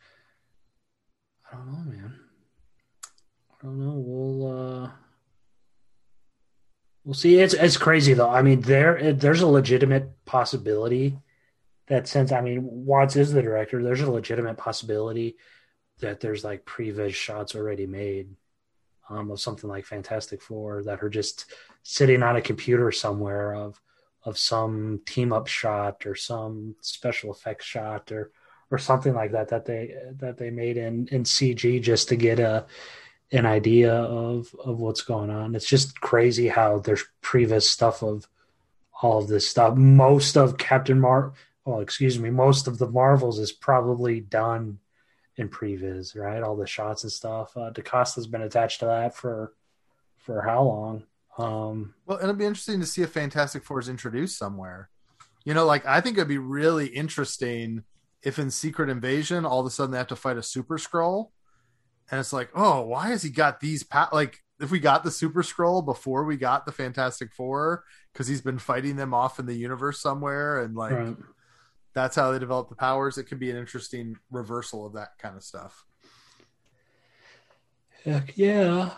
I 1.51 1.57
don't 1.57 1.67
know, 1.67 1.91
man. 1.91 2.15
I 3.51 3.65
don't 3.65 3.81
know. 3.81 3.95
We'll 3.97 4.47
uh 4.47 4.91
we'll 7.03 7.15
see. 7.15 7.39
It's 7.39 7.55
it's 7.55 7.79
crazy 7.79 8.13
though. 8.13 8.29
I 8.29 8.43
mean, 8.43 8.61
there 8.61 9.15
there's 9.15 9.41
a 9.41 9.47
legitimate 9.47 10.23
possibility 10.27 11.19
that 11.87 12.07
since 12.07 12.31
I 12.31 12.43
mean 12.43 12.61
Watts 12.63 13.17
is 13.17 13.33
the 13.33 13.41
director, 13.41 13.83
there's 13.83 14.03
a 14.03 14.11
legitimate 14.11 14.59
possibility 14.59 15.37
that 16.01 16.21
there's 16.21 16.45
like 16.45 16.67
previs 16.67 17.15
shots 17.15 17.55
already 17.55 17.87
made 17.87 18.37
um, 19.09 19.31
of 19.31 19.41
something 19.41 19.71
like 19.71 19.87
Fantastic 19.87 20.43
Four 20.43 20.83
that 20.83 21.03
are 21.03 21.09
just 21.09 21.51
sitting 21.83 22.23
on 22.23 22.37
a 22.37 22.43
computer 22.43 22.93
somewhere 22.93 23.55
of 23.55 23.81
of 24.25 24.39
some 24.39 25.01
team 25.07 25.33
up 25.33 25.47
shot 25.47 26.07
or 26.07 26.15
some 26.15 26.77
special 26.81 27.33
effects 27.33 27.65
shot 27.65 28.13
or 28.13 28.31
or 28.71 28.79
something 28.79 29.15
like 29.15 29.33
that 29.33 29.49
that 29.49 29.67
they 29.67 29.95
that 30.19 30.39
they 30.39 30.51
made 30.51 30.77
in 30.77 31.09
in 31.09 31.25
CG 31.25 31.83
just 31.83 32.09
to 32.09 32.17
get 32.17 32.39
a 32.41 32.67
an 33.31 33.47
idea 33.47 33.93
of 33.93 34.55
of 34.63 34.79
what's 34.79 35.03
going 35.03 35.31
on. 35.31 35.55
It's 35.55 35.67
just 35.67 36.01
crazy 36.01 36.49
how 36.49 36.79
there's 36.79 37.05
previs 37.23 37.63
stuff 37.63 38.03
of 38.03 38.27
all 39.03 39.19
of 39.19 39.29
this 39.29 39.49
stuff. 39.49 39.77
Most 39.77 40.37
of 40.37 40.59
Captain 40.59 41.01
Mar, 41.01 41.33
well, 41.65 41.81
excuse 41.81 42.19
me, 42.19 42.31
most 42.31 42.69
of 42.69 42.79
the 42.79 42.89
Marvels 42.89 43.39
is 43.39 43.53
probably 43.53 44.21
done 44.21 44.79
in 45.37 45.49
previs, 45.49 46.17
right? 46.17 46.43
All 46.43 46.57
the 46.57 46.67
shots 46.67 47.03
and 47.03 47.13
stuff. 47.13 47.57
Uh, 47.57 47.71
DaCosta's 47.71 48.27
been 48.27 48.43
attached 48.43 48.81
to 48.81 48.87
that 48.87 49.17
for 49.17 49.53
for 50.19 50.41
how 50.43 50.63
long? 50.63 51.05
Um, 51.39 51.95
well, 52.07 52.19
it'll 52.19 52.35
be 52.35 52.45
interesting 52.45 52.81
to 52.81 52.87
see 52.87 53.03
if 53.03 53.11
Fantastic 53.11 53.65
Four 53.65 53.81
is 53.81 53.89
introduced 53.89 54.39
somewhere. 54.39 54.91
You 55.45 55.55
know, 55.55 55.65
like 55.65 55.87
I 55.87 56.01
think 56.01 56.17
it'd 56.17 56.29
be 56.29 56.39
really 56.39 56.87
interesting 56.87 57.85
if 58.23 58.39
in 58.39 58.51
Secret 58.51 58.89
Invasion 58.89 59.45
all 59.45 59.61
of 59.61 59.67
a 59.67 59.71
sudden 59.71 59.93
they 59.93 59.99
have 59.99 60.07
to 60.09 60.17
fight 60.17 60.37
a 60.37 60.43
Super 60.43 60.79
Skrull, 60.79 61.31
and 62.11 62.21
it's 62.21 62.33
like, 62.33 62.51
oh, 62.55 62.83
why 62.83 63.09
has 63.09 63.23
he 63.23 63.31
got 63.31 63.61
these? 63.61 63.83
Pa-? 63.83 64.11
Like, 64.13 64.39
if 64.61 64.71
we 64.71 64.79
got 64.79 65.03
the 65.03 65.11
Super 65.11 65.43
Skrull 65.43 65.85
before 65.85 66.25
we 66.25 66.37
got 66.37 66.67
the 66.67 66.73
Fantastic 66.73 67.33
Four, 67.33 67.85
because 68.13 68.29
he's 68.29 68.41
been 68.41 68.59
fighting 68.59 68.97
them 68.97 69.15
off 69.15 69.39
in 69.39 69.47
the 69.47 69.55
universe 69.55 70.01
somewhere, 70.01 70.61
and 70.61 70.77
like 70.77 70.93
right. 70.93 71.17
that's 71.95 72.15
how 72.15 72.31
they 72.31 72.39
develop 72.39 72.69
the 72.69 72.77
powers. 72.77 73.19
It 73.19 73.25
could 73.25 73.41
be 73.41 73.51
an 73.51 73.57
interesting 73.57 74.17
reversal 74.31 74.87
of 74.87 74.93
that 74.93 75.19
kind 75.19 75.37
of 75.37 75.43
stuff. 75.43 75.85
Heck 78.05 78.37
yeah! 78.37 78.91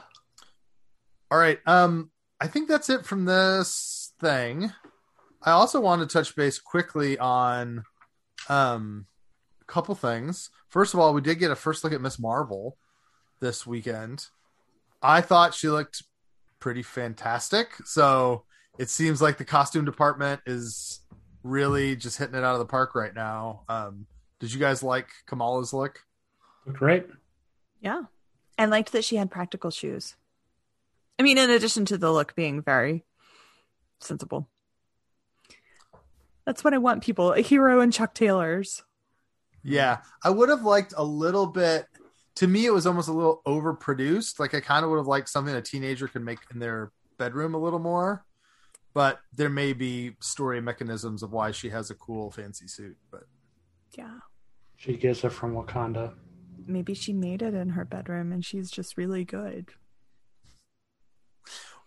All 1.31 1.39
right, 1.39 1.59
um, 1.67 2.11
I 2.45 2.47
think 2.47 2.69
that's 2.69 2.91
it 2.91 3.07
from 3.07 3.25
this 3.25 4.13
thing. 4.21 4.71
I 5.43 5.53
also 5.53 5.81
want 5.81 6.03
to 6.03 6.07
touch 6.07 6.37
base 6.37 6.59
quickly 6.59 7.19
on 7.19 7.85
um, 8.51 9.07
a 9.63 9.65
couple 9.65 9.95
things. 9.95 10.51
First 10.69 10.93
of 10.93 11.01
all, 11.01 11.15
we 11.15 11.23
did 11.23 11.39
get 11.39 11.51
a 11.51 11.57
first 11.57 11.83
look 11.83 11.95
at 11.95 12.03
Miss 12.03 12.19
Marvel 12.19 12.77
this 13.41 13.67
weekend. 13.67 14.27
I 15.01 15.23
thought 15.23 15.55
she 15.55 15.71
looked 15.71 16.03
pretty 16.61 16.83
fantastic. 16.83 17.69
So 17.87 18.45
it 18.79 18.91
seems 18.91 19.23
like 19.23 19.39
the 19.39 19.47
costume 19.47 19.87
department 19.87 20.43
is 20.45 21.01
really 21.45 21.97
just 21.97 22.19
hitting 22.19 22.35
it 22.35 22.45
out 22.45 22.53
of 22.53 22.59
the 22.59 22.67
park 22.67 22.95
right 22.95 23.15
now. 23.15 23.63
Um, 23.71 24.05
did 24.39 24.53
you 24.53 24.61
guys 24.61 24.83
like 24.83 25.09
Kamala's 25.27 25.73
look? 25.73 26.01
Looked 26.67 26.79
Great. 26.79 27.07
Yeah. 27.81 28.03
And 28.59 28.71
liked 28.71 28.93
that 28.93 29.07
she 29.07 29.17
had 29.17 29.31
practical 29.31 29.71
shoes. 29.71 30.15
I 31.19 31.23
mean, 31.23 31.39
in 31.39 31.51
addition 31.51 31.85
to 31.87 31.99
the 31.99 32.13
look 32.13 32.35
being 32.35 32.63
very 32.63 33.05
sensible. 34.01 34.49
That's 36.45 36.63
what 36.63 36.75
I 36.75 36.79
want 36.79 37.03
people 37.03 37.33
a 37.33 37.41
hero 37.41 37.81
and 37.81 37.93
Chuck 37.93 38.15
Taylors. 38.15 38.83
Yeah. 39.63 39.99
I 40.23 40.31
would 40.31 40.49
have 40.49 40.63
liked 40.63 40.93
a 40.97 41.05
little 41.05 41.47
bit. 41.47 41.87
To 42.37 42.47
me, 42.47 42.67
it 42.67 42.73
was 42.73 42.87
almost 42.87 43.09
a 43.09 43.13
little 43.13 43.41
overproduced. 43.47 44.39
Like, 44.41 44.55
I 44.55 44.61
kind 44.61 44.85
of 44.85 44.91
would 44.91 44.99
have 44.99 45.07
liked 45.07 45.29
something 45.29 45.55
a 45.55 45.63
teenager 45.63 46.09
could 46.09 46.25
make 46.25 46.41
in 46.53 46.59
their 46.59 46.91
bedroom 47.17 47.55
a 47.55 47.59
little 47.59 47.79
more. 47.79 48.25
But 48.93 49.21
there 49.33 49.49
may 49.49 49.73
be 49.73 50.17
story 50.21 50.61
mechanisms 50.61 51.23
of 51.23 51.33
why 51.33 51.53
she 51.53 51.71
has 51.71 51.91
a 51.91 51.95
cool, 51.95 52.31
fancy 52.31 52.67
suit. 52.67 52.97
But 53.11 53.25
yeah. 53.97 54.19
She 54.77 54.97
gets 54.97 55.25
it 55.25 55.31
from 55.31 55.55
Wakanda. 55.55 56.15
Maybe 56.67 56.95
she 56.95 57.13
made 57.13 57.43
it 57.43 57.55
in 57.55 57.71
her 57.71 57.85
bedroom 57.85 58.33
and 58.33 58.45
she's 58.45 58.71
just 58.71 58.97
really 58.97 59.25
good. 59.25 59.71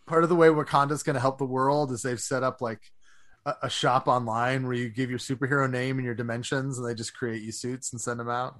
Part 0.05 0.23
of 0.23 0.29
the 0.29 0.35
way 0.35 0.47
Wakanda's 0.47 1.03
going 1.03 1.15
to 1.15 1.19
help 1.19 1.37
the 1.37 1.45
world 1.45 1.91
is 1.91 2.01
they've 2.01 2.19
set 2.19 2.43
up 2.43 2.61
like 2.61 2.81
a, 3.61 3.69
shop 3.69 4.07
online 4.07 4.65
where 4.65 4.75
you 4.75 4.89
give 4.89 5.09
your 5.09 5.19
superhero 5.19 5.69
name 5.69 5.97
and 5.97 6.05
your 6.05 6.15
dimensions, 6.15 6.77
and 6.77 6.87
they 6.87 6.93
just 6.93 7.13
create 7.13 7.41
you 7.41 7.51
suits 7.51 7.91
and 7.91 8.01
send 8.01 8.19
them 8.19 8.29
out. 8.29 8.55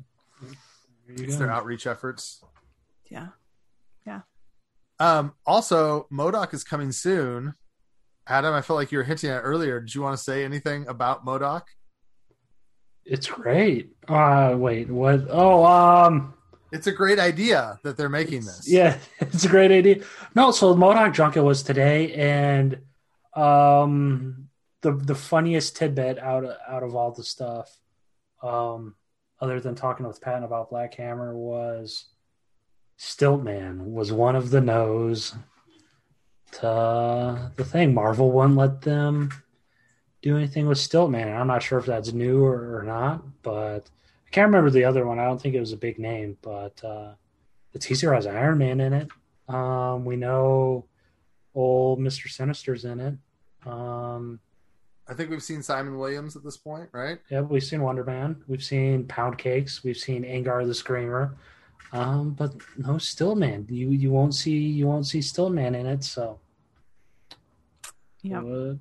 It's 1.07 1.35
go. 1.35 1.39
their 1.39 1.51
outreach 1.51 1.87
efforts. 1.87 2.43
Yeah, 3.09 3.27
yeah. 4.05 4.21
Um. 4.99 5.33
Also, 5.45 6.07
MODOK 6.11 6.53
is 6.53 6.63
coming 6.63 6.91
soon. 6.91 7.53
Adam, 8.27 8.53
I 8.53 8.61
felt 8.61 8.77
like 8.77 8.91
you 8.91 8.97
were 8.97 9.05
hinting 9.05 9.29
at 9.29 9.39
earlier. 9.39 9.79
Did 9.79 9.95
you 9.95 10.01
want 10.01 10.17
to 10.17 10.23
say 10.23 10.43
anything 10.43 10.87
about 10.87 11.25
MODOK? 11.25 11.63
It's 13.05 13.27
great. 13.27 13.91
Uh 14.07 14.55
wait, 14.57 14.89
what? 14.89 15.27
Oh, 15.29 15.65
um 15.65 16.33
it's 16.72 16.88
a 16.88 16.91
great 16.91 17.20
idea 17.20 17.80
that 17.84 17.97
they're 17.97 18.09
making 18.09 18.41
this. 18.41 18.68
Yeah, 18.68 18.97
it's 19.20 19.45
a 19.45 19.49
great 19.49 19.72
idea. 19.72 20.03
No, 20.36 20.51
so 20.51 20.74
MODOK 20.76 21.13
Junket 21.13 21.43
was 21.43 21.63
today, 21.63 22.13
and 22.13 22.80
um 23.34 24.47
the 24.82 24.91
the 24.93 25.15
funniest 25.15 25.76
tidbit 25.76 26.20
out 26.20 26.43
of, 26.43 26.55
out 26.68 26.84
of 26.84 26.95
all 26.95 27.11
the 27.11 27.24
stuff, 27.24 27.80
um, 28.43 28.95
other 29.39 29.59
than 29.59 29.76
talking 29.76 30.07
with 30.07 30.22
Patton 30.22 30.43
about 30.43 30.70
Black 30.70 30.93
Hammer, 30.95 31.36
was 31.36 32.05
Stiltman 32.99 33.91
was 33.91 34.11
one 34.11 34.36
of 34.36 34.49
the 34.49 34.61
no's 34.61 35.36
to 36.53 37.51
the 37.55 37.65
thing. 37.65 37.93
Marvel 37.93 38.32
wouldn't 38.32 38.55
let 38.55 38.82
them 38.82 39.32
do 40.22 40.38
anything 40.38 40.68
with 40.68 40.78
Stiltman. 40.78 41.36
I'm 41.36 41.47
not 41.47 41.63
sure 41.63 41.80
if 41.80 41.86
that's 41.86 42.13
new 42.13 42.43
or, 42.43 42.80
or, 42.80 42.84
not, 42.84 43.24
but 43.43 43.89
I 44.28 44.30
can't 44.32 44.47
remember 44.47 44.69
the 44.69 44.84
other 44.84 45.05
one. 45.05 45.19
I 45.19 45.25
don't 45.25 45.41
think 45.41 45.55
it 45.55 45.59
was 45.59 45.71
a 45.71 45.78
big 45.78 45.97
name, 45.97 46.38
but 46.41 46.84
uh, 46.84 47.13
the 47.71 47.80
teaser 47.80 48.13
has 48.13 48.28
Iron 48.28 48.57
Man 48.57 48.82
in 48.82 48.93
it. 48.93 49.07
Um, 49.47 50.03
we 50.03 50.17
know 50.17 50.86
old 51.55 51.99
Mister 51.99 52.28
Sinister's 52.28 52.86
in 52.86 52.99
it. 52.99 53.13
Um, 53.65 54.39
I 55.07 55.13
think 55.13 55.30
we've 55.30 55.41
seen 55.41 55.63
Simon 55.63 55.97
Williams 55.97 56.36
at 56.36 56.43
this 56.43 56.57
point, 56.57 56.89
right? 56.91 57.19
Yeah, 57.30 57.41
we've 57.41 57.63
seen 57.63 57.82
Wonder 57.82 58.03
Man. 58.03 58.43
We've 58.47 58.63
seen 58.63 59.05
Poundcakes. 59.05 59.84
We've 59.84 59.97
seen 59.97 60.23
Angar 60.23 60.67
the 60.67 60.73
Screamer. 60.73 61.36
Um, 61.93 62.32
but 62.32 62.53
no 62.78 62.95
Stiltman. 62.95 63.71
You 63.71 63.89
you 63.91 64.11
won't 64.11 64.36
see 64.36 64.57
you 64.57 64.88
won't 64.88 65.07
see 65.07 65.19
Stiltman 65.19 65.80
in 65.80 65.86
it. 65.86 66.03
So 66.03 66.39
yeah. 68.21 68.41
What, 68.41 68.78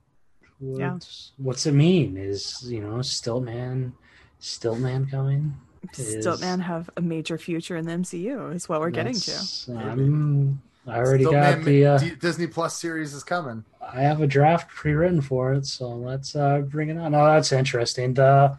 what, 0.59 0.81
yeah. 0.81 0.99
What's 1.37 1.67
it 1.67 1.73
mean? 1.73 2.17
Is 2.17 2.65
you 2.67 2.81
know 2.81 2.97
Stiltman 2.97 3.93
Stiltman 4.41 5.11
coming? 5.11 5.55
Stiltman 5.93 6.61
have 6.61 6.91
a 6.97 7.01
major 7.01 7.39
future 7.39 7.77
in 7.77 7.87
the 7.87 7.93
MCU. 7.93 8.55
Is 8.55 8.69
what 8.69 8.81
we're 8.81 8.91
getting 8.91 9.15
to. 9.15 9.77
Um, 9.77 10.63
I 10.87 10.99
already 10.99 11.25
got 11.25 11.63
the 11.63 11.87
uh, 11.87 11.99
Disney 12.21 12.47
Plus 12.47 12.81
series 12.81 13.13
is 13.15 13.25
coming. 13.25 13.65
I 13.81 14.01
have 14.01 14.21
a 14.21 14.27
draft 14.27 14.69
pre-written 14.69 15.21
for 15.21 15.53
it, 15.55 15.67
so 15.67 15.89
let's 15.91 16.37
uh, 16.37 16.61
bring 16.61 16.91
it 16.91 16.99
on. 16.99 17.15
Oh, 17.15 17.27
that's 17.27 17.53
interesting. 17.53 18.15
The 18.15 18.57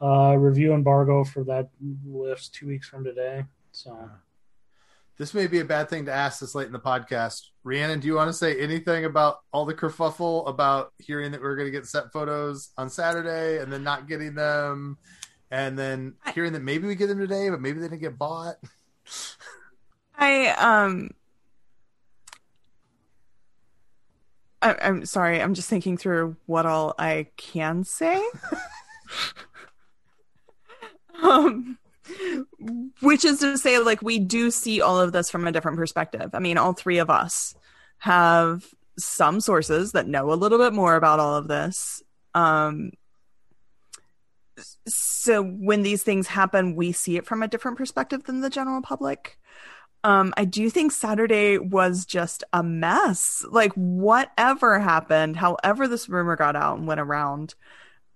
uh, 0.00 0.34
review 0.36 0.74
embargo 0.74 1.24
for 1.24 1.44
that 1.44 1.68
lifts 2.06 2.48
two 2.48 2.66
weeks 2.66 2.88
from 2.88 3.04
today. 3.04 3.44
So 3.72 4.10
this 5.20 5.34
may 5.34 5.46
be 5.46 5.60
a 5.60 5.64
bad 5.66 5.90
thing 5.90 6.06
to 6.06 6.12
ask 6.12 6.40
this 6.40 6.54
late 6.54 6.66
in 6.66 6.72
the 6.72 6.80
podcast. 6.80 7.42
Rhiannon, 7.62 8.00
do 8.00 8.06
you 8.06 8.14
want 8.14 8.30
to 8.30 8.32
say 8.32 8.58
anything 8.58 9.04
about 9.04 9.40
all 9.52 9.66
the 9.66 9.74
kerfuffle 9.74 10.48
about 10.48 10.94
hearing 10.96 11.30
that 11.32 11.42
we 11.42 11.46
are 11.46 11.56
going 11.56 11.66
to 11.66 11.70
get 11.70 11.86
set 11.86 12.10
photos 12.10 12.70
on 12.78 12.88
Saturday 12.88 13.58
and 13.58 13.70
then 13.70 13.84
not 13.84 14.08
getting 14.08 14.34
them, 14.34 14.96
and 15.50 15.78
then 15.78 16.14
hearing 16.34 16.54
that 16.54 16.62
maybe 16.62 16.88
we 16.88 16.94
get 16.94 17.08
them 17.08 17.18
today, 17.18 17.50
but 17.50 17.60
maybe 17.60 17.80
they 17.80 17.88
didn't 17.88 18.00
get 18.00 18.16
bought? 18.16 18.56
I 20.18 20.48
um 20.52 21.10
I, 24.62 24.72
am 24.80 25.04
sorry. 25.04 25.42
I'm 25.42 25.52
just 25.52 25.68
thinking 25.68 25.98
through 25.98 26.36
what 26.46 26.64
all 26.64 26.94
I 26.98 27.26
can 27.36 27.84
say. 27.84 28.22
um, 31.22 31.76
which 33.00 33.24
is 33.24 33.40
to 33.40 33.56
say, 33.58 33.78
like, 33.78 34.02
we 34.02 34.18
do 34.18 34.50
see 34.50 34.80
all 34.80 35.00
of 35.00 35.12
this 35.12 35.30
from 35.30 35.46
a 35.46 35.52
different 35.52 35.78
perspective. 35.78 36.30
I 36.34 36.38
mean, 36.38 36.58
all 36.58 36.72
three 36.72 36.98
of 36.98 37.10
us 37.10 37.54
have 37.98 38.64
some 38.98 39.40
sources 39.40 39.92
that 39.92 40.06
know 40.06 40.32
a 40.32 40.34
little 40.34 40.58
bit 40.58 40.72
more 40.72 40.96
about 40.96 41.20
all 41.20 41.36
of 41.36 41.48
this. 41.48 42.02
Um, 42.34 42.92
so 44.86 45.42
when 45.42 45.82
these 45.82 46.02
things 46.02 46.26
happen, 46.26 46.76
we 46.76 46.92
see 46.92 47.16
it 47.16 47.26
from 47.26 47.42
a 47.42 47.48
different 47.48 47.78
perspective 47.78 48.24
than 48.24 48.40
the 48.40 48.50
general 48.50 48.82
public. 48.82 49.38
Um, 50.02 50.32
I 50.36 50.44
do 50.44 50.70
think 50.70 50.92
Saturday 50.92 51.58
was 51.58 52.06
just 52.06 52.42
a 52.52 52.62
mess. 52.62 53.44
Like 53.50 53.72
whatever 53.74 54.78
happened, 54.78 55.36
however 55.36 55.88
this 55.88 56.08
rumor 56.08 56.36
got 56.36 56.56
out 56.56 56.78
and 56.78 56.86
went 56.86 57.00
around, 57.00 57.54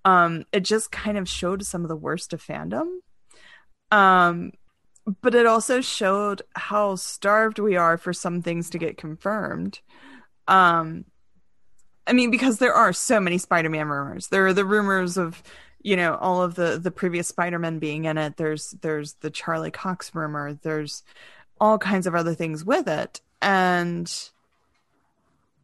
um, 0.05 0.45
it 0.53 0.61
just 0.61 0.90
kind 0.90 1.18
of 1.18 1.28
showed 1.28 1.64
some 1.64 1.82
of 1.82 1.88
the 1.88 1.97
worst 1.97 2.32
of 2.32 2.42
fandom. 2.42 2.99
Um, 3.91 4.53
but 5.20 5.35
it 5.35 5.47
also 5.47 5.80
showed 5.80 6.43
how 6.55 6.97
starved 6.97 7.59
we 7.59 7.76
are 7.76 7.99
for 7.99 8.12
some 8.12 8.43
things 8.43 8.70
to 8.70 8.78
get 8.78 8.97
confirmed. 8.97 9.80
Um, 10.49 11.05
I 12.07 12.12
mean, 12.12 12.30
because 12.30 12.59
there 12.59 12.74
are 12.74 12.93
so 12.93 13.20
many 13.20 13.39
Spider-Man 13.39 13.89
rumors. 13.89 14.28
There 14.28 14.47
are 14.47 14.53
the 14.53 14.64
rumors 14.64 15.16
of, 15.16 15.43
you 15.82 15.97
know, 15.97 16.16
all 16.16 16.43
of 16.43 16.55
the 16.55 16.78
the 16.78 16.91
previous 16.91 17.28
Spider-Man 17.28 17.78
being 17.78 18.05
in 18.07 18.18
it. 18.18 18.37
There's 18.37 18.70
there's 18.80 19.14
the 19.14 19.30
Charlie 19.30 19.70
Cox 19.70 20.14
rumor. 20.14 20.55
There's 20.55 21.03
all 21.61 21.78
kinds 21.78 22.07
of 22.07 22.14
other 22.14 22.35
things 22.35 22.64
with 22.64 22.89
it. 22.89 23.20
And 23.41 24.11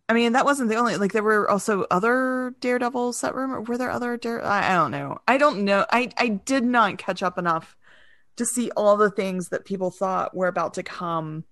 I 0.09 0.13
mean, 0.13 0.33
that 0.33 0.45
wasn't 0.45 0.71
the 0.71 0.77
only 0.77 0.97
like 0.97 1.13
there 1.13 1.23
were 1.23 1.51
also 1.51 1.87
other 1.91 2.55
Daredevils 2.61 3.21
that 3.21 3.35
were 3.35 3.61
were 3.63 3.79
there 3.79 3.91
other 3.91 4.17
Dare 4.17 4.45
I 4.45 4.75
don't 4.75 4.91
know. 4.91 5.19
I 5.29 5.39
don't 5.39 5.65
know. 5.65 5.87
I 5.91 6.11
I 6.17 6.29
did 6.29 6.65
not 6.65 6.99
catch 6.99 7.23
up 7.23 7.39
enough 7.39 7.77
to 8.41 8.47
see 8.47 8.71
all 8.75 8.97
the 8.97 9.11
things 9.11 9.51
that 9.51 9.67
people 9.67 9.91
thought 9.91 10.35
were 10.35 10.49
about 10.49 10.73
to 10.75 10.83
come 10.83 11.45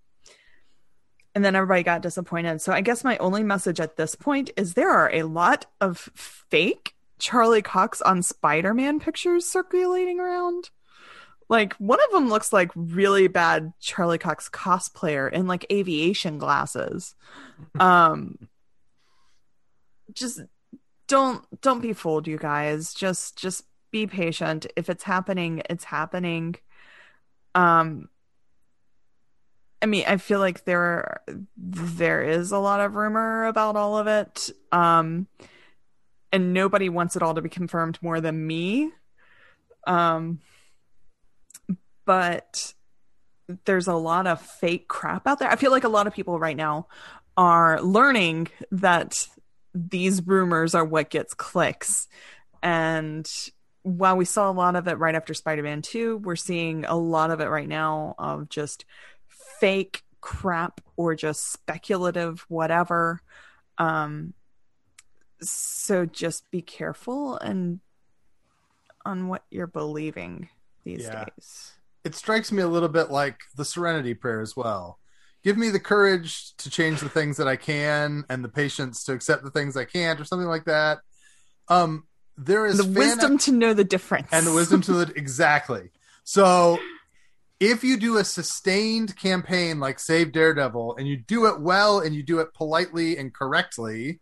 and 1.34 1.44
then 1.44 1.54
everybody 1.54 1.82
got 1.82 2.00
disappointed. 2.00 2.62
So 2.62 2.72
I 2.72 2.80
guess 2.80 3.04
my 3.04 3.18
only 3.18 3.42
message 3.42 3.78
at 3.78 3.96
this 3.96 4.14
point 4.14 4.50
is 4.56 4.72
there 4.72 4.90
are 4.90 5.12
a 5.12 5.24
lot 5.24 5.66
of 5.82 6.08
fake 6.14 6.94
Charlie 7.18 7.60
Cox 7.60 8.00
on 8.00 8.22
Spider-Man 8.22 9.00
pictures 9.00 9.44
circulating 9.44 10.18
around. 10.18 10.70
Like 11.50 11.74
one 11.74 12.00
of 12.02 12.10
them 12.10 12.30
looks 12.30 12.54
like 12.54 12.70
really 12.74 13.28
bad 13.28 13.74
Charlie 13.80 14.16
Cox 14.16 14.48
cosplayer 14.48 15.30
in 15.30 15.46
like 15.46 15.66
aviation 15.70 16.38
glasses. 16.38 17.14
Um 17.78 18.48
just 20.14 20.40
don't 21.06 21.44
don't 21.60 21.82
be 21.82 21.92
fooled 21.92 22.26
you 22.26 22.38
guys. 22.38 22.94
Just 22.94 23.36
just 23.36 23.64
be 23.90 24.06
patient. 24.06 24.66
If 24.76 24.88
it's 24.90 25.04
happening, 25.04 25.62
it's 25.68 25.84
happening. 25.84 26.56
Um 27.54 28.08
I 29.80 29.86
mean, 29.86 30.04
I 30.08 30.16
feel 30.16 30.40
like 30.40 30.64
there 30.64 31.20
there 31.56 32.22
is 32.22 32.50
a 32.50 32.58
lot 32.58 32.80
of 32.80 32.94
rumor 32.94 33.46
about 33.46 33.76
all 33.76 33.96
of 33.96 34.06
it. 34.06 34.50
Um 34.72 35.28
and 36.32 36.52
nobody 36.52 36.88
wants 36.88 37.16
it 37.16 37.22
all 37.22 37.34
to 37.34 37.42
be 37.42 37.48
confirmed 37.48 37.98
more 38.02 38.20
than 38.20 38.46
me. 38.46 38.90
Um 39.86 40.40
but 42.04 42.74
there's 43.64 43.86
a 43.86 43.94
lot 43.94 44.26
of 44.26 44.40
fake 44.40 44.88
crap 44.88 45.26
out 45.26 45.38
there. 45.38 45.50
I 45.50 45.56
feel 45.56 45.70
like 45.70 45.84
a 45.84 45.88
lot 45.88 46.06
of 46.06 46.14
people 46.14 46.38
right 46.38 46.56
now 46.56 46.86
are 47.36 47.80
learning 47.80 48.48
that 48.72 49.14
these 49.74 50.26
rumors 50.26 50.74
are 50.74 50.84
what 50.84 51.10
gets 51.10 51.34
clicks. 51.34 52.08
And 52.62 53.26
while 53.82 54.16
we 54.16 54.24
saw 54.24 54.50
a 54.50 54.52
lot 54.52 54.76
of 54.76 54.88
it 54.88 54.98
right 54.98 55.14
after 55.14 55.34
Spider 55.34 55.62
Man 55.62 55.82
2, 55.82 56.18
we're 56.18 56.36
seeing 56.36 56.84
a 56.84 56.96
lot 56.96 57.30
of 57.30 57.40
it 57.40 57.46
right 57.46 57.68
now 57.68 58.14
of 58.18 58.48
just 58.48 58.84
fake 59.60 60.02
crap 60.20 60.80
or 60.96 61.14
just 61.14 61.52
speculative 61.52 62.44
whatever. 62.48 63.20
Um, 63.78 64.34
so 65.40 66.04
just 66.04 66.50
be 66.50 66.60
careful 66.62 67.36
and 67.36 67.80
on 69.04 69.28
what 69.28 69.44
you're 69.50 69.66
believing 69.66 70.48
these 70.84 71.04
Yeah. 71.04 71.24
days. 71.24 71.72
It 72.04 72.14
strikes 72.14 72.50
me 72.50 72.62
a 72.62 72.68
little 72.68 72.88
bit 72.88 73.10
like 73.10 73.38
the 73.56 73.64
Serenity 73.64 74.14
Prayer 74.14 74.40
as 74.40 74.56
well. 74.56 74.98
Give 75.44 75.56
me 75.56 75.70
the 75.70 75.80
courage 75.80 76.56
to 76.56 76.68
change 76.68 77.00
the 77.00 77.08
things 77.08 77.36
that 77.36 77.46
I 77.46 77.56
can, 77.56 78.24
and 78.28 78.44
the 78.44 78.48
patience 78.48 79.04
to 79.04 79.12
accept 79.12 79.44
the 79.44 79.50
things 79.50 79.76
I 79.76 79.84
can't, 79.84 80.20
or 80.20 80.24
something 80.24 80.48
like 80.48 80.64
that. 80.64 80.98
Um, 81.68 82.07
there 82.38 82.66
is 82.66 82.78
The 82.78 82.84
wisdom 82.86 83.36
to 83.38 83.52
know 83.52 83.74
the 83.74 83.84
difference. 83.84 84.28
and 84.32 84.46
the 84.46 84.52
wisdom 84.54 84.80
to 84.82 84.92
the 84.92 85.12
exactly. 85.16 85.90
So, 86.24 86.78
if 87.60 87.82
you 87.82 87.96
do 87.98 88.18
a 88.18 88.24
sustained 88.24 89.16
campaign 89.16 89.80
like 89.80 89.98
Save 89.98 90.30
Daredevil, 90.32 90.96
and 90.96 91.08
you 91.08 91.16
do 91.16 91.46
it 91.46 91.60
well, 91.60 91.98
and 92.00 92.14
you 92.14 92.22
do 92.22 92.38
it 92.38 92.54
politely 92.54 93.16
and 93.18 93.34
correctly, 93.34 94.20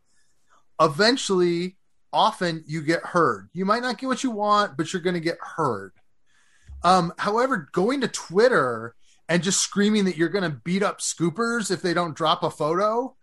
eventually, 0.80 1.76
often 2.12 2.64
you 2.66 2.80
get 2.82 3.04
heard. 3.04 3.50
You 3.52 3.64
might 3.66 3.82
not 3.82 3.98
get 3.98 4.06
what 4.06 4.24
you 4.24 4.30
want, 4.30 4.76
but 4.76 4.92
you're 4.92 5.02
going 5.02 5.14
to 5.14 5.20
get 5.20 5.38
heard. 5.40 5.92
Um, 6.82 7.12
however, 7.18 7.68
going 7.72 8.00
to 8.02 8.08
Twitter 8.08 8.94
and 9.28 9.42
just 9.42 9.60
screaming 9.60 10.04
that 10.06 10.16
you're 10.16 10.28
going 10.28 10.50
to 10.50 10.56
beat 10.64 10.82
up 10.82 11.00
scoopers 11.00 11.70
if 11.70 11.82
they 11.82 11.92
don't 11.92 12.16
drop 12.16 12.42
a 12.42 12.50
photo, 12.50 13.14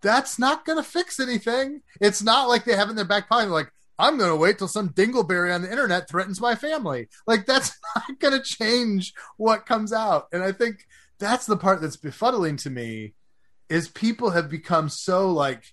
that's 0.00 0.38
not 0.38 0.64
going 0.64 0.78
to 0.78 0.88
fix 0.88 1.18
anything. 1.18 1.82
It's 2.00 2.22
not 2.22 2.48
like 2.48 2.64
they 2.64 2.76
have 2.76 2.88
in 2.88 2.96
their 2.96 3.04
back 3.04 3.28
pocket, 3.28 3.50
like, 3.50 3.70
I'm 3.98 4.18
going 4.18 4.30
to 4.30 4.36
wait 4.36 4.58
till 4.58 4.68
some 4.68 4.88
dingleberry 4.90 5.54
on 5.54 5.62
the 5.62 5.70
internet 5.70 6.08
threatens 6.08 6.40
my 6.40 6.54
family. 6.54 7.08
Like, 7.26 7.46
that's 7.46 7.78
not 7.96 8.18
going 8.18 8.34
to 8.34 8.42
change 8.42 9.14
what 9.36 9.66
comes 9.66 9.92
out. 9.92 10.28
And 10.32 10.42
I 10.42 10.52
think 10.52 10.86
that's 11.18 11.46
the 11.46 11.56
part 11.56 11.80
that's 11.80 11.96
befuddling 11.96 12.60
to 12.62 12.70
me 12.70 13.14
is 13.68 13.88
people 13.88 14.30
have 14.30 14.50
become 14.50 14.88
so 14.88 15.30
like, 15.30 15.64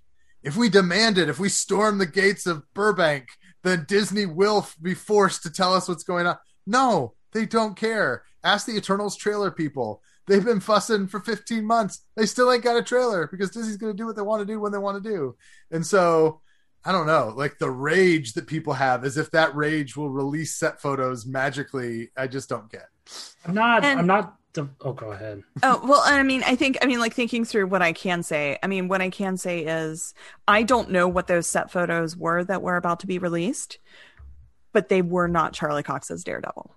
if 0.44 0.56
we 0.56 0.70
demand 0.70 1.18
it, 1.18 1.30
if 1.30 1.40
we 1.40 1.50
storm 1.50 1.98
the 1.98 2.06
gates 2.06 2.48
of 2.48 2.64
Burbank, 2.74 3.30
then 3.64 3.86
Disney 3.88 4.26
will 4.26 4.68
be 4.82 4.94
forced 4.94 5.44
to 5.44 5.52
tell 5.52 5.74
us 5.74 5.88
what's 5.88 6.04
going 6.04 6.26
on. 6.26 6.38
No, 6.66 7.14
they 7.34 7.46
don't 7.46 7.76
care. 7.76 8.24
Ask 8.44 8.66
the 8.66 8.76
Eternals 8.76 9.16
trailer 9.16 9.52
people. 9.52 10.02
They've 10.28 10.44
been 10.44 10.60
fussing 10.60 11.08
for 11.08 11.20
15 11.20 11.66
months. 11.66 12.04
They 12.16 12.26
still 12.26 12.52
ain't 12.52 12.64
got 12.64 12.78
a 12.78 12.84
trailer 12.84 13.28
because 13.28 13.52
Disney's 13.52 13.78
going 13.78 13.94
to 13.94 13.98
do 13.98 14.06
what 14.06 14.16
they 14.16 14.22
want 14.22 14.42
to 14.42 14.52
do 14.52 14.60
when 14.60 14.72
they 14.72 14.78
want 14.78 15.04
to 15.04 15.10
do. 15.10 15.36
And 15.72 15.86
so, 15.86 16.42
I 16.84 16.92
don't 16.92 17.06
know, 17.08 17.34
like 17.36 17.60
the 17.60 17.70
rage 17.70 18.34
that 18.34 18.48
people 18.48 18.74
have 18.74 19.06
as 19.06 19.18
if 19.18 19.30
that 19.32 19.56
rage 19.56 19.96
will 19.96 20.10
release 20.10 20.56
set 20.56 20.82
photos 20.82 21.26
magically. 21.26 22.10
I 22.18 22.28
just 22.28 22.50
don't 22.50 22.72
get. 22.72 22.88
I'm 23.46 23.54
not. 23.54 23.84
And- 23.84 24.00
I'm 24.00 24.08
not. 24.08 24.36
The, 24.54 24.68
oh, 24.82 24.92
go 24.92 25.14
ahead. 25.14 25.44
Oh, 25.64 25.80
well, 25.86 26.02
I 26.04 26.22
mean, 26.24 26.44
I 26.46 26.58
think, 26.58 26.78
I 26.82 26.86
mean, 26.86 27.00
like 27.00 27.14
thinking 27.14 27.46
through 27.46 27.68
what 27.68 27.82
I 27.82 27.94
can 27.94 28.22
say, 28.22 28.58
I 28.62 28.68
mean, 28.68 28.90
what 28.90 29.00
I 29.00 29.10
can 29.10 29.38
say 29.38 29.60
is 29.60 30.14
I 30.46 30.64
don't 30.64 30.92
know 30.92 31.08
what 31.08 31.28
those 31.28 31.48
set 31.48 31.72
photos 31.72 32.18
were 32.18 32.44
that 32.44 32.62
were 32.62 32.76
about 32.76 33.00
to 33.00 33.08
be 33.08 33.18
released, 33.18 33.80
but 34.74 34.90
they 34.90 35.02
were 35.02 35.30
not 35.30 35.54
Charlie 35.54 35.84
Cox's 35.84 36.26
Daredevil. 36.26 36.76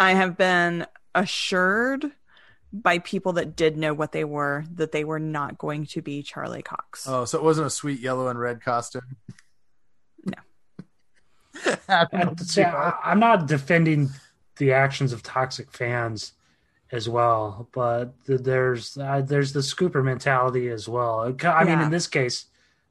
I 0.00 0.14
have 0.14 0.36
been 0.36 0.84
assured 1.14 2.10
by 2.72 2.98
people 2.98 3.32
that 3.34 3.56
did 3.56 3.76
know 3.76 3.92
what 3.94 4.12
they 4.12 4.24
were 4.24 4.64
that 4.74 4.92
they 4.92 5.04
were 5.04 5.18
not 5.18 5.58
going 5.58 5.86
to 5.86 6.02
be 6.02 6.22
Charlie 6.22 6.62
Cox. 6.62 7.06
Oh, 7.08 7.24
so 7.24 7.38
it 7.38 7.44
wasn't 7.44 7.66
a 7.66 7.70
sweet 7.70 8.00
yellow 8.00 8.28
and 8.28 8.38
red 8.38 8.62
costume? 8.62 9.16
No. 10.24 10.38
And 11.88 12.40
see, 12.46 12.62
I, 12.62 12.94
I'm 13.04 13.20
not 13.20 13.46
defending 13.46 14.10
the 14.56 14.72
actions 14.72 15.12
of 15.12 15.22
toxic 15.22 15.72
fans 15.72 16.32
as 16.92 17.08
well, 17.08 17.68
but 17.72 18.12
th- 18.26 18.40
there's 18.40 18.96
uh, 18.96 19.22
there's 19.22 19.52
the 19.52 19.60
scooper 19.60 20.02
mentality 20.04 20.68
as 20.68 20.88
well. 20.88 21.20
I 21.20 21.64
mean, 21.64 21.78
Yeah. 21.78 21.84
in 21.84 21.90
this 21.90 22.06
case, 22.06 22.46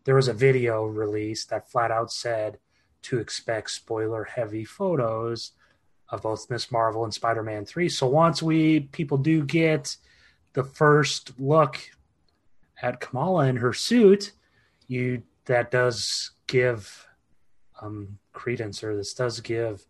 there 0.05 0.15
was 0.15 0.27
a 0.27 0.33
video 0.33 0.85
released 0.85 1.49
that 1.49 1.69
flat 1.69 1.91
out 1.91 2.11
said 2.11 2.59
to 3.03 3.19
expect 3.19 3.71
spoiler 3.71 4.25
heavy 4.25 4.65
photos 4.65 5.51
of 6.11 6.21
both 6.21 6.49
Miss 6.49 6.71
Marvel 6.71 7.03
and 7.03 7.13
Spider 7.13 7.43
Man 7.43 7.65
Three. 7.65 7.89
So 7.89 8.07
once 8.07 8.41
we 8.41 8.81
people 8.81 9.17
do 9.17 9.43
get 9.43 9.95
the 10.53 10.63
first 10.63 11.39
look 11.39 11.79
at 12.81 12.99
Kamala 12.99 13.47
in 13.47 13.57
her 13.57 13.73
suit, 13.73 14.31
you 14.87 15.23
that 15.45 15.71
does 15.71 16.31
give 16.47 17.07
um, 17.81 18.17
credence 18.33 18.83
or 18.83 18.95
this 18.95 19.13
does 19.13 19.39
give 19.39 19.85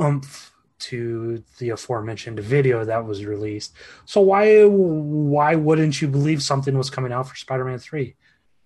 oomph 0.00 0.52
to 0.78 1.42
the 1.58 1.70
aforementioned 1.70 2.38
video 2.38 2.84
that 2.84 3.04
was 3.06 3.24
released. 3.24 3.72
So 4.04 4.20
why 4.20 4.64
why 4.64 5.54
wouldn't 5.54 6.02
you 6.02 6.08
believe 6.08 6.42
something 6.42 6.76
was 6.76 6.90
coming 6.90 7.12
out 7.12 7.28
for 7.28 7.34
Spider-Man 7.36 7.78
3? 7.78 8.14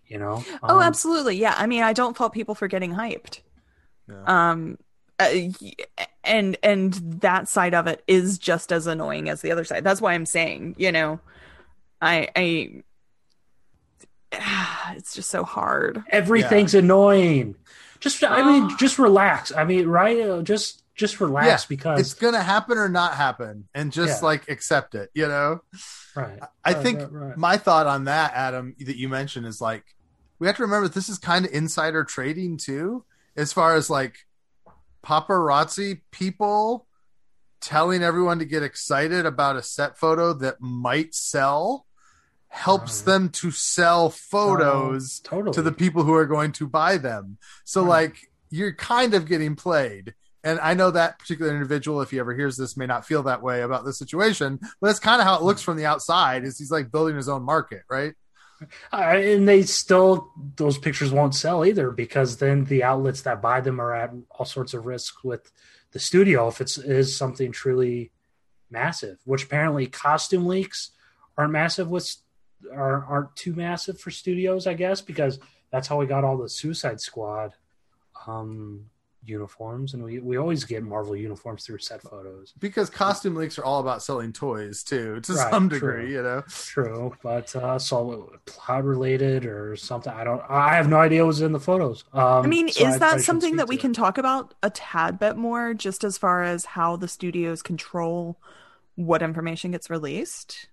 You 0.06 0.18
know? 0.18 0.44
Oh, 0.62 0.78
Um, 0.78 0.82
absolutely. 0.82 1.36
Yeah. 1.36 1.54
I 1.56 1.66
mean, 1.68 1.84
I 1.84 1.92
don't 1.92 2.16
fault 2.16 2.32
people 2.32 2.56
for 2.56 2.66
getting 2.66 2.94
hyped. 2.94 3.40
Yeah. 4.08 4.24
Um, 4.50 4.78
uh, 5.20 6.04
and 6.24 6.56
and 6.62 6.94
that 7.20 7.48
side 7.48 7.74
of 7.74 7.86
it 7.86 8.02
is 8.06 8.38
just 8.38 8.72
as 8.72 8.86
annoying 8.86 9.28
as 9.28 9.42
the 9.42 9.52
other 9.52 9.64
side. 9.64 9.84
That's 9.84 10.00
why 10.00 10.14
I'm 10.14 10.26
saying, 10.26 10.74
you 10.78 10.90
know, 10.90 11.20
I 12.00 12.28
I 12.34 12.82
it's 14.96 15.14
just 15.14 15.30
so 15.30 15.44
hard. 15.44 16.02
Everything's 16.08 16.74
annoying. 16.74 17.56
Just 18.00 18.22
I 18.24 18.42
mean 18.42 18.76
just 18.78 18.98
relax. 18.98 19.52
I 19.52 19.64
mean, 19.64 19.86
right? 19.86 20.20
Uh, 20.20 20.42
Just 20.42 20.82
just 20.94 21.20
relax 21.20 21.46
Yeah, 21.46 21.66
because 21.68 22.00
It's 22.00 22.14
going 22.14 22.34
to 22.34 22.42
happen 22.42 22.76
or 22.76 22.88
not 22.88 23.14
happen 23.14 23.68
and 23.74 23.90
just 23.90 24.20
Yeah. 24.20 24.26
like 24.26 24.48
accept 24.50 24.94
it, 24.94 25.10
you 25.14 25.26
know? 25.28 25.60
right. 26.14 26.38
I 26.64 26.74
Right, 26.74 26.82
think 26.82 27.00
right, 27.00 27.10
right. 27.12 27.36
my 27.38 27.56
thought 27.56 27.86
on 27.86 28.04
that, 28.04 28.32
Adam, 28.34 28.74
that 28.80 28.96
you 28.96 29.08
mentioned 29.08 29.46
is 29.46 29.60
like 29.62 29.84
we 30.38 30.46
have 30.46 30.56
to 30.56 30.62
remember 30.62 30.88
this 30.88 31.08
is 31.08 31.18
kind 31.18 31.46
of 31.46 31.52
insider 31.52 32.04
trading 32.04 32.56
too, 32.58 33.04
as 33.36 33.52
far 33.52 33.76
as 33.76 33.88
like 33.90 34.26
paparazzi 35.04 36.00
people 36.10 36.86
telling 37.60 38.02
everyone 38.02 38.38
to 38.38 38.44
get 38.44 38.62
excited 38.62 39.26
about 39.26 39.56
a 39.56 39.62
set 39.62 39.98
photo 39.98 40.32
that 40.32 40.60
might 40.60 41.14
sell 41.14 41.86
helps 42.48 43.02
them 43.02 43.28
to 43.28 43.50
sell 43.50 44.10
photos 44.10 45.20
oh, 45.24 45.28
totally 45.28 45.54
to 45.54 45.62
the 45.62 45.72
people 45.72 46.02
who 46.02 46.14
are 46.14 46.26
going 46.26 46.50
to 46.52 46.66
buy 46.66 46.96
them. 46.96 47.38
So 47.64 47.82
Right. 47.82 47.88
like 47.88 48.30
you're 48.50 48.74
kind 48.74 49.14
of 49.14 49.26
getting 49.26 49.54
played. 49.56 50.14
And 50.42 50.58
I 50.58 50.74
know 50.74 50.90
that 50.90 51.18
particular 51.18 51.52
individual, 51.52 52.00
if 52.00 52.10
he 52.10 52.18
ever 52.18 52.34
hears 52.34 52.56
this, 52.56 52.76
may 52.76 52.86
not 52.86 53.06
feel 53.06 53.22
that 53.24 53.42
way 53.42 53.60
about 53.60 53.84
the 53.84 53.92
situation, 53.92 54.58
but 54.80 54.86
that's 54.86 54.98
kind 54.98 55.20
of 55.20 55.26
how 55.26 55.36
it 55.36 55.42
looks 55.42 55.62
hmm. 55.62 55.66
from 55.66 55.76
the 55.76 55.86
outside. 55.86 56.44
Is 56.44 56.58
he's 56.58 56.70
like 56.70 56.90
building 56.90 57.16
his 57.16 57.28
own 57.28 57.42
market, 57.42 57.82
right? 57.88 58.14
Uh, 58.92 58.96
and 58.96 59.48
they 59.48 59.62
still 59.62 60.32
those 60.56 60.78
pictures 60.78 61.10
won't 61.10 61.34
sell 61.34 61.64
either 61.64 61.90
because 61.90 62.36
then 62.36 62.64
the 62.66 62.82
outlets 62.82 63.22
that 63.22 63.40
buy 63.40 63.60
them 63.60 63.80
are 63.80 63.94
at 63.94 64.12
all 64.30 64.44
sorts 64.44 64.74
of 64.74 64.86
risk 64.86 65.24
with 65.24 65.50
the 65.92 65.98
studio 65.98 66.48
if 66.48 66.60
it's 66.60 66.76
is 66.76 67.16
something 67.16 67.52
truly 67.52 68.12
massive 68.70 69.18
which 69.24 69.44
apparently 69.44 69.86
costume 69.86 70.46
leaks 70.46 70.90
aren't 71.38 71.52
massive 71.52 71.88
with 71.88 72.16
are, 72.72 73.04
aren't 73.04 73.34
too 73.34 73.54
massive 73.54 73.98
for 73.98 74.10
studios 74.10 74.66
i 74.66 74.74
guess 74.74 75.00
because 75.00 75.38
that's 75.70 75.88
how 75.88 75.98
we 75.98 76.06
got 76.06 76.24
all 76.24 76.36
the 76.36 76.48
suicide 76.48 77.00
squad 77.00 77.54
um 78.26 78.84
uniforms, 79.24 79.94
and 79.94 80.02
we 80.02 80.18
we 80.18 80.36
always 80.38 80.64
get 80.64 80.82
Marvel 80.82 81.14
uniforms 81.16 81.64
through 81.64 81.78
set 81.78 82.02
photos. 82.02 82.52
because 82.58 82.88
costume 82.90 83.34
leaks 83.34 83.58
are 83.58 83.64
all 83.64 83.80
about 83.80 84.02
selling 84.02 84.32
toys 84.32 84.82
too, 84.82 85.20
to 85.20 85.32
Right, 85.34 85.50
some 85.50 85.68
true. 85.68 85.78
degree. 85.78 86.12
You 86.14 86.22
know, 86.22 86.42
True, 86.48 87.12
but 87.22 87.54
uh, 87.54 87.78
so 87.78 88.32
plot 88.46 88.84
related 88.84 89.46
or 89.46 89.76
something. 89.76 90.12
I 90.12 90.24
don't. 90.24 90.42
I 90.48 90.74
have 90.76 90.88
no 90.88 90.96
idea 90.98 91.22
what 91.22 91.28
was 91.28 91.42
in 91.42 91.52
the 91.52 91.60
photos. 91.60 92.04
Um, 92.12 92.44
I 92.44 92.46
mean, 92.46 92.68
so 92.68 92.88
is 92.88 92.96
probably 92.96 92.98
that 92.98 93.20
shouldn't 93.20 93.24
something 93.24 93.56
that 93.56 93.68
we 93.68 93.76
to 93.76 93.80
it. 93.80 93.82
can 93.82 93.92
talk 93.92 94.18
about 94.18 94.54
a 94.62 94.70
tad 94.70 95.18
bit 95.18 95.36
more, 95.36 95.74
just 95.74 96.04
as 96.04 96.16
far 96.18 96.42
as 96.42 96.64
how 96.64 96.96
the 96.96 97.08
studios 97.08 97.62
control 97.62 98.38
what 98.96 99.22
information 99.22 99.70
gets 99.70 99.88
released? 99.90 100.68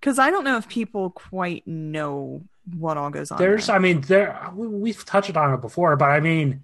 Because 0.00 0.18
I 0.18 0.30
don't 0.30 0.44
know 0.44 0.56
if 0.56 0.68
people 0.68 1.10
quite 1.10 1.66
know 1.66 2.42
what 2.76 2.96
all 2.96 3.10
goes 3.10 3.30
on. 3.30 3.38
There's, 3.38 3.66
there. 3.66 3.76
I 3.76 3.78
mean, 3.78 4.00
there 4.02 4.50
we've 4.54 5.04
touched 5.04 5.36
on 5.36 5.54
it 5.54 5.60
before, 5.60 5.96
but 5.96 6.06
I 6.10 6.20
mean, 6.20 6.62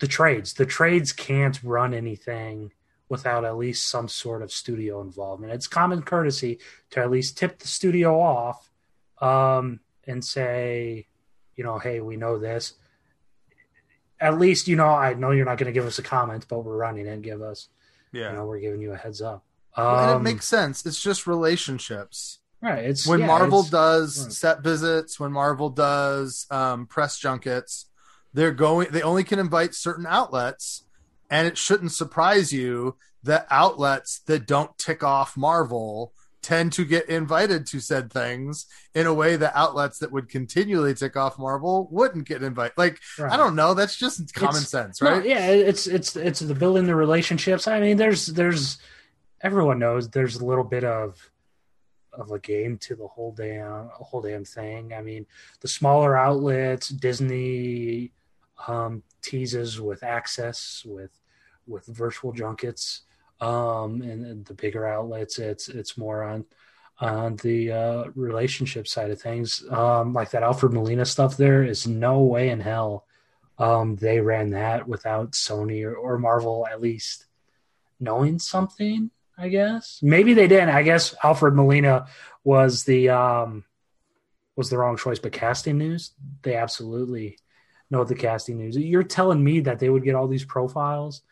the 0.00 0.06
trades, 0.06 0.54
the 0.54 0.66
trades 0.66 1.12
can't 1.12 1.60
run 1.62 1.92
anything 1.94 2.72
without 3.08 3.44
at 3.44 3.56
least 3.56 3.88
some 3.88 4.06
sort 4.08 4.42
of 4.42 4.52
studio 4.52 5.00
involvement. 5.00 5.52
It's 5.52 5.66
common 5.66 6.02
courtesy 6.02 6.58
to 6.90 7.00
at 7.00 7.10
least 7.10 7.38
tip 7.38 7.58
the 7.58 7.66
studio 7.68 8.20
off 8.20 8.70
um, 9.20 9.80
and 10.06 10.24
say, 10.24 11.06
you 11.56 11.64
know, 11.64 11.78
hey, 11.78 12.00
we 12.00 12.16
know 12.16 12.38
this. 12.38 12.74
At 14.20 14.38
least, 14.38 14.66
you 14.68 14.76
know, 14.76 14.88
I 14.88 15.14
know 15.14 15.30
you're 15.30 15.44
not 15.46 15.58
going 15.58 15.72
to 15.72 15.72
give 15.72 15.86
us 15.86 15.98
a 15.98 16.02
comment, 16.02 16.46
but 16.48 16.60
we're 16.64 16.76
running 16.76 17.06
it. 17.06 17.22
Give 17.22 17.40
us, 17.40 17.68
yeah. 18.12 18.30
you 18.30 18.36
know, 18.36 18.46
we're 18.46 18.58
giving 18.60 18.80
you 18.82 18.92
a 18.92 18.96
heads 18.96 19.22
up. 19.22 19.44
and 19.76 20.10
it 20.10 20.14
Um, 20.16 20.22
makes 20.24 20.46
sense. 20.46 20.84
It's 20.84 21.00
just 21.00 21.26
relationships. 21.26 22.40
right. 22.60 22.84
It's 22.84 23.06
when 23.06 23.20
yeah, 23.20 23.26
Marvel 23.26 23.60
it's- 23.60 23.70
does 23.70 24.22
right. 24.24 24.32
set 24.32 24.62
visits, 24.62 25.20
when 25.20 25.30
Marvel 25.32 25.70
does 25.70 26.46
um, 26.50 26.86
press 26.86 27.16
junkets, 27.18 27.86
they're 28.34 28.52
going. 28.52 28.88
They 28.90 29.02
only 29.02 29.24
can 29.24 29.38
invite 29.38 29.74
certain 29.74 30.06
outlets, 30.06 30.84
and 31.30 31.46
it 31.46 31.56
shouldn't 31.58 31.92
surprise 31.92 32.52
you 32.52 32.96
that 33.22 33.46
outlets 33.50 34.20
that 34.26 34.46
don't 34.46 34.76
tick 34.78 35.02
off 35.02 35.36
Marvel 35.36 36.12
tend 36.40 36.72
to 36.72 36.84
get 36.84 37.08
invited 37.08 37.66
to 37.66 37.80
said 37.80 38.12
things 38.12 38.64
in 38.94 39.06
a 39.06 39.12
way 39.12 39.34
that 39.36 39.52
outlets 39.56 39.98
that 39.98 40.12
would 40.12 40.28
continually 40.28 40.94
tick 40.94 41.16
off 41.16 41.36
Marvel 41.38 41.88
wouldn't 41.90 42.28
get 42.28 42.42
invited. 42.44 42.72
Like 42.78 43.00
right. 43.18 43.32
I 43.32 43.36
don't 43.36 43.56
know. 43.56 43.74
That's 43.74 43.96
just 43.96 44.32
common 44.34 44.50
It's- 44.56 44.70
sense, 44.70 45.02
No, 45.02 45.10
right? 45.10 45.26
yeah, 45.26 45.48
it's 45.50 45.86
it's 45.88 46.14
it's 46.14 46.38
the 46.40 46.54
building 46.54 46.84
the 46.86 46.94
relationships. 46.94 47.66
I 47.66 47.80
mean, 47.80 47.96
there's 47.96 48.26
there's 48.26 48.78
everyone 49.40 49.78
knows 49.80 50.08
there's 50.10 50.36
a 50.36 50.44
little 50.44 50.64
bit 50.64 50.84
of 50.84 51.30
of 52.12 52.30
a 52.30 52.38
game 52.38 52.78
to 52.78 52.94
the 52.94 53.06
whole 53.06 53.32
damn 53.32 53.88
whole 53.92 54.22
damn 54.22 54.44
thing. 54.44 54.92
I 54.94 55.02
mean, 55.02 55.26
the 55.60 55.68
smaller 55.68 56.16
outlets, 56.16 56.88
Disney 56.88 58.12
um, 58.66 59.02
teases 59.22 59.80
with 59.80 60.02
access 60.02 60.82
with 60.86 61.10
with 61.66 61.86
virtual 61.86 62.32
junkets, 62.32 63.02
um, 63.40 64.02
and, 64.02 64.24
and 64.24 64.46
the 64.46 64.54
bigger 64.54 64.86
outlets, 64.86 65.38
it's 65.38 65.68
it's 65.68 65.98
more 65.98 66.22
on 66.22 66.44
on 67.00 67.36
the 67.36 67.70
uh, 67.70 68.04
relationship 68.14 68.88
side 68.88 69.10
of 69.10 69.20
things. 69.20 69.64
Um, 69.70 70.12
like 70.12 70.30
that 70.30 70.42
Alfred 70.42 70.72
Molina 70.72 71.04
stuff, 71.04 71.36
there 71.36 71.62
is 71.62 71.86
no 71.86 72.20
way 72.20 72.48
in 72.48 72.60
hell 72.60 73.06
um, 73.58 73.96
they 73.96 74.20
ran 74.20 74.50
that 74.50 74.86
without 74.86 75.32
Sony 75.32 75.84
or, 75.84 75.94
or 75.94 76.18
Marvel 76.18 76.66
at 76.70 76.80
least 76.80 77.26
knowing 78.00 78.38
something. 78.38 79.10
I 79.36 79.48
guess 79.48 80.00
maybe 80.02 80.34
they 80.34 80.48
didn't. 80.48 80.70
I 80.70 80.82
guess 80.82 81.14
Alfred 81.22 81.54
Molina 81.54 82.06
was 82.42 82.84
the 82.84 83.10
um, 83.10 83.64
was 84.56 84.70
the 84.70 84.78
wrong 84.78 84.96
choice, 84.96 85.18
but 85.18 85.32
casting 85.32 85.78
news 85.78 86.12
they 86.42 86.56
absolutely 86.56 87.38
know 87.90 88.04
the 88.04 88.14
casting 88.14 88.58
news. 88.58 88.76
You're 88.76 89.02
telling 89.02 89.42
me 89.42 89.60
that 89.60 89.78
they 89.78 89.88
would 89.88 90.04
get 90.04 90.14
all 90.14 90.28
these 90.28 90.44
profiles 90.44 91.22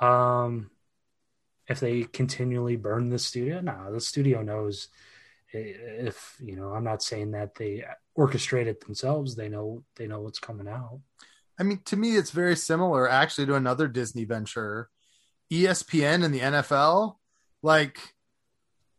um, 0.00 0.70
if 1.68 1.80
they 1.80 2.04
continually 2.04 2.76
burn 2.76 3.10
the 3.10 3.18
studio? 3.18 3.60
No, 3.60 3.92
the 3.92 4.00
studio 4.00 4.42
knows. 4.42 4.88
If 5.52 6.36
you 6.42 6.56
know, 6.56 6.72
I'm 6.72 6.84
not 6.84 7.02
saying 7.02 7.32
that 7.32 7.54
they 7.54 7.84
orchestrate 8.18 8.66
it 8.66 8.84
themselves. 8.84 9.36
They 9.36 9.48
know 9.48 9.84
they 9.96 10.06
know 10.06 10.20
what's 10.20 10.40
coming 10.40 10.68
out. 10.68 11.00
I 11.58 11.62
mean, 11.62 11.80
to 11.86 11.96
me, 11.96 12.16
it's 12.16 12.32
very 12.32 12.56
similar 12.56 13.08
actually 13.08 13.46
to 13.46 13.54
another 13.54 13.86
Disney 13.86 14.24
venture, 14.24 14.88
ESPN 15.52 16.24
and 16.24 16.34
the 16.34 16.40
NFL. 16.40 17.16
Like, 17.62 17.98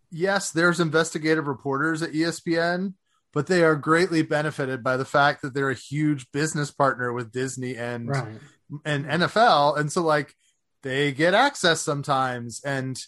yes, 0.09 0.51
there's 0.51 0.79
investigative 0.79 1.47
reporters 1.47 2.01
at 2.01 2.13
ESPN, 2.13 2.93
but 3.35 3.45
they 3.45 3.63
are 3.63 3.75
greatly 3.75 4.23
benefited 4.23 4.83
by 4.83 4.97
the 4.97 5.05
fact 5.05 5.43
that 5.43 5.53
they're 5.53 5.69
a 5.69 5.75
huge 5.75 6.31
business 6.31 6.71
partner 6.71 7.13
with 7.13 7.31
Disney 7.31 7.75
and 7.75 8.09
Right. 8.09 8.39
and 8.83 9.05
NFL, 9.05 9.77
and 9.77 9.91
so 9.91 10.01
like 10.01 10.33
they 10.81 11.11
get 11.11 11.35
access 11.35 11.81
sometimes, 11.81 12.61
and 12.65 12.99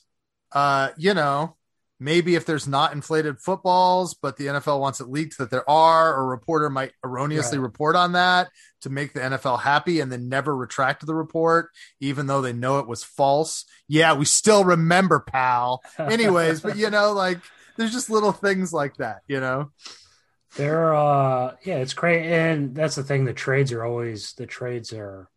uh, 0.52 0.90
you 0.98 1.16
know. 1.16 1.56
Maybe 2.00 2.36
if 2.36 2.46
there's 2.46 2.68
not 2.68 2.94
inflated 2.94 3.40
footballs, 3.40 4.14
but 4.14 4.38
the 4.38 4.46
NFL 4.46 4.80
wants 4.80 5.00
it 5.02 5.10
leaked 5.10 5.40
that 5.40 5.50
there 5.50 5.68
are, 5.68 6.14
or 6.14 6.26
a 6.26 6.28
reporter 6.28 6.70
might 6.70 6.92
erroneously 7.04 7.58
Right. 7.58 7.64
report 7.64 7.96
on 7.96 8.12
that 8.12 8.50
to 8.82 8.92
make 8.92 9.14
the 9.14 9.20
NFL 9.22 9.58
happy 9.62 10.00
and 10.00 10.12
then 10.12 10.30
never 10.30 10.56
retract 10.56 11.04
the 11.08 11.16
report, 11.16 11.72
even 12.00 12.28
though 12.28 12.44
they 12.44 12.54
know 12.54 12.78
it 12.78 12.88
was 12.88 13.04
false. 13.04 13.66
Yeah, 13.88 14.14
we 14.14 14.26
still 14.26 14.64
remember, 14.64 15.20
pal. 15.22 15.82
Anyways, 15.98 16.62
but 16.62 16.78
you 16.78 16.92
know, 16.92 17.14
like 17.14 17.40
there's 17.78 17.94
just 17.94 18.12
little 18.12 18.32
things 18.32 18.72
like 18.72 18.98
that, 18.98 19.22
you 19.28 19.40
know? 19.40 19.72
They're 20.56 20.96
uh 20.96 21.56
yeah, 21.64 21.78
it's 21.78 21.94
great 21.94 22.26
and 22.26 22.74
that's 22.74 22.96
the 22.96 23.04
thing, 23.04 23.26
the 23.26 23.34
trades 23.34 23.72
are 23.72 23.84
always 23.84 24.34
the 24.34 24.46
trades 24.46 24.94
are 24.94 25.30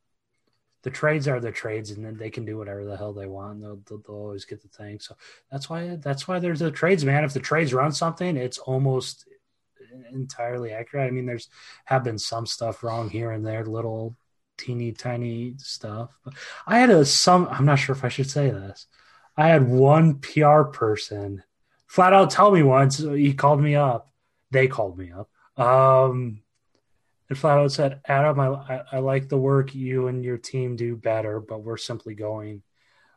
the 0.82 0.90
trades 0.90 1.28
are 1.28 1.40
the 1.40 1.52
trades 1.52 1.90
and 1.90 2.04
then 2.04 2.16
they 2.16 2.30
can 2.30 2.44
do 2.44 2.56
whatever 2.56 2.84
the 2.84 2.96
hell 2.96 3.12
they 3.12 3.26
want. 3.26 3.60
They'll, 3.60 3.80
they'll, 3.86 3.98
they'll 3.98 4.16
always 4.16 4.44
get 4.44 4.62
the 4.62 4.68
thing. 4.68 4.98
So 5.00 5.16
that's 5.50 5.68
why 5.68 5.96
that's 5.96 6.26
why 6.26 6.38
there's 6.38 6.60
the 6.60 6.70
trades, 6.70 7.04
man. 7.04 7.24
If 7.24 7.34
the 7.34 7.40
trades 7.40 7.74
run 7.74 7.92
something, 7.92 8.36
it's 8.36 8.58
almost 8.58 9.28
entirely 10.12 10.72
accurate. 10.72 11.08
I 11.08 11.10
mean, 11.10 11.26
there's 11.26 11.48
have 11.84 12.04
been 12.04 12.18
some 12.18 12.46
stuff 12.46 12.82
wrong 12.82 13.10
here 13.10 13.32
and 13.32 13.46
there, 13.46 13.64
little 13.64 14.16
teeny 14.56 14.92
tiny 14.92 15.54
stuff. 15.58 16.16
But 16.24 16.34
I 16.66 16.78
had 16.78 16.90
a 16.90 17.04
some 17.04 17.48
I'm 17.50 17.66
not 17.66 17.78
sure 17.78 17.94
if 17.94 18.04
I 18.04 18.08
should 18.08 18.30
say 18.30 18.50
this. 18.50 18.86
I 19.36 19.48
had 19.48 19.68
one 19.68 20.18
PR 20.18 20.62
person 20.62 21.42
flat 21.86 22.12
out 22.12 22.30
tell 22.30 22.50
me 22.52 22.62
once, 22.62 22.98
he 22.98 23.34
called 23.34 23.60
me 23.60 23.74
up 23.74 24.09
they 24.50 24.68
called 24.68 24.98
me 24.98 25.12
up. 25.12 25.28
Um, 25.60 26.42
and 27.28 27.38
flat 27.38 27.58
out 27.58 27.72
said, 27.72 28.00
Adam, 28.06 28.40
I, 28.40 28.82
I, 28.90 28.98
like 28.98 29.28
the 29.28 29.38
work 29.38 29.74
you 29.74 30.08
and 30.08 30.24
your 30.24 30.38
team 30.38 30.76
do 30.76 30.96
better, 30.96 31.38
but 31.40 31.62
we're 31.62 31.76
simply 31.76 32.14
going 32.14 32.62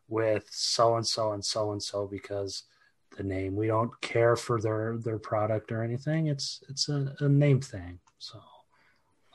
with 0.07 0.45
so 0.51 0.95
and 0.95 1.07
so 1.07 1.31
and 1.31 1.43
so 1.43 1.71
and 1.71 1.81
so 1.81 2.05
because 2.07 2.63
the 3.17 3.23
name. 3.23 3.55
We 3.55 3.67
don't 3.67 3.99
care 4.01 4.35
for 4.35 4.59
their 4.59 4.97
their 4.97 5.19
product 5.19 5.71
or 5.71 5.83
anything. 5.83 6.27
It's 6.27 6.63
it's 6.69 6.89
a, 6.89 7.15
a 7.19 7.29
name 7.29 7.61
thing. 7.61 7.99
So, 8.19 8.39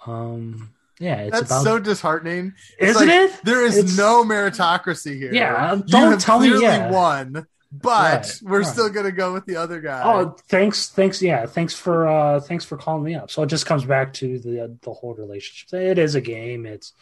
um, 0.07 0.75
yeah, 0.99 1.23
it's 1.23 1.33
That's 1.33 1.51
about 1.51 1.65
so 1.65 1.79
disheartening. 1.79 2.55
It's 2.79 2.97
isn't 2.97 3.09
like, 3.09 3.31
it? 3.31 3.41
There 3.45 3.65
is 3.65 3.77
It's- 3.77 3.97
no 3.97 4.25
meritocracy 4.25 5.17
here. 5.17 5.33
Yeah, 5.33 5.77
you 5.77 5.83
don't 5.87 6.21
tell 6.21 6.41
me. 6.41 6.49
clearly 6.49 6.65
Yeah. 6.65 6.91
won, 6.91 7.47
but 7.71 8.25
Right, 8.25 8.41
we're 8.43 8.59
right. 8.61 8.67
still 8.67 8.89
gonna 8.89 9.13
go 9.13 9.33
with 9.33 9.45
the 9.47 9.57
other 9.57 9.81
guy. 9.81 10.03
Oh, 10.05 10.35
thanks, 10.49 10.89
thanks, 10.89 11.21
yeah, 11.21 11.47
thanks 11.47 11.75
for 11.75 12.09
uh 12.09 12.41
thanks 12.41 12.65
for 12.65 12.77
calling 12.77 13.05
me 13.05 13.15
up. 13.15 13.31
So 13.31 13.43
it 13.43 13.49
just 13.49 13.67
comes 13.67 13.85
back 13.85 14.13
to 14.15 14.39
the 14.39 14.79
the 14.83 14.93
whole 14.93 15.15
relationship. 15.15 15.73
It 15.79 15.99
is 15.99 16.15
a 16.15 16.21
game. 16.21 16.67
It's 16.67 16.93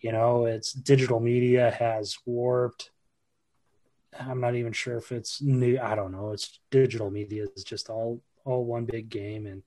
you 0.00 0.12
know, 0.12 0.46
it's 0.46 0.72
digital 0.72 1.20
media 1.20 1.70
has 1.70 2.16
warped. 2.24 2.90
I'm 4.18 4.40
not 4.40 4.56
even 4.56 4.72
sure 4.72 4.96
if 4.96 5.12
it's 5.12 5.40
new. 5.40 5.78
I 5.78 5.94
don't 5.94 6.12
know. 6.12 6.32
It's 6.32 6.58
digital 6.70 7.10
media 7.10 7.46
is 7.56 7.64
just 7.64 7.88
all 7.90 8.22
all 8.44 8.64
one 8.64 8.84
big 8.84 9.08
game, 9.08 9.46
and 9.46 9.62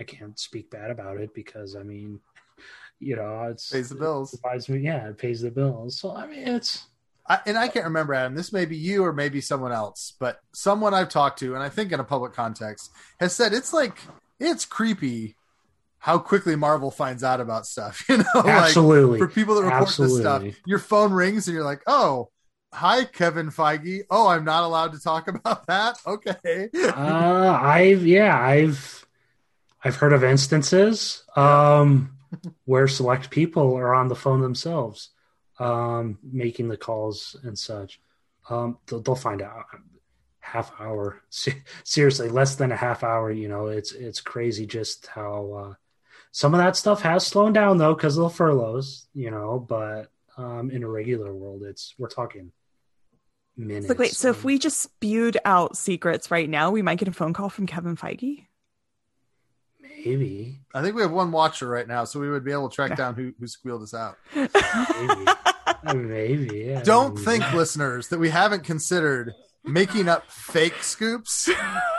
I 0.00 0.04
can't 0.04 0.38
speak 0.38 0.70
bad 0.70 0.90
about 0.90 1.18
it 1.18 1.32
because 1.34 1.76
I 1.76 1.82
mean, 1.82 2.20
you 2.98 3.16
know, 3.16 3.44
it's 3.44 3.70
Pays 3.70 3.88
the 3.90 3.94
bills. 3.94 4.34
It 4.34 4.42
provides 4.42 4.68
me, 4.68 4.80
yeah, 4.80 5.08
it 5.08 5.18
pays 5.18 5.42
the 5.42 5.50
bills. 5.50 5.98
So 5.98 6.14
I 6.14 6.26
mean, 6.26 6.46
it's 6.48 6.86
I, 7.26 7.40
and 7.46 7.56
I 7.56 7.68
can't 7.68 7.86
remember, 7.86 8.14
Adam. 8.14 8.34
This 8.34 8.52
may 8.52 8.66
be 8.66 8.76
you 8.76 9.04
or 9.04 9.12
maybe 9.12 9.40
someone 9.40 9.72
else, 9.72 10.14
but 10.18 10.40
someone 10.52 10.92
I've 10.92 11.08
talked 11.08 11.38
to, 11.40 11.54
and 11.54 11.62
I 11.62 11.68
think 11.68 11.92
in 11.92 12.00
a 12.00 12.04
public 12.04 12.32
context, 12.32 12.90
has 13.18 13.34
said 13.34 13.52
it's 13.52 13.72
like 13.72 13.96
it's 14.38 14.64
creepy 14.64 15.36
how 15.98 16.18
quickly 16.18 16.54
Marvel 16.54 16.90
finds 16.90 17.24
out 17.24 17.40
about 17.40 17.66
stuff. 17.66 18.04
You 18.08 18.18
know, 18.18 18.24
like 18.34 18.46
absolutely 18.46 19.18
for 19.18 19.28
people 19.28 19.54
that 19.54 19.62
report 19.62 19.96
this 19.96 20.18
stuff, 20.18 20.44
your 20.66 20.78
phone 20.78 21.12
rings 21.12 21.48
and 21.48 21.54
you're 21.54 21.64
like, 21.64 21.82
"Oh, 21.86 22.28
hi, 22.74 23.04
Kevin 23.04 23.50
Feige. 23.50 24.02
Oh, 24.10 24.28
I'm 24.28 24.44
not 24.44 24.64
allowed 24.64 24.92
to 24.92 25.00
talk 25.00 25.28
about 25.34 25.66
that. 25.66 25.96
Okay, 26.06 26.68
uh, 26.74 27.58
I've 27.62 28.06
yeah, 28.06 28.38
I've 28.38 29.06
I've 29.82 29.96
heard 29.96 30.12
of 30.12 30.24
instances 30.24 31.24
um, 31.36 32.16
where 32.64 32.88
select 32.88 33.30
people 33.30 33.74
are 33.76 33.94
on 33.94 34.08
the 34.08 34.16
phone 34.16 34.42
themselves, 34.42 35.10
um, 35.58 36.18
making 36.22 36.68
the 36.68 36.76
calls 36.76 37.36
and 37.42 37.58
such. 37.58 38.00
Um, 38.50 38.78
they'll, 38.86 39.00
they'll 39.00 39.14
find 39.14 39.42
out 39.42 39.66
half 40.40 40.72
hour. 40.78 41.22
Seriously, 41.84 42.28
less 42.28 42.56
than 42.56 42.72
a 42.72 42.76
half 42.76 43.02
hour. 43.02 43.30
You 43.30 43.48
know, 43.48 43.66
it's 43.66 43.92
it's 43.92 44.20
crazy 44.20 44.66
just 44.66 45.06
how 45.06 45.52
uh, 45.52 45.74
some 46.32 46.54
of 46.54 46.58
that 46.58 46.76
stuff 46.76 47.02
has 47.02 47.26
slowed 47.26 47.54
down 47.54 47.78
though 47.78 47.94
because 47.94 48.16
of 48.16 48.24
the 48.24 48.30
furloughs. 48.30 49.06
You 49.14 49.30
know, 49.30 49.58
but 49.58 50.10
Um, 50.36 50.70
in 50.70 50.82
a 50.82 50.88
regular 50.88 51.32
world, 51.32 51.62
it's 51.62 51.94
we're 51.96 52.08
talking 52.08 52.50
minutes. 53.56 53.88
Like, 53.88 54.00
wait, 54.00 54.14
so 54.14 54.30
if 54.30 54.42
we 54.42 54.58
just 54.58 54.80
spewed 54.80 55.38
out 55.44 55.76
secrets 55.76 56.30
right 56.30 56.50
now, 56.50 56.72
we 56.72 56.82
might 56.82 56.98
get 56.98 57.06
a 57.06 57.12
phone 57.12 57.32
call 57.32 57.48
from 57.48 57.66
Kevin 57.66 57.94
Feige. 57.96 58.46
Maybe, 60.04 60.60
I 60.74 60.82
think 60.82 60.94
we 60.94 61.02
have 61.02 61.12
one 61.12 61.32
watcher 61.32 61.68
right 61.68 61.86
now, 61.86 62.04
so 62.04 62.20
we 62.20 62.30
would 62.30 62.44
be 62.44 62.52
able 62.52 62.68
to 62.68 62.74
track 62.74 62.96
down 62.96 63.14
who, 63.14 63.32
who 63.38 63.46
squealed 63.46 63.82
us 63.82 63.94
out. 63.94 64.16
maybe, 64.34 64.48
maybe, 66.08 66.64
yeah. 66.66 66.82
Don't 66.82 67.14
maybe. 67.14 67.24
think, 67.24 67.52
listeners, 67.52 68.08
that 68.08 68.18
we 68.18 68.30
haven't 68.30 68.64
considered 68.64 69.32
making 69.64 70.08
up 70.08 70.30
fake 70.30 70.82
scoops 70.82 71.48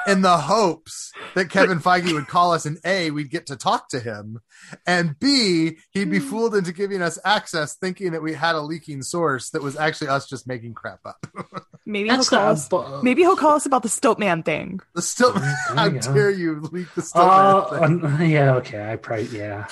in 0.08 0.22
the 0.22 0.38
hopes 0.38 1.12
that 1.34 1.50
Kevin 1.50 1.80
Feige 1.80 2.14
would 2.14 2.28
call 2.28 2.54
us 2.54 2.66
and 2.66 2.78
A, 2.86 3.10
we'd 3.10 3.32
get 3.32 3.48
to 3.48 3.56
talk 3.56 3.90
to 3.90 4.00
him, 4.00 4.40
and 4.86 5.18
B, 5.20 5.78
he'd 5.92 6.12
be 6.12 6.20
hmm. 6.20 6.30
fooled 6.30 6.56
into 6.56 6.72
giving 6.72 7.02
us 7.02 7.18
access 7.26 7.76
thinking 7.76 8.12
that 8.12 8.22
we 8.22 8.34
had 8.34 8.56
a 8.56 8.62
leaking 8.62 9.02
source 9.02 9.50
that 9.50 9.64
was 9.64 9.76
actually 9.76 10.10
us 10.10 10.28
just 10.28 10.48
making 10.48 10.74
crap 10.74 11.00
up. 11.06 11.26
Maybe 11.86 12.10
he'll 12.10 12.24
call 12.24 12.48
us. 12.52 12.68
bu- 12.68 13.02
Maybe 13.04 13.22
he'll 13.22 13.36
call 13.36 13.54
us 13.56 13.66
about 13.68 13.84
the 13.84 13.90
Stiltman 13.90 14.44
thing. 14.44 14.80
The 14.96 15.02
still 15.04 15.34
how 15.34 15.90
go. 15.90 16.00
dare 16.00 16.32
you 16.32 16.60
leak 16.72 16.88
the 16.96 17.02
still 17.04 17.22
Uh, 17.22 17.80
um, 17.84 18.22
yeah, 18.22 18.56
okay. 18.56 18.92
I 18.92 18.96
probably 18.96 19.38
yeah. 19.38 19.68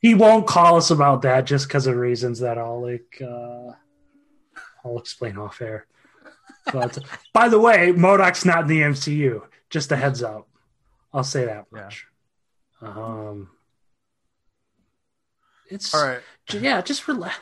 He 0.00 0.14
won't 0.14 0.46
call 0.46 0.76
us 0.76 0.90
about 0.90 1.22
that 1.22 1.46
just 1.46 1.66
because 1.68 1.86
of 1.86 1.96
reasons 1.96 2.40
that 2.40 2.58
I'll 2.58 2.82
like. 2.82 3.20
Uh, 3.22 3.72
I'll 4.84 4.98
explain 4.98 5.38
off 5.38 5.60
air. 5.62 5.86
But 6.70 6.98
by 7.32 7.48
the 7.48 7.58
way, 7.58 7.92
MODOK's 7.92 8.44
not 8.44 8.62
in 8.62 8.66
the 8.68 8.80
MCU. 8.82 9.42
Just 9.70 9.90
a 9.90 9.96
heads 9.96 10.22
up. 10.22 10.46
I'll 11.14 11.24
say 11.24 11.46
that 11.46 11.64
Yeah. 11.74 11.82
much. 11.82 12.06
Um, 12.82 13.48
it's 15.70 15.94
All 15.94 16.06
right. 16.06 16.20
yeah. 16.52 16.80
Just 16.82 17.08
relax. 17.08 17.36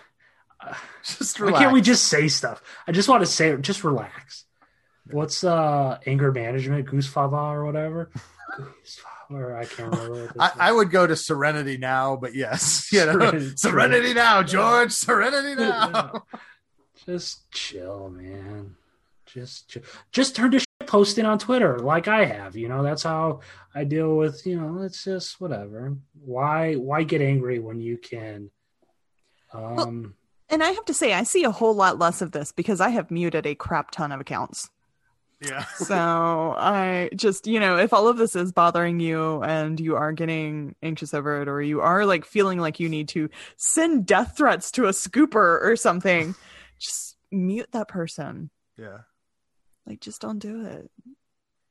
Just 1.05 1.41
Why 1.41 1.53
can't 1.53 1.73
we 1.73 1.81
just 1.81 2.05
say 2.05 2.29
stuff? 2.29 2.61
I 2.87 2.93
just 2.93 3.09
want 3.09 3.23
to 3.23 3.27
say, 3.27 3.57
just 3.59 3.85
relax. 3.85 4.45
What's 5.11 5.45
uh 5.45 5.99
anger 6.05 6.33
management, 6.33 6.89
Goosfraba 6.89 7.53
or 7.53 7.65
whatever? 7.65 8.11
Goose 8.57 9.01
Fava, 9.29 9.57
I 9.57 9.65
can't 9.65 9.91
remember. 9.91 10.27
What 10.27 10.35
this 10.35 10.43
I. 10.57 10.69
I 10.69 10.73
would 10.73 10.91
go 10.91 11.07
to 11.07 11.17
Serenity 11.17 11.77
now, 11.77 12.17
but 12.17 12.35
yes, 12.35 12.89
you 12.93 13.05
know, 13.05 13.13
Serenity. 13.13 13.57
Serenity 13.57 14.15
now, 14.15 14.43
George, 14.43 14.93
Serenity 14.93 15.55
now. 15.55 16.25
Just 17.05 17.51
chill, 17.51 18.11
man. 18.11 18.77
Just 19.27 19.69
chill. 19.69 19.83
just 20.13 20.35
turn 20.35 20.51
to 20.53 20.59
shit 20.59 20.67
posting 20.87 21.27
on 21.27 21.39
Twitter 21.39 21.79
like 21.79 22.09
I 22.09 22.25
have. 22.25 22.57
You 22.57 22.69
know, 22.69 22.83
that's 22.83 23.03
how 23.03 23.41
I 23.75 23.85
deal 23.85 24.17
with. 24.17 24.47
You 24.47 24.61
know, 24.61 24.83
it's 24.83 25.05
just 25.05 25.41
whatever. 25.41 25.97
Why 26.25 26.75
why 26.75 27.03
get 27.03 27.21
angry 27.21 27.59
when 27.59 27.81
you 27.81 27.99
can? 27.99 28.51
Um, 29.53 30.15
And 30.49 30.63
I 30.63 30.71
have 30.71 30.85
to 30.87 30.95
say, 30.95 31.13
I 31.13 31.25
see 31.25 31.45
a 31.45 31.51
whole 31.51 31.75
lot 31.75 31.99
less 31.99 32.23
of 32.23 32.31
this 32.33 32.53
because 32.53 32.81
I 32.81 32.91
have 32.91 33.11
muted 33.11 33.47
a 33.47 33.55
crap 33.55 33.91
ton 33.91 34.13
of 34.13 34.21
accounts. 34.21 34.71
Yeah, 35.41 35.65
So 35.77 36.55
I 36.57 37.11
just, 37.15 37.47
you 37.47 37.61
know, 37.61 37.77
if 37.77 37.93
all 37.93 38.09
of 38.09 38.17
this 38.17 38.35
is 38.37 38.53
bothering 38.53 39.01
you 39.01 39.43
and 39.43 39.79
you 39.79 39.97
are 39.97 40.13
getting 40.13 40.75
anxious 40.83 41.13
over 41.13 41.43
it, 41.43 41.49
or 41.49 41.61
you 41.61 41.81
are 41.83 42.07
like 42.07 42.25
feeling 42.25 42.59
like 42.59 42.81
you 42.81 42.89
need 42.89 43.09
to 43.09 43.29
send 43.57 44.07
death 44.07 44.35
threats 44.37 44.71
to 44.73 44.87
a 44.87 44.91
scooper 44.93 45.61
or 45.63 45.77
something, 45.77 46.35
just 46.81 47.17
mute 47.31 47.69
that 47.73 47.89
person. 47.89 48.51
yeah. 48.79 48.99
Like, 49.87 50.01
just 50.01 50.21
don't 50.21 50.41
do 50.41 50.65
it. 50.67 50.91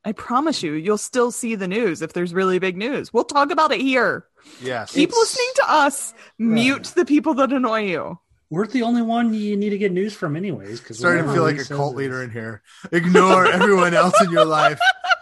I 0.06 0.14
promise 0.14 0.64
you, 0.64 0.72
you'll 0.74 0.98
still 0.98 1.32
see 1.32 1.56
the 1.56 1.68
news 1.68 2.02
if 2.02 2.14
there's 2.14 2.34
really 2.34 2.60
big 2.60 2.78
news. 2.78 3.12
We'll 3.12 3.26
talk 3.26 3.52
about 3.52 3.74
it 3.74 3.82
here. 3.82 4.26
Yes. 4.62 4.94
Keep 4.94 5.10
It's- 5.10 5.20
listening 5.20 5.50
to 5.56 5.70
us. 5.72 6.14
Mute 6.38 6.94
the 6.96 7.04
people 7.04 7.34
that 7.34 7.52
annoy 7.52 7.88
you. 7.88 8.18
We're 8.50 8.68
the 8.68 8.84
only 8.84 9.02
one 9.02 9.34
you 9.34 9.58
need 9.58 9.72
to 9.72 9.78
get 9.78 9.92
news 9.92 10.14
from, 10.14 10.36
anyways. 10.36 10.80
Because 10.80 11.00
Starting 11.00 11.26
to 11.26 11.34
feel 11.34 11.44
like 11.44 11.58
a 11.58 11.66
cult 11.66 11.96
leader 11.96 12.22
in 12.24 12.30
here. 12.30 12.62
Ignore 12.92 13.48
everyone 13.52 13.94
else 13.94 14.20
in 14.22 14.32
your 14.32 14.46
life. 14.46 14.80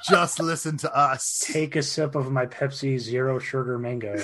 Just 0.10 0.40
listen 0.42 0.78
to 0.78 0.94
us. 0.96 1.44
Take 1.48 1.76
a 1.76 1.84
sip 1.84 2.16
of 2.16 2.32
my 2.32 2.46
Pepsi 2.46 3.00
Zero 3.00 3.40
Sugar 3.40 3.80
Mango, 3.80 4.22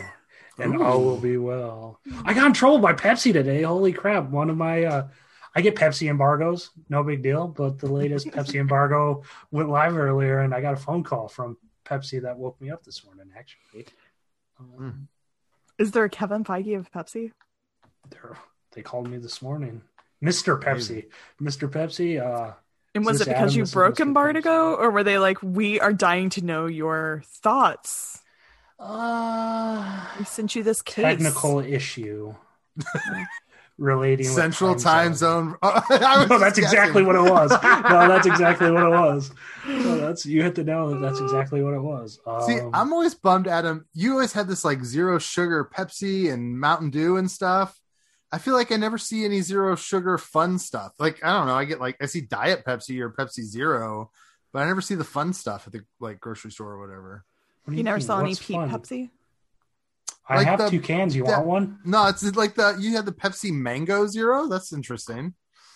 and 0.57 0.81
all 0.81 1.01
will 1.01 1.17
be 1.19 1.37
well. 1.37 1.99
I 2.25 2.33
got 2.33 2.47
in 2.47 2.53
trouble 2.53 2.79
by 2.79 2.93
Pepsi 2.93 3.31
today. 3.31 3.61
Holy 3.61 3.93
crap! 3.93 4.29
One 4.29 4.49
of 4.49 4.57
my 4.57 4.83
uh, 4.83 5.07
I 5.55 5.61
get 5.61 5.75
Pepsi 5.75 6.09
embargoes, 6.09 6.69
no 6.89 7.01
big 7.03 7.23
deal. 7.23 7.47
But 7.47 7.79
the 7.79 7.87
latest 7.91 8.27
Pepsi 8.27 8.55
embargo 8.59 9.23
went 9.51 9.69
live 9.69 9.97
earlier, 9.97 10.41
and 10.41 10.53
I 10.53 10.59
got 10.59 10.73
a 10.73 10.77
phone 10.77 11.03
call 11.03 11.29
from 11.29 11.57
Pepsi 11.85 12.21
that 12.23 12.37
woke 12.37 12.59
me 12.59 12.69
up 12.71 12.83
this 12.83 13.05
morning. 13.05 13.31
Actually, 13.37 13.87
um, 14.59 15.07
Is 15.77 15.91
there 15.91 16.03
a 16.03 16.09
Kevin 16.09 16.43
Feige 16.43 16.77
of 16.77 16.91
Pepsi? 16.91 17.31
they're- 18.09 18.37
they 18.73 18.81
called 18.81 19.09
me 19.09 19.17
this 19.17 19.41
morning, 19.41 19.81
Mister 20.21 20.57
Pepsi, 20.57 21.05
Mister 21.39 21.67
Pepsi. 21.67 22.19
Uh, 22.21 22.53
And 22.95 23.05
was 23.05 23.21
it 23.21 23.27
because 23.27 23.51
Adam? 23.53 23.57
you 23.59 23.65
broke 23.65 23.95
Mr. 23.95 24.01
Embargo, 24.01 24.75
or 24.75 24.91
were 24.91 25.03
they 25.03 25.17
like, 25.19 25.37
we 25.41 25.79
are 25.79 25.93
dying 25.93 26.29
to 26.31 26.41
know 26.43 26.65
your 26.65 27.23
thoughts? 27.25 28.21
uh, 28.79 30.05
We 30.17 30.25
sent 30.25 30.55
you 30.55 30.63
this 30.63 30.81
case. 30.81 31.03
technical 31.03 31.59
issue 31.59 32.33
relating 33.77 34.25
with 34.25 34.35
Central 34.35 34.75
time 34.75 35.13
zone. 35.13 35.55
I 35.61 36.17
was 36.19 36.29
No, 36.29 36.37
that's 36.39 36.57
just 36.59 36.73
exactly 36.73 37.03
what 37.03 37.15
it 37.15 37.21
was. 37.29 37.51
No, 37.89 38.07
that's 38.07 38.27
exactly 38.27 38.71
what 38.71 38.83
it 38.83 38.89
was. 38.89 39.31
No, 39.67 39.97
that's 39.97 40.25
you 40.25 40.43
hit 40.43 40.55
the 40.55 40.63
nail. 40.63 40.89
that 40.89 40.99
That's 40.99 41.19
exactly 41.19 41.63
what 41.63 41.73
it 41.73 41.81
was. 41.81 42.19
Um, 42.25 42.41
See, 42.43 42.59
I'm 42.73 42.91
always 42.93 43.15
bummed, 43.15 43.47
Adam. 43.47 43.85
You 43.93 44.13
always 44.13 44.33
had 44.33 44.47
this 44.47 44.63
like 44.65 44.83
zero 44.83 45.17
sugar 45.19 45.69
Pepsi 45.73 46.31
and 46.31 46.59
Mountain 46.59 46.89
Dew 46.91 47.17
and 47.17 47.29
stuff. 47.31 47.79
I 48.31 48.37
feel 48.37 48.53
like 48.53 48.71
I 48.71 48.75
never 48.77 48.97
see 48.97 49.25
any 49.25 49.41
zero 49.41 49.75
sugar 49.75 50.17
fun 50.17 50.59
stuff. 50.59 50.93
Like 50.99 51.23
I 51.23 51.33
don't 51.37 51.47
know, 51.47 51.55
I 51.55 51.65
get 51.65 51.79
like 51.79 51.97
I 52.01 52.05
see 52.05 52.21
Diet 52.21 52.63
Pepsi 52.65 52.99
or 53.01 53.09
Pepsi 53.09 53.41
Zero, 53.43 54.11
but 54.53 54.61
I 54.61 54.65
never 54.67 54.81
see 54.81 54.95
the 54.95 55.03
fun 55.03 55.33
stuff 55.33 55.65
at 55.67 55.73
the 55.73 55.81
like 55.99 56.19
grocery 56.19 56.51
store 56.51 56.73
or 56.73 56.79
whatever. 56.79 57.25
what 57.63 57.71
do 57.71 57.77
You 57.77 57.83
never 57.83 57.97
mean? 57.97 58.05
saw 58.05 58.19
any 58.19 58.35
Pete 58.35 58.55
fun? 58.55 58.69
Pepsi? 58.69 59.09
I 60.27 60.35
Like 60.37 60.47
have 60.47 60.59
the- 60.59 60.69
two 60.69 60.79
cans. 60.79 61.15
You 61.15 61.23
that- 61.25 61.43
want 61.45 61.47
one? 61.47 61.79
No, 61.85 62.07
it's 62.07 62.23
like 62.35 62.53
the 62.55 62.77
you 62.79 62.95
had 62.95 63.05
the 63.07 63.11
Pepsi 63.11 63.51
Mango 63.51 64.05
Zero. 64.05 64.47
That's 64.47 64.71
interesting. 64.73 65.33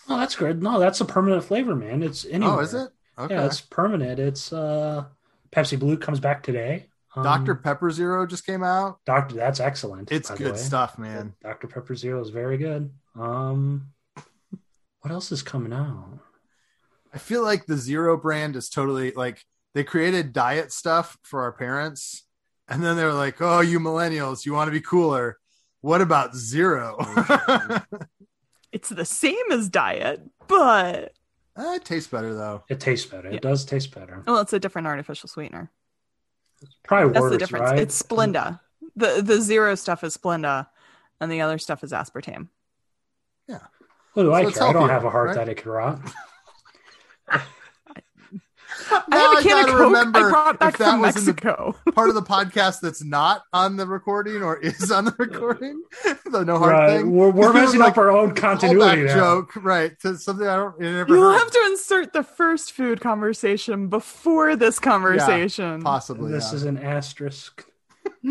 Oh, 0.08 0.18
that's 0.20 0.36
good. 0.36 0.62
No, 0.62 0.80
that's 0.80 1.02
a 1.02 1.06
permanent 1.06 1.44
flavor, 1.46 1.76
man. 1.76 2.04
It's 2.04 2.26
anywhere. 2.26 2.58
Oh, 2.58 2.60
is 2.60 2.74
it? 2.74 2.90
Okay. 3.18 3.34
Yeah, 3.36 3.46
it's 3.46 3.62
permanent. 3.62 4.20
It's 4.20 4.52
uh, 4.54 5.06
Pepsi 5.52 5.80
Blue 5.80 5.98
comes 5.98 6.20
back 6.20 6.44
today. 6.44 6.88
Um, 7.16 7.24
Dr. 7.24 7.56
Pepper 7.56 7.92
Zero 7.92 8.26
just 8.26 8.46
came 8.46 8.64
out. 8.64 9.00
Doctor, 9.06 9.36
that's 9.36 9.60
excellent. 9.60 10.12
It's 10.12 10.30
good 10.32 10.58
stuff, 10.58 10.98
man. 10.98 11.34
Dr. 11.44 11.68
Pepper 11.68 11.96
Zero 11.96 12.20
is 12.22 12.30
very 12.30 12.58
good. 12.58 12.90
Um, 13.16 13.88
what 15.02 15.12
else 15.12 15.32
is 15.32 15.44
coming 15.44 15.74
out? 15.74 16.20
I 17.14 17.20
feel 17.20 17.44
like 17.44 17.66
the 17.68 17.78
Zero 17.78 18.18
brand 18.18 18.56
is 18.56 18.70
totally 18.70 19.12
like 19.12 19.44
they 19.76 19.84
created 19.84 20.34
diet 20.34 20.72
stuff 20.72 21.18
for 21.22 21.42
our 21.44 21.52
parents, 21.52 22.24
and 22.68 22.84
then 22.84 22.96
they 22.98 23.04
were 23.04 23.14
like, 23.14 23.40
"Oh, 23.42 23.60
you 23.62 23.80
millennials, 23.80 24.46
you 24.46 24.54
want 24.54 24.68
to 24.68 24.72
be 24.72 24.82
cooler? 24.82 25.38
What 25.82 26.02
about 26.02 26.36
Zero? 26.36 26.98
It's 28.72 28.90
the 28.90 29.06
same 29.06 29.52
as 29.52 29.70
diet, 29.70 30.22
but 30.48 31.14
Eh, 31.56 31.76
it 31.76 31.86
tastes 31.86 32.10
better 32.10 32.34
though. 32.34 32.64
It 32.70 32.80
tastes 32.80 33.06
better. 33.06 33.30
Yeah. 33.30 33.36
It 33.36 33.44
does 33.44 33.66
taste 33.66 33.94
better. 33.94 34.24
well, 34.26 34.40
it's 34.40 34.54
a 34.54 34.60
different 34.60 34.88
artificial 34.88 35.30
sweetener. 35.30 35.70
Probably 36.84 37.14
That's 37.14 37.22
worse, 37.22 37.32
the 37.32 37.38
difference. 37.38 37.70
right? 37.72 37.80
It's 37.80 38.02
Splenda. 38.02 38.60
The 38.96 39.22
the 39.24 39.42
zero 39.42 39.76
stuff 39.76 40.04
is 40.04 40.16
Splenda, 40.18 40.68
and 41.20 41.32
the 41.32 41.42
other 41.42 41.58
stuff 41.58 41.84
is 41.84 41.92
aspartame. 41.92 42.50
Yeah. 43.48 43.60
What 44.14 44.24
do 44.24 44.30
So 44.30 44.34
I 44.34 44.42
it's 44.48 44.58
care? 44.58 44.68
I 44.68 44.74
don't 44.74 44.90
have 44.90 45.06
a 45.06 45.10
heart 45.10 45.28
right? 45.30 45.36
that 45.36 45.50
it 45.50 45.56
can 45.58 45.72
rot. 45.72 46.00
I 48.92 49.18
have 49.18 49.40
a 49.40 49.42
can 49.42 49.50
gotta 49.52 49.72
of 49.72 49.78
Coke 49.78 49.80
remember 49.88 50.20
I 50.20 50.30
brought 50.30 50.60
back 50.60 50.74
if 50.74 50.80
that 50.80 50.92
from 50.92 51.02
was 51.02 51.16
in 51.16 51.26
the 51.26 51.32
Mexico. 51.32 51.76
part 51.96 52.10
of 52.10 52.16
the 52.16 52.22
podcast 52.22 52.82
that's 52.82 53.04
not 53.04 53.44
on 53.54 53.78
the 53.78 53.86
recording 53.88 54.42
or 54.44 54.58
is 54.58 54.92
on 54.92 55.06
the 55.06 55.16
recording. 55.20 55.82
the 56.26 56.44
no 56.44 56.58
hard 56.58 56.72
Right. 56.74 56.98
thing. 56.98 57.12
We're, 57.12 57.30
we're 57.32 57.54
messing 57.54 57.80
Like, 57.80 57.92
up 57.94 57.98
our 57.98 58.12
own 58.12 58.34
continuity 58.36 59.04
now. 59.04 59.16
joke, 59.16 59.56
right? 59.58 60.00
To 60.02 60.18
something 60.18 60.48
I 60.48 60.56
don't 60.56 60.76
I 60.80 60.84
never 60.92 61.14
You'll 61.16 61.32
heard. 61.32 61.40
have 61.40 61.52
to 61.52 61.64
insert 61.68 62.14
the 62.14 62.24
first 62.24 62.72
food 62.74 63.02
conversation 63.02 63.88
before 63.90 64.56
this 64.56 64.80
conversation. 64.80 65.82
Possibly. 65.84 66.32
This 66.32 66.50
yeah. 66.52 66.56
is 66.56 66.64
an 66.64 66.78
asterisk. 66.78 67.66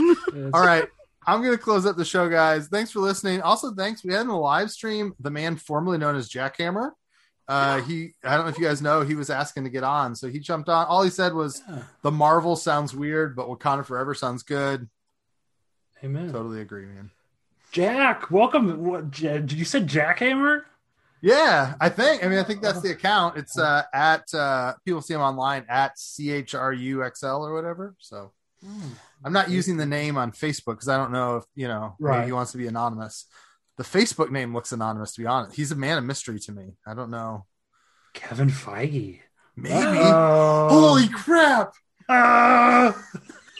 All 0.54 0.64
right. 0.64 0.86
I'm 1.26 1.40
going 1.40 1.56
to 1.56 1.62
close 1.62 1.86
up 1.86 1.96
the 1.96 2.04
show, 2.04 2.28
guys. 2.28 2.66
Thanks 2.68 2.90
for 2.90 2.98
listening. 2.98 3.42
Also, 3.42 3.72
thanks. 3.72 4.02
We 4.04 4.12
had 4.12 4.22
in 4.22 4.26
the 4.28 4.34
live 4.36 4.70
stream 4.72 5.14
the 5.20 5.30
man 5.30 5.54
formerly 5.56 5.96
known 5.98 6.16
as 6.16 6.28
Jackhammer. 6.28 6.90
Uh, 7.52 7.80
he, 7.82 8.12
I 8.24 8.36
don't 8.36 8.46
know 8.46 8.50
if 8.50 8.58
you 8.58 8.64
guys 8.64 8.80
know, 8.80 9.02
he 9.02 9.14
was 9.14 9.28
asking 9.30 9.64
to 9.64 9.70
get 9.70 9.84
on. 9.84 10.14
So 10.16 10.28
he 10.28 10.38
jumped 10.38 10.68
on. 10.68 10.86
All 10.86 11.02
he 11.02 11.10
said 11.10 11.34
was, 11.34 11.60
Yeah. 11.68 11.82
the 12.02 12.10
Marvel 12.10 12.56
sounds 12.56 12.94
weird, 12.94 13.36
but 13.36 13.46
Wakanda 13.48 13.84
Forever 13.84 14.14
sounds 14.14 14.42
good. 14.42 14.88
Amen. 16.04 16.32
Totally 16.32 16.60
agree, 16.60 16.86
man. 16.86 17.10
Jack, 17.70 18.30
welcome. 18.30 18.84
What, 18.84 19.10
J- 19.10 19.38
did 19.38 19.52
you 19.52 19.64
said 19.64 19.86
Jackhammer? 19.88 20.62
Yeah, 21.20 21.74
I 21.80 21.88
think. 21.88 22.24
I 22.24 22.28
mean, 22.28 22.38
I 22.38 22.42
think 22.42 22.62
that's 22.62 22.80
the 22.80 22.90
account. 22.90 23.36
It's 23.38 23.56
uh, 23.56 23.82
at 23.94 24.32
uh, 24.34 24.74
people 24.84 25.00
see 25.00 25.14
him 25.14 25.20
online 25.20 25.64
at 25.68 25.92
chruxl 25.96 27.40
or 27.40 27.54
whatever. 27.54 27.94
So 28.00 28.32
I'm 29.24 29.32
not 29.32 29.48
using 29.48 29.76
the 29.76 29.86
name 29.86 30.16
on 30.16 30.32
Facebook 30.32 30.74
because 30.74 30.88
I 30.88 30.96
don't 30.96 31.12
know 31.12 31.36
if 31.36 31.44
you 31.54 31.68
know 31.68 31.94
Right. 32.00 32.26
he 32.26 32.32
wants 32.32 32.50
to 32.52 32.58
be 32.58 32.66
anonymous. 32.66 33.26
The 33.82 33.98
Facebook 33.98 34.30
name 34.30 34.54
looks 34.54 34.70
anonymous. 34.70 35.12
To 35.14 35.20
be 35.22 35.26
honest, 35.26 35.56
he's 35.56 35.72
a 35.72 35.76
man 35.76 35.98
of 35.98 36.04
mystery 36.04 36.38
to 36.40 36.52
me. 36.52 36.74
I 36.86 36.94
don't 36.94 37.10
know. 37.10 37.46
Kevin 38.14 38.48
Feige. 38.48 39.18
Maybe. 39.56 39.74
Oh. 39.98 40.68
Holy 40.70 41.08
crap! 41.08 41.72
Ah! 42.08 42.96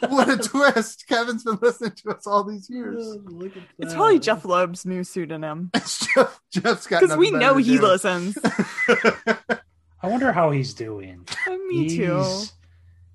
What 0.08 0.28
a 0.28 0.36
twist! 0.36 1.06
Kevin's 1.08 1.44
been 1.44 1.58
listening 1.62 1.92
to 1.92 2.10
us 2.10 2.26
all 2.26 2.42
these 2.42 2.68
years. 2.68 3.16
Look 3.24 3.56
at 3.56 3.62
It's 3.78 3.94
probably 3.94 4.18
Jeph 4.18 4.44
Loeb's 4.44 4.84
new 4.84 5.04
pseudonym 5.04 5.70
It's 5.74 6.06
Jeph. 6.12 6.40
Jeph's 6.52 6.86
got 6.88 7.02
because 7.02 7.16
we 7.16 7.30
know 7.30 7.56
he 7.56 7.76
do. 7.76 7.82
listens. 7.82 8.36
I 8.88 10.08
wonder 10.08 10.32
how 10.32 10.50
he's 10.50 10.74
doing. 10.74 11.24
Me 11.68 11.88
too. 11.88 12.16
He's- 12.16 12.52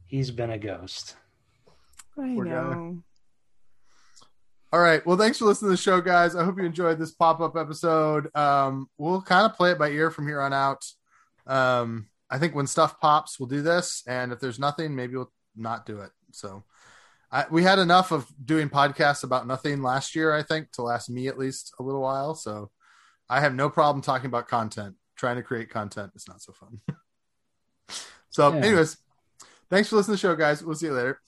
he's 0.07 0.31
been 0.31 0.49
a 0.49 0.57
ghost. 0.57 1.15
I 2.17 2.33
Poor 2.35 2.45
guy. 2.45 2.51
know. 2.51 3.03
All 4.73 4.79
right. 4.81 5.05
Well, 5.05 5.17
thanks 5.17 5.37
for 5.37 5.45
listening 5.45 5.69
to 5.69 5.77
the 5.77 5.81
show, 5.81 6.01
guys. 6.01 6.35
I 6.35 6.43
hope 6.43 6.57
you 6.57 6.65
enjoyed 6.65 6.99
this 6.99 7.11
pop 7.11 7.39
up 7.39 7.55
episode. 7.55 8.35
Um, 8.35 8.89
we'll 8.97 9.21
kind 9.21 9.49
of 9.49 9.55
play 9.55 9.71
it 9.71 9.79
by 9.79 9.89
ear 9.89 10.11
from 10.11 10.27
here 10.27 10.41
on 10.41 10.51
out. 10.53 10.85
Um, 11.45 12.07
I 12.29 12.37
think 12.37 12.53
when 12.53 12.67
stuff 12.67 12.99
pops, 12.99 13.39
we'll 13.39 13.47
do 13.47 13.61
this, 13.61 14.03
and 14.05 14.33
if 14.33 14.41
there's 14.41 14.59
nothing, 14.59 14.93
maybe 14.93 15.15
we'll 15.15 15.31
not 15.55 15.85
do 15.85 16.01
it. 16.01 16.09
So, 16.33 16.65
I, 17.31 17.45
we 17.49 17.63
had 17.63 17.79
enough 17.79 18.11
of 18.11 18.27
doing 18.43 18.69
podcasts 18.69 19.23
about 19.23 19.47
nothing 19.47 19.81
last 19.81 20.13
year. 20.15 20.33
I 20.33 20.43
think 20.43 20.71
to 20.73 20.81
last 20.81 21.09
me 21.09 21.27
at 21.29 21.37
least 21.37 21.73
a 21.79 21.83
little 21.83 22.01
while. 22.01 22.35
So, 22.35 22.69
I 23.29 23.39
have 23.39 23.55
no 23.55 23.69
problem 23.69 24.01
talking 24.01 24.25
about 24.27 24.49
content. 24.49 24.95
Trying 25.15 25.37
to 25.37 25.43
create 25.43 25.69
content 25.69 26.11
is 26.15 26.27
not 26.27 26.41
so 26.41 26.51
fun. 26.51 26.81
so, 28.29 28.53
Yeah. 28.53 28.59
anyways, 28.65 28.97
thanks 29.69 29.87
for 29.87 29.95
listening 29.95 30.17
to 30.17 30.21
the 30.21 30.27
show, 30.27 30.35
guys. 30.35 30.61
We'll 30.61 30.75
see 30.75 30.87
you 30.87 30.93
later. 30.93 31.21